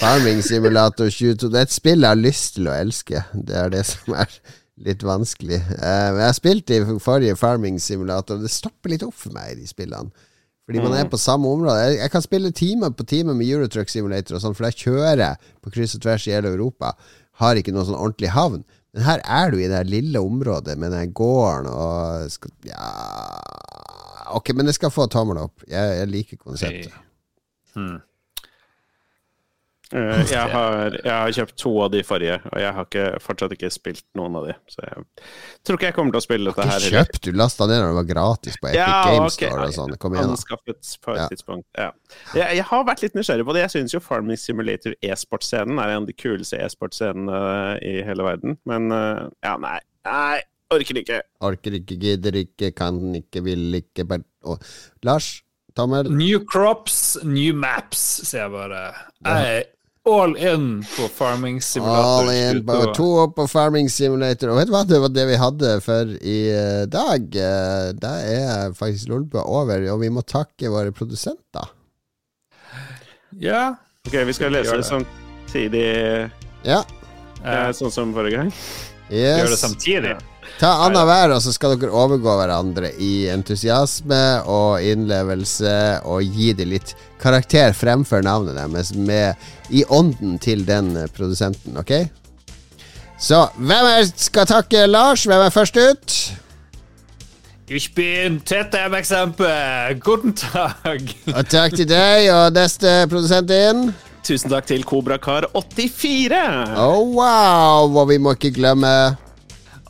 [0.00, 1.52] Farming Simulator 22.
[1.52, 3.26] Det er et spill jeg har lyst til å elske.
[3.36, 4.32] Det er det som er
[4.82, 5.60] litt vanskelig.
[5.78, 9.60] Uh, jeg spilte i forrige Farming Simulator, og det stopper litt opp for meg i
[9.62, 10.10] de spillene.
[10.64, 11.76] Fordi man er på samme område.
[11.84, 15.36] Jeg, jeg kan spille time på time med Eurotruck Simulator og sånn, for jeg kjører
[15.60, 16.94] på kryss og tvers i hele Europa.
[17.42, 18.64] har ikke noen sånn ordentlig havn.
[18.94, 22.88] Men her er du i det lille området med den gården og skal, Ja
[24.34, 25.62] Ok, men jeg skal få tommel opp.
[25.68, 26.94] Jeg, jeg liker konseptet.
[27.76, 27.96] Eh,
[29.94, 33.68] Jeg har, jeg har kjøpt to av de forrige, og jeg har ikke, fortsatt ikke
[33.70, 34.54] spilt noen av de.
[34.72, 35.04] Så jeg
[35.62, 37.92] tror ikke jeg kommer til å spille dette her ikke kjøpt, du lasta ned når
[37.92, 39.50] det var gratis på Epic Ja, Games okay.
[39.52, 39.94] Store og sånn.
[40.02, 40.34] Kom igjen, da.
[40.38, 41.28] Anskaffet på et Ja.
[41.30, 41.66] tidspunkt.
[41.78, 41.90] Ja.
[42.34, 43.62] Jeg, jeg har vært litt nysgjerrig på det.
[43.68, 47.38] Jeg syns jo Farming Simulator e-sportscenen er en av de kuleste e-sportscenene
[47.86, 48.58] i hele verden.
[48.66, 49.78] Men eh, ja, nei.
[50.08, 50.40] Nei,
[50.74, 51.20] orker ikke.
[51.46, 54.58] Orker ikke, gidder ikke, kan ikke, vil ikke bare
[55.06, 55.30] Lars,
[55.76, 56.10] tommel.
[56.12, 58.82] New crops, new maps, sier jeg bare.
[59.24, 59.70] Jeg er
[60.04, 62.04] all in på farming simulator.
[62.28, 64.50] All in, bare to opp på Farming Simulator.
[64.52, 67.24] Og vet du hva, det var det vi hadde for i eh, dag.
[67.40, 71.70] Eh, Da er faktisk Lolbua over, og vi må takke våre produsenter.
[73.40, 73.74] Ja.
[74.06, 75.86] Ok, vi skal lese det samtidig,
[76.64, 76.82] Ja.
[77.44, 78.52] eh, sånn som forrige gang.
[79.08, 80.16] Gjør det samtidig.
[80.16, 80.33] samtidig.
[80.60, 85.74] Ta annenhver, og så skal dere overgå hverandre i entusiasme og innlevelse,
[86.06, 89.34] og gi det litt karakter fremfor navnet deres, med,
[89.74, 92.06] i ånden til den produsenten, ok?
[93.18, 95.26] Så hvem er, skal takke Lars?
[95.26, 96.16] Hvem er først ut?
[97.66, 99.46] Ich bin Tete Eksempel.
[99.48, 99.98] Exempel.
[100.00, 101.14] Guten Tag.
[101.32, 103.86] Og takk til deg, og neste produsent inn.
[104.24, 106.42] Tusen takk til Kobrakar84.
[106.76, 107.88] Oh, wow!
[107.88, 108.92] Og vi må ikke glemme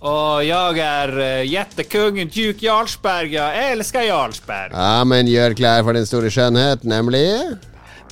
[0.05, 3.32] Og jeg er uh, jättekungen Duke Jarlsberg.
[3.32, 4.74] Jeg elsker Jarlsberg.
[4.76, 7.24] Ja, men gjør klar for den store skjønnhet, nemlig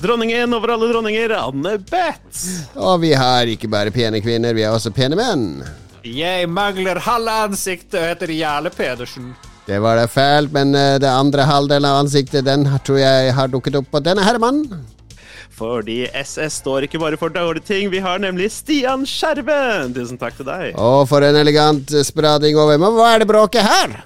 [0.03, 2.39] Dronningen over alle dronninger, Anne Beth.
[2.75, 5.61] Og vi har ikke bare pene kvinner, vi har også pene menn.
[6.03, 9.29] Jeg mangler halve ansiktet og heter Jarle Pedersen.
[9.63, 13.53] Det var det fælt, men eh, det andre halvdelen av ansiktet, den tror jeg har
[13.53, 14.65] dukket opp på denne herremann.
[15.53, 19.93] Fordi SS står ikke bare for dårlige ting, vi har nemlig Stian Skjerven.
[19.93, 20.73] Tusen takk til deg.
[20.81, 22.79] Og for en elegant sprading over.
[22.81, 23.99] Men hva er det bråket her?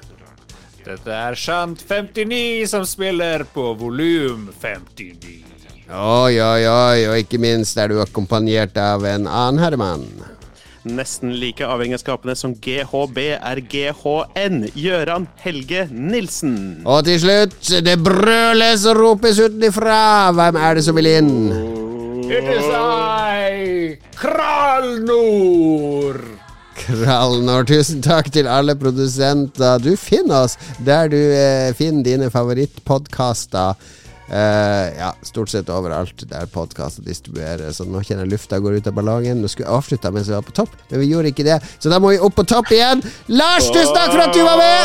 [0.88, 5.44] Dette er Shant 59 som spiller på volum 59.
[5.88, 10.08] Oi, oi, oi, og ikke minst er du akkompagnert av en annen herremann.
[10.88, 14.64] Nesten like avhengighetsskapende som GHB er GHN.
[14.78, 16.58] Gøran Helge Nilsen.
[16.86, 20.32] Og til slutt, det brøles og ropes utenfra.
[20.38, 21.36] Hvem er det som vil inn?
[22.28, 26.18] It is I, Kralnor.
[26.78, 29.80] Kralnor, tusen takk til alle produsenter.
[29.82, 33.80] Du finner oss der du eh, finner dine favorittpodkaster.
[34.28, 37.78] Eh, ja, stort sett overalt der podkaster distribueres.
[37.80, 39.42] Så nå kjenner jeg lufta går ut av ballongen.
[39.42, 41.60] Nå skulle jeg avslutta mens vi var på topp, men vi gjorde ikke det.
[41.80, 43.00] Så da må vi opp på topp igjen.
[43.32, 44.84] Lars, tusen takk for at du var med!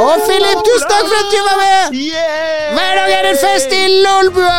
[0.00, 1.84] Og Philip, tusen takk for at du var med!
[2.00, 2.74] Yeah!
[2.74, 4.58] Hver dag er det fest i Lolbua!